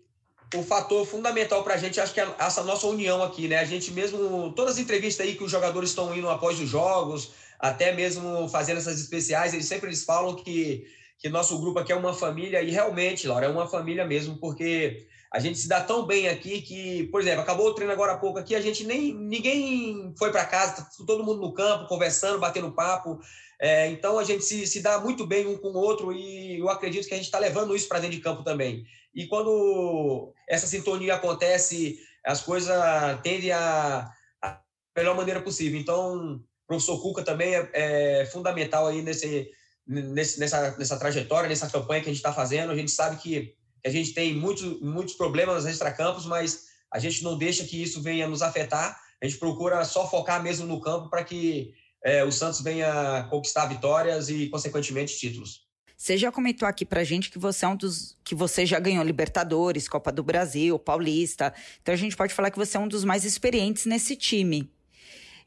o 0.54 0.62
fator 0.62 1.06
fundamental 1.06 1.62
para 1.62 1.74
a 1.74 1.76
gente, 1.76 2.00
acho 2.00 2.14
que 2.14 2.20
é 2.20 2.34
essa 2.38 2.64
nossa 2.64 2.86
união 2.86 3.22
aqui, 3.22 3.48
né? 3.48 3.58
A 3.58 3.64
gente 3.66 3.92
mesmo, 3.92 4.50
todas 4.54 4.74
as 4.74 4.80
entrevistas 4.80 5.26
aí 5.26 5.36
que 5.36 5.44
os 5.44 5.50
jogadores 5.50 5.90
estão 5.90 6.16
indo 6.16 6.28
após 6.30 6.58
os 6.58 6.68
jogos, 6.68 7.32
até 7.58 7.92
mesmo 7.92 8.48
fazendo 8.48 8.78
essas 8.78 8.98
especiais, 8.98 9.52
eles 9.52 9.66
sempre 9.66 9.88
eles 9.88 10.04
falam 10.04 10.34
que 10.34 10.86
que 11.20 11.28
nosso 11.28 11.60
grupo 11.60 11.78
aqui 11.78 11.92
é 11.92 11.96
uma 11.96 12.14
família, 12.14 12.62
e 12.62 12.70
realmente, 12.70 13.28
Laura, 13.28 13.44
é 13.44 13.48
uma 13.48 13.68
família 13.68 14.06
mesmo, 14.06 14.38
porque 14.38 15.06
a 15.30 15.38
gente 15.38 15.58
se 15.58 15.68
dá 15.68 15.80
tão 15.80 16.06
bem 16.06 16.28
aqui 16.28 16.62
que, 16.62 17.04
por 17.08 17.20
exemplo, 17.20 17.42
acabou 17.42 17.68
o 17.68 17.74
treino 17.74 17.92
agora 17.92 18.12
há 18.12 18.18
pouco 18.18 18.38
aqui, 18.38 18.54
a 18.54 18.60
gente 18.60 18.84
nem 18.84 19.14
ninguém 19.14 20.14
foi 20.18 20.32
para 20.32 20.46
casa, 20.46 20.76
tá 20.76 20.88
todo 21.06 21.22
mundo 21.22 21.42
no 21.42 21.52
campo, 21.52 21.86
conversando, 21.86 22.40
batendo 22.40 22.72
papo. 22.72 23.20
É, 23.60 23.88
então 23.88 24.18
a 24.18 24.24
gente 24.24 24.42
se, 24.42 24.66
se 24.66 24.80
dá 24.80 24.98
muito 24.98 25.26
bem 25.26 25.46
um 25.46 25.58
com 25.58 25.68
o 25.68 25.76
outro 25.76 26.10
e 26.10 26.58
eu 26.58 26.70
acredito 26.70 27.06
que 27.06 27.12
a 27.12 27.16
gente 27.16 27.26
está 27.26 27.38
levando 27.38 27.76
isso 27.76 27.86
para 27.86 28.00
dentro 28.00 28.16
de 28.16 28.22
campo 28.22 28.42
também. 28.42 28.84
E 29.14 29.26
quando 29.26 30.32
essa 30.48 30.66
sintonia 30.66 31.14
acontece, 31.14 31.98
as 32.24 32.40
coisas 32.40 32.74
tendem 33.22 33.52
a, 33.52 34.10
a 34.42 34.60
melhor 34.96 35.14
maneira 35.14 35.42
possível. 35.42 35.78
Então, 35.78 36.36
o 36.36 36.66
professor 36.66 37.00
Cuca 37.02 37.22
também 37.22 37.54
é, 37.54 37.70
é 37.74 38.26
fundamental 38.32 38.86
aí 38.86 39.02
nesse, 39.02 39.50
nesse, 39.90 40.38
nessa, 40.38 40.76
nessa 40.78 40.96
trajetória, 40.96 41.48
nessa 41.48 41.68
campanha 41.68 42.00
que 42.00 42.08
a 42.08 42.12
gente 42.12 42.20
está 42.20 42.32
fazendo. 42.32 42.70
A 42.70 42.76
gente 42.76 42.92
sabe 42.92 43.16
que, 43.16 43.54
que 43.82 43.88
a 43.88 43.90
gente 43.90 44.14
tem 44.14 44.34
muito, 44.34 44.78
muitos 44.80 45.14
problemas 45.14 45.66
extracampos, 45.66 46.26
mas 46.26 46.66
a 46.92 46.98
gente 47.00 47.24
não 47.24 47.36
deixa 47.36 47.64
que 47.64 47.82
isso 47.82 48.00
venha 48.00 48.28
nos 48.28 48.40
afetar. 48.40 48.98
A 49.20 49.26
gente 49.26 49.38
procura 49.38 49.84
só 49.84 50.08
focar 50.08 50.42
mesmo 50.42 50.66
no 50.66 50.80
campo 50.80 51.10
para 51.10 51.24
que 51.24 51.74
é, 52.04 52.24
o 52.24 52.30
Santos 52.30 52.60
venha 52.60 53.26
conquistar 53.28 53.66
vitórias 53.66 54.28
e, 54.28 54.48
consequentemente, 54.48 55.18
títulos. 55.18 55.68
Você 55.96 56.16
já 56.16 56.32
comentou 56.32 56.66
aqui 56.66 56.86
pra 56.86 57.04
gente 57.04 57.30
que 57.30 57.38
você 57.38 57.66
é 57.66 57.68
um 57.68 57.76
dos 57.76 58.16
que 58.24 58.34
você 58.34 58.64
já 58.64 58.80
ganhou 58.80 59.04
Libertadores, 59.04 59.86
Copa 59.86 60.10
do 60.10 60.22
Brasil, 60.22 60.78
Paulista. 60.78 61.52
Então 61.82 61.92
a 61.92 61.98
gente 61.98 62.16
pode 62.16 62.32
falar 62.32 62.50
que 62.50 62.56
você 62.56 62.78
é 62.78 62.80
um 62.80 62.88
dos 62.88 63.04
mais 63.04 63.24
experientes 63.24 63.84
nesse 63.84 64.16
time. 64.16 64.72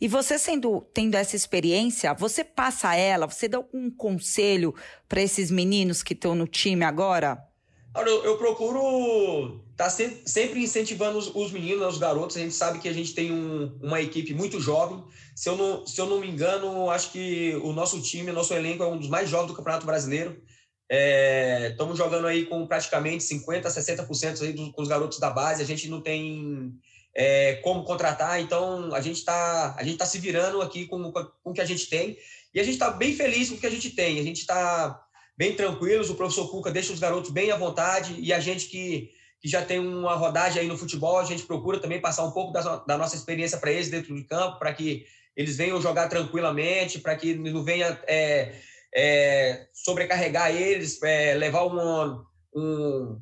E 0.03 0.07
você 0.09 0.37
sendo 0.37 0.81
tendo 0.93 1.15
essa 1.15 1.33
experiência, 1.33 2.13
você 2.13 2.43
passa 2.43 2.93
ela, 2.93 3.25
você 3.25 3.47
dá 3.47 3.55
algum 3.55 3.89
conselho 3.89 4.75
para 5.07 5.21
esses 5.21 5.49
meninos 5.49 6.03
que 6.03 6.11
estão 6.11 6.35
no 6.35 6.45
time 6.45 6.83
agora? 6.83 7.41
Eu, 7.95 8.25
eu 8.25 8.37
procuro 8.37 9.63
estar 9.71 9.85
tá 9.85 9.89
sempre 9.89 10.61
incentivando 10.61 11.17
os, 11.17 11.33
os, 11.33 11.53
meninos, 11.53 11.93
os 11.93 11.97
garotos. 11.99 12.35
A 12.35 12.41
gente 12.41 12.53
sabe 12.53 12.79
que 12.79 12.89
a 12.89 12.93
gente 12.93 13.13
tem 13.13 13.31
um, 13.31 13.79
uma 13.81 14.01
equipe 14.01 14.33
muito 14.33 14.59
jovem. 14.59 15.01
Se 15.33 15.47
eu, 15.47 15.55
não, 15.55 15.87
se 15.87 16.01
eu 16.01 16.05
não 16.05 16.19
me 16.19 16.29
engano, 16.29 16.89
acho 16.89 17.09
que 17.09 17.55
o 17.63 17.71
nosso 17.71 18.01
time, 18.01 18.29
o 18.29 18.33
nosso 18.33 18.53
elenco 18.53 18.83
é 18.83 18.87
um 18.87 18.97
dos 18.97 19.07
mais 19.07 19.29
jovens 19.29 19.47
do 19.47 19.55
Campeonato 19.55 19.85
Brasileiro. 19.85 20.37
Estamos 21.71 21.97
é, 21.97 22.03
jogando 22.03 22.27
aí 22.27 22.45
com 22.45 22.67
praticamente 22.67 23.23
50%, 23.23 23.61
60% 23.61 24.41
aí 24.41 24.51
dos, 24.51 24.69
com 24.73 24.81
os 24.81 24.89
garotos 24.89 25.17
da 25.17 25.29
base. 25.29 25.61
A 25.61 25.65
gente 25.65 25.87
não 25.87 26.01
tem 26.01 26.77
é, 27.15 27.55
como 27.55 27.83
contratar. 27.83 28.41
Então, 28.41 28.93
a 28.93 29.01
gente 29.01 29.17
está 29.17 29.75
tá 29.97 30.05
se 30.05 30.19
virando 30.19 30.61
aqui 30.61 30.87
com, 30.87 31.11
com 31.11 31.51
o 31.51 31.53
que 31.53 31.61
a 31.61 31.65
gente 31.65 31.87
tem. 31.87 32.17
E 32.53 32.59
a 32.59 32.63
gente 32.63 32.73
está 32.73 32.89
bem 32.91 33.15
feliz 33.15 33.49
com 33.49 33.55
o 33.55 33.59
que 33.59 33.67
a 33.67 33.71
gente 33.71 33.91
tem. 33.91 34.19
A 34.19 34.23
gente 34.23 34.41
está 34.41 35.03
bem 35.37 35.55
tranquilos. 35.55 36.09
O 36.09 36.15
professor 36.15 36.49
Cuca 36.49 36.71
deixa 36.71 36.93
os 36.93 36.99
garotos 36.99 37.31
bem 37.31 37.51
à 37.51 37.57
vontade. 37.57 38.15
E 38.19 38.31
a 38.31 38.39
gente 38.39 38.67
que, 38.67 39.11
que 39.41 39.47
já 39.47 39.63
tem 39.63 39.79
uma 39.79 40.15
rodagem 40.15 40.61
aí 40.61 40.67
no 40.67 40.77
futebol, 40.77 41.19
a 41.19 41.25
gente 41.25 41.43
procura 41.43 41.79
também 41.79 42.01
passar 42.01 42.23
um 42.23 42.31
pouco 42.31 42.51
da, 42.51 42.77
da 42.77 42.97
nossa 42.97 43.15
experiência 43.15 43.57
para 43.57 43.71
eles 43.71 43.89
dentro 43.89 44.15
de 44.15 44.23
campo, 44.23 44.59
para 44.59 44.73
que 44.73 45.05
eles 45.35 45.57
venham 45.57 45.81
jogar 45.81 46.07
tranquilamente, 46.09 46.99
para 46.99 47.15
que 47.15 47.33
não 47.33 47.63
venha 47.63 47.99
é, 48.07 48.53
é, 48.95 49.67
sobrecarregar 49.73 50.55
eles, 50.55 51.01
é, 51.01 51.33
levar 51.33 51.65
um, 51.65 53.19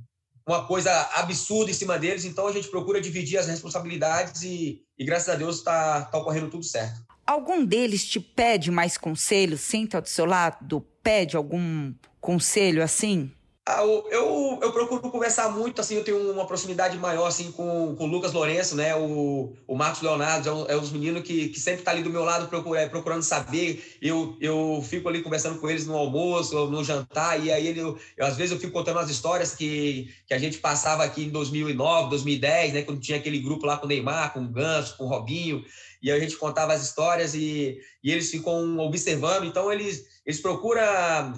uma 0.52 0.66
coisa 0.66 0.92
absurda 1.16 1.72
em 1.72 1.74
cima 1.74 1.98
deles, 1.98 2.26
então 2.26 2.48
a 2.48 2.52
gente 2.52 2.68
procura 2.68 3.02
dividir 3.02 3.38
as 3.38 3.48
responsabilidades 3.48 4.42
e, 4.44 4.82
e 4.98 5.06
graças 5.06 5.30
a 5.30 5.36
Deus 5.36 5.58
está 5.58 6.02
tá 6.06 6.18
ocorrendo 6.18 6.50
tudo 6.50 6.64
certo. 6.64 7.02
Algum 7.26 7.66
deles 7.66 8.06
te 8.06 8.20
pede 8.20 8.70
mais 8.70 8.98
conselhos, 8.98 9.62
senta 9.62 10.02
do 10.02 10.10
seu 10.10 10.26
lado, 10.26 10.86
pede 11.02 11.38
algum 11.38 11.94
conselho 12.20 12.84
assim? 12.84 13.32
Ah, 13.64 13.84
eu, 13.84 14.60
eu 14.60 14.72
procuro 14.72 15.00
conversar 15.12 15.52
muito, 15.52 15.80
assim, 15.80 15.94
eu 15.94 16.04
tenho 16.04 16.32
uma 16.32 16.48
proximidade 16.48 16.98
maior, 16.98 17.28
assim, 17.28 17.52
com, 17.52 17.96
com 17.96 18.06
o 18.06 18.08
Lucas 18.08 18.34
Lourenço, 18.34 18.76
né, 18.76 18.96
o, 18.96 19.56
o 19.68 19.76
Marcos 19.76 20.02
Leonardo, 20.02 20.50
é 20.50 20.52
um, 20.52 20.66
é 20.66 20.76
um 20.76 20.80
dos 20.80 20.92
meninos 20.92 21.22
que, 21.22 21.50
que 21.50 21.60
sempre 21.60 21.84
tá 21.84 21.92
ali 21.92 22.02
do 22.02 22.10
meu 22.10 22.24
lado 22.24 22.48
procurando, 22.48 22.84
é, 22.84 22.90
procurando 22.90 23.22
saber, 23.22 23.98
eu, 24.02 24.36
eu 24.42 24.84
fico 24.84 25.08
ali 25.08 25.22
conversando 25.22 25.60
com 25.60 25.70
eles 25.70 25.86
no 25.86 25.96
almoço, 25.96 26.66
no 26.72 26.84
jantar, 26.84 27.40
e 27.40 27.52
aí 27.52 27.68
ele, 27.68 27.82
eu, 27.82 28.00
eu, 28.18 28.26
às 28.26 28.36
vezes 28.36 28.52
eu 28.52 28.60
fico 28.60 28.74
contando 28.74 28.98
as 28.98 29.12
histórias 29.12 29.54
que, 29.54 30.10
que 30.26 30.34
a 30.34 30.40
gente 30.40 30.58
passava 30.58 31.04
aqui 31.04 31.26
em 31.26 31.30
2009, 31.30 32.10
2010, 32.10 32.74
né, 32.74 32.82
quando 32.82 33.00
tinha 33.00 33.20
aquele 33.20 33.38
grupo 33.38 33.68
lá 33.68 33.78
com 33.78 33.86
o 33.86 33.90
Neymar, 33.90 34.34
com 34.34 34.40
o 34.40 34.50
Ganso, 34.50 34.98
com 34.98 35.04
o 35.04 35.08
Robinho, 35.08 35.64
e 36.02 36.12
a 36.12 36.20
gente 36.20 36.36
contava 36.36 36.74
as 36.74 36.82
histórias 36.82 37.36
e, 37.36 37.78
e 38.04 38.12
eles 38.12 38.32
ficam 38.32 38.80
observando, 38.80 39.46
então 39.46 39.72
eles, 39.72 40.04
eles 40.26 40.42
procuram 40.42 40.82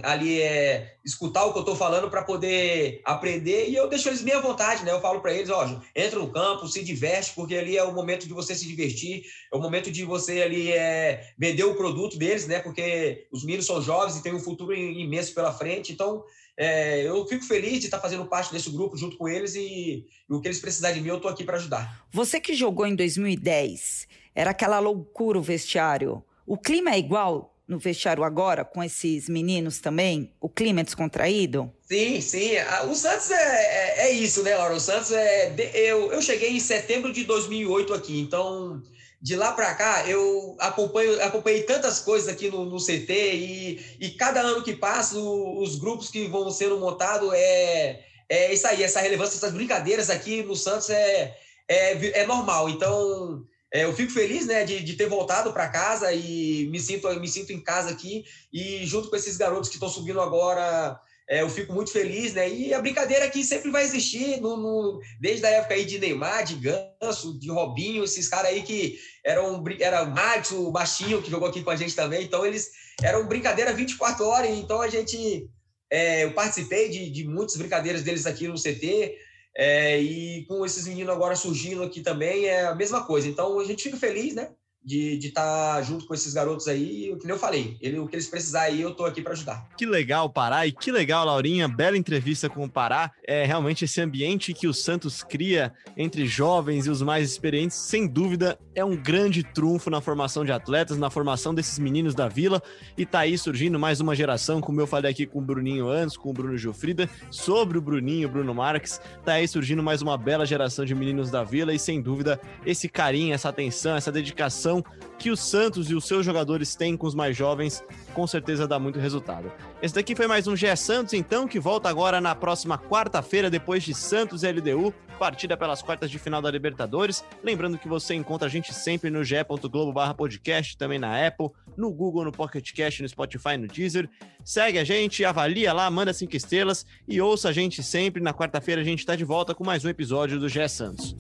ali 0.04 0.42
é, 0.42 0.96
escutar 1.04 1.46
o 1.46 1.52
que 1.52 1.58
eu 1.58 1.64
estou 1.64 1.76
falando 1.76 2.10
para 2.10 2.24
poder 2.24 3.02
aprender 3.04 3.70
e 3.70 3.76
eu 3.76 3.90
deixo 3.90 4.08
eles 4.08 4.22
bem 4.22 4.34
à 4.34 4.40
vontade, 4.40 4.86
né? 4.86 4.92
Eu 4.92 5.02
falo 5.02 5.22
para 5.22 5.34
eles, 5.34 5.50
ó, 5.50 5.82
entra 5.96 6.20
no 6.20 6.32
campo, 6.32 6.68
se 6.68 6.84
diverte, 6.84 7.34
porque 7.36 7.56
ali 7.56 7.78
é 7.78 7.84
o 7.84 7.94
momento 7.94 8.26
de 8.26 8.34
você 8.34 8.56
se 8.56 8.66
divertir, 8.66 9.24
é 9.52 9.58
o 9.58 9.62
momento 9.62 9.92
de 9.92 10.06
você 10.06 10.42
ali 10.42 10.72
é, 10.72 11.34
vender 11.38 11.66
o 11.66 11.76
produto 11.76 12.18
deles, 12.18 12.48
né? 12.48 12.60
Porque 12.60 13.28
os 13.32 13.44
meninos 13.44 13.66
são 13.66 13.82
jovens 13.82 14.18
e 14.18 14.24
têm 14.24 14.34
um 14.34 14.40
futuro 14.40 14.74
imenso 14.74 15.34
pela 15.34 15.52
frente, 15.52 15.92
então 15.92 16.24
é, 16.56 17.06
eu 17.08 17.26
fico 17.28 17.44
feliz 17.44 17.80
de 17.80 17.86
estar 17.86 18.00
fazendo 18.00 18.26
parte 18.26 18.52
desse 18.52 18.70
grupo 18.70 18.96
junto 18.96 19.18
com 19.18 19.28
eles 19.28 19.56
e, 19.56 20.06
e 20.30 20.34
o 20.34 20.40
que 20.40 20.48
eles 20.48 20.60
precisarem 20.60 20.98
de 20.98 21.02
mim, 21.02 21.10
eu 21.10 21.18
estou 21.18 21.32
aqui 21.32 21.44
para 21.44 21.58
ajudar. 21.58 22.06
Você 22.12 22.40
que 22.40 22.54
jogou 22.54 22.86
em 22.86 22.96
2010 22.96 24.08
era 24.36 24.52
aquela 24.52 24.80
loucura 24.80 25.38
o 25.40 25.42
vestiário. 25.42 26.24
O 26.46 26.58
clima 26.58 26.92
é 26.92 27.00
igual 27.00 27.54
no 27.68 27.80
vestiário 27.80 28.24
agora, 28.24 28.66
com 28.66 28.84
esses 28.84 29.30
meninos 29.30 29.80
também? 29.80 30.34
O 30.40 30.50
clima 30.50 30.82
é 30.82 30.84
descontraído? 30.84 31.72
Sim, 31.82 32.20
sim. 32.20 32.52
O 32.90 32.96
Santos 32.96 33.32
é, 33.32 33.36
é, 33.36 34.08
é 34.08 34.12
isso, 34.12 34.44
né, 34.44 34.56
Laura? 34.56 34.76
O 34.76 34.80
Santos 34.80 35.12
é. 35.12 35.54
Eu, 35.74 36.12
eu 36.12 36.22
cheguei 36.22 36.52
em 36.52 36.60
setembro 36.60 37.14
de 37.14 37.24
2008 37.24 37.94
aqui, 37.94 38.20
então 38.20 38.82
de 39.24 39.38
lá 39.38 39.54
para 39.54 39.74
cá, 39.74 40.06
eu 40.06 40.58
acompanho, 40.60 41.24
acompanhei 41.24 41.64
tantas 41.64 42.02
coisas 42.02 42.28
aqui 42.28 42.50
no, 42.52 42.66
no 42.66 42.76
CT 42.76 43.08
e, 43.10 43.96
e, 43.98 44.10
cada 44.10 44.42
ano 44.42 44.62
que 44.62 44.76
passa, 44.76 45.18
o, 45.18 45.62
os 45.62 45.78
grupos 45.78 46.10
que 46.10 46.28
vão 46.28 46.52
sendo 46.52 46.78
montados 46.78 47.32
é, 47.34 48.02
é 48.28 48.54
isso 48.54 48.68
aí, 48.68 48.84
essa 48.84 49.00
relevância, 49.00 49.38
essas 49.38 49.54
brincadeiras 49.54 50.10
aqui 50.10 50.44
no 50.44 50.58
Santos 50.58 50.90
é, 50.90 51.38
é, 51.70 52.20
é 52.20 52.28
normal. 52.28 52.70
Então, 52.70 53.46
é, 53.74 53.86
eu 53.86 53.94
fico 53.94 54.12
feliz 54.12 54.46
né, 54.46 54.64
de, 54.64 54.84
de 54.84 54.94
ter 54.94 55.10
voltado 55.10 55.52
para 55.52 55.68
casa 55.68 56.14
e 56.14 56.70
me 56.70 56.80
sinto, 56.80 57.10
me 57.20 57.28
sinto 57.28 57.52
em 57.52 57.60
casa 57.60 57.90
aqui. 57.90 58.24
E 58.54 58.86
junto 58.86 59.10
com 59.10 59.16
esses 59.16 59.36
garotos 59.36 59.68
que 59.68 59.78
estão 59.78 59.90
subindo 59.90 60.22
agora, 60.22 61.00
é, 61.28 61.42
eu 61.42 61.50
fico 61.50 61.74
muito 61.74 61.92
feliz, 61.92 62.36
né? 62.36 62.48
E 62.48 62.72
a 62.72 62.80
brincadeira 62.80 63.26
aqui 63.26 63.44
sempre 63.44 63.72
vai 63.72 63.84
existir, 63.84 64.40
no, 64.40 64.58
no, 64.58 65.02
desde 65.20 65.48
a 65.48 65.50
época 65.50 65.74
aí 65.74 65.86
de 65.86 65.98
Neymar, 65.98 66.44
de 66.44 66.54
Ganso, 66.54 67.40
de 67.40 67.50
Robinho, 67.50 68.04
esses 68.04 68.28
caras 68.28 68.52
aí 68.52 68.62
que 68.62 69.00
eram. 69.26 69.64
Era 69.80 70.06
Max, 70.06 70.52
o 70.52 70.70
Baixinho, 70.70 71.24
que 71.24 71.32
jogou 71.32 71.48
aqui 71.48 71.64
com 71.64 71.72
a 71.72 71.76
gente 71.76 71.96
também. 71.96 72.24
Então, 72.24 72.46
eles 72.46 72.70
eram 73.02 73.28
brincadeira 73.28 73.74
24 73.74 74.24
horas. 74.24 74.52
Então, 74.52 74.82
a 74.82 74.88
gente. 74.88 75.50
É, 75.92 76.26
eu 76.26 76.34
participei 76.34 76.90
de, 76.90 77.10
de 77.10 77.28
muitas 77.28 77.56
brincadeiras 77.56 78.04
deles 78.04 78.28
aqui 78.28 78.48
no 78.48 78.54
CT. 78.54 79.16
É, 79.56 80.00
e 80.00 80.46
com 80.46 80.66
esses 80.66 80.88
meninos 80.88 81.14
agora 81.14 81.36
surgindo 81.36 81.84
aqui 81.84 82.02
também, 82.02 82.46
é 82.46 82.66
a 82.66 82.76
mesma 82.76 83.06
coisa. 83.06 83.28
Então 83.28 83.60
a 83.60 83.66
gente 83.66 83.84
fica 83.84 83.98
feliz, 83.98 84.34
né? 84.34 84.54
De 84.84 85.18
estar 85.20 85.76
tá 85.76 85.82
junto 85.82 86.06
com 86.06 86.14
esses 86.14 86.34
garotos 86.34 86.68
aí. 86.68 87.12
O 87.12 87.18
que 87.18 87.32
eu 87.32 87.40
falei, 87.40 87.78
ele, 87.82 88.00
o 88.00 88.08
que 88.08 88.16
eles 88.16 88.28
precisarem 88.28 88.76
aí, 88.76 88.82
eu 88.82 88.94
tô 88.94 89.06
aqui 89.06 89.22
para 89.22 89.34
ajudar. 89.34 89.68
Que 89.78 89.86
legal, 89.86 90.30
Pará, 90.30 90.68
e 90.68 90.72
que 90.72 90.92
legal, 90.92 91.26
Laurinha. 91.26 91.68
Bela 91.68 91.98
entrevista 91.98 92.50
com 92.50 92.66
o 92.66 92.70
Pará. 92.70 93.12
É 93.26 93.46
realmente 93.46 93.86
esse 93.86 94.02
ambiente 94.02 94.54
que 94.54 94.68
o 94.68 94.74
Santos 94.74 95.24
cria 95.24 95.74
entre 95.96 96.26
jovens 96.26 96.86
e 96.86 96.90
os 96.90 97.02
mais 97.02 97.30
experientes, 97.30 97.78
sem 97.78 98.08
dúvida, 98.08 98.58
é 98.76 98.84
um 98.84 98.96
grande 98.96 99.44
trunfo 99.44 99.90
na 99.90 100.02
formação 100.02 100.44
de 100.44 100.52
atletas, 100.52 100.98
na 100.98 101.10
formação 101.10 101.54
desses 101.54 101.80
meninos 101.80 102.16
da 102.16 102.28
vila. 102.28 102.62
E 102.98 103.06
tá 103.06 103.20
aí 103.20 103.38
surgindo 103.38 103.80
mais 103.80 104.00
uma 104.00 104.16
geração, 104.16 104.60
como 104.60 104.82
eu 104.82 104.88
falei 104.88 105.12
aqui 105.12 105.26
com 105.26 105.40
o 105.40 105.42
Bruninho 105.42 105.88
antes, 105.88 106.18
com 106.18 106.30
o 106.30 106.34
Bruno 106.34 106.58
Gilfrida, 106.58 107.10
sobre 107.30 107.78
o 107.78 107.82
Bruninho, 107.82 108.30
Bruno 108.30 108.54
Marques. 108.54 109.00
Tá 109.24 109.34
aí 109.34 109.48
surgindo 109.48 109.84
mais 109.84 110.02
uma 110.02 110.18
bela 110.18 110.46
geração 110.46 110.86
de 110.86 110.96
meninos 110.96 111.30
da 111.30 111.44
vila 111.44 111.74
e 111.74 111.80
sem 111.80 112.02
dúvida 112.02 112.40
esse 112.66 112.90
carinho, 112.90 113.34
essa 113.34 113.50
atenção, 113.50 113.96
essa 113.96 114.12
dedicação 114.12 114.73
que 115.20 115.30
o 115.30 115.38
Santos 115.38 115.90
e 115.90 115.96
os 115.96 116.06
seus 116.06 116.26
jogadores 116.26 116.76
têm 116.76 116.98
com 116.98 117.08
os 117.08 117.16
mais 117.16 117.36
jovens, 117.36 117.84
com 118.14 118.26
certeza 118.26 118.68
dá 118.68 118.80
muito 118.80 119.00
resultado. 119.00 119.52
Esse 119.82 119.96
daqui 119.96 120.16
foi 120.16 120.28
mais 120.28 120.48
um 120.48 120.56
GE 120.56 120.76
Santos, 120.76 121.14
então, 121.14 121.48
que 121.48 121.60
volta 121.60 121.90
agora 121.90 122.20
na 122.20 122.34
próxima 122.34 122.78
quarta-feira, 122.78 123.50
depois 123.50 123.84
de 123.84 123.94
Santos 123.94 124.44
e 124.44 124.52
LDU, 124.52 124.94
partida 125.20 125.56
pelas 125.56 125.82
quartas 125.82 126.10
de 126.10 126.20
final 126.20 126.42
da 126.42 126.52
Libertadores. 126.52 127.24
Lembrando 127.44 127.78
que 127.78 127.88
você 127.88 128.14
encontra 128.14 128.48
a 128.48 128.52
gente 128.52 128.74
sempre 128.74 129.10
no 129.10 129.24
ge.globo 129.24 129.94
podcast, 130.16 130.78
também 130.78 131.00
na 131.00 131.26
Apple, 131.26 131.50
no 131.78 131.92
Google, 131.92 132.26
no 132.26 132.32
Pocket 132.32 132.74
Cast, 132.74 133.02
no 133.02 133.10
Spotify, 133.10 133.58
no 133.58 133.68
Deezer. 133.68 134.10
Segue 134.44 134.80
a 134.80 134.84
gente, 134.84 135.24
avalia 135.24 135.72
lá, 135.72 135.90
manda 135.90 136.14
cinco 136.14 136.36
estrelas 136.36 136.86
e 137.08 137.22
ouça 137.22 137.50
a 137.50 137.54
gente 137.54 137.82
sempre. 137.82 138.22
Na 138.22 138.34
quarta-feira 138.34 138.82
a 138.82 138.86
gente 138.86 139.00
está 139.00 139.16
de 139.16 139.24
volta 139.24 139.56
com 139.56 139.64
mais 139.64 139.86
um 139.86 139.90
episódio 139.90 140.40
do 140.40 140.50
GE 140.50 140.68
Santos. 140.68 141.16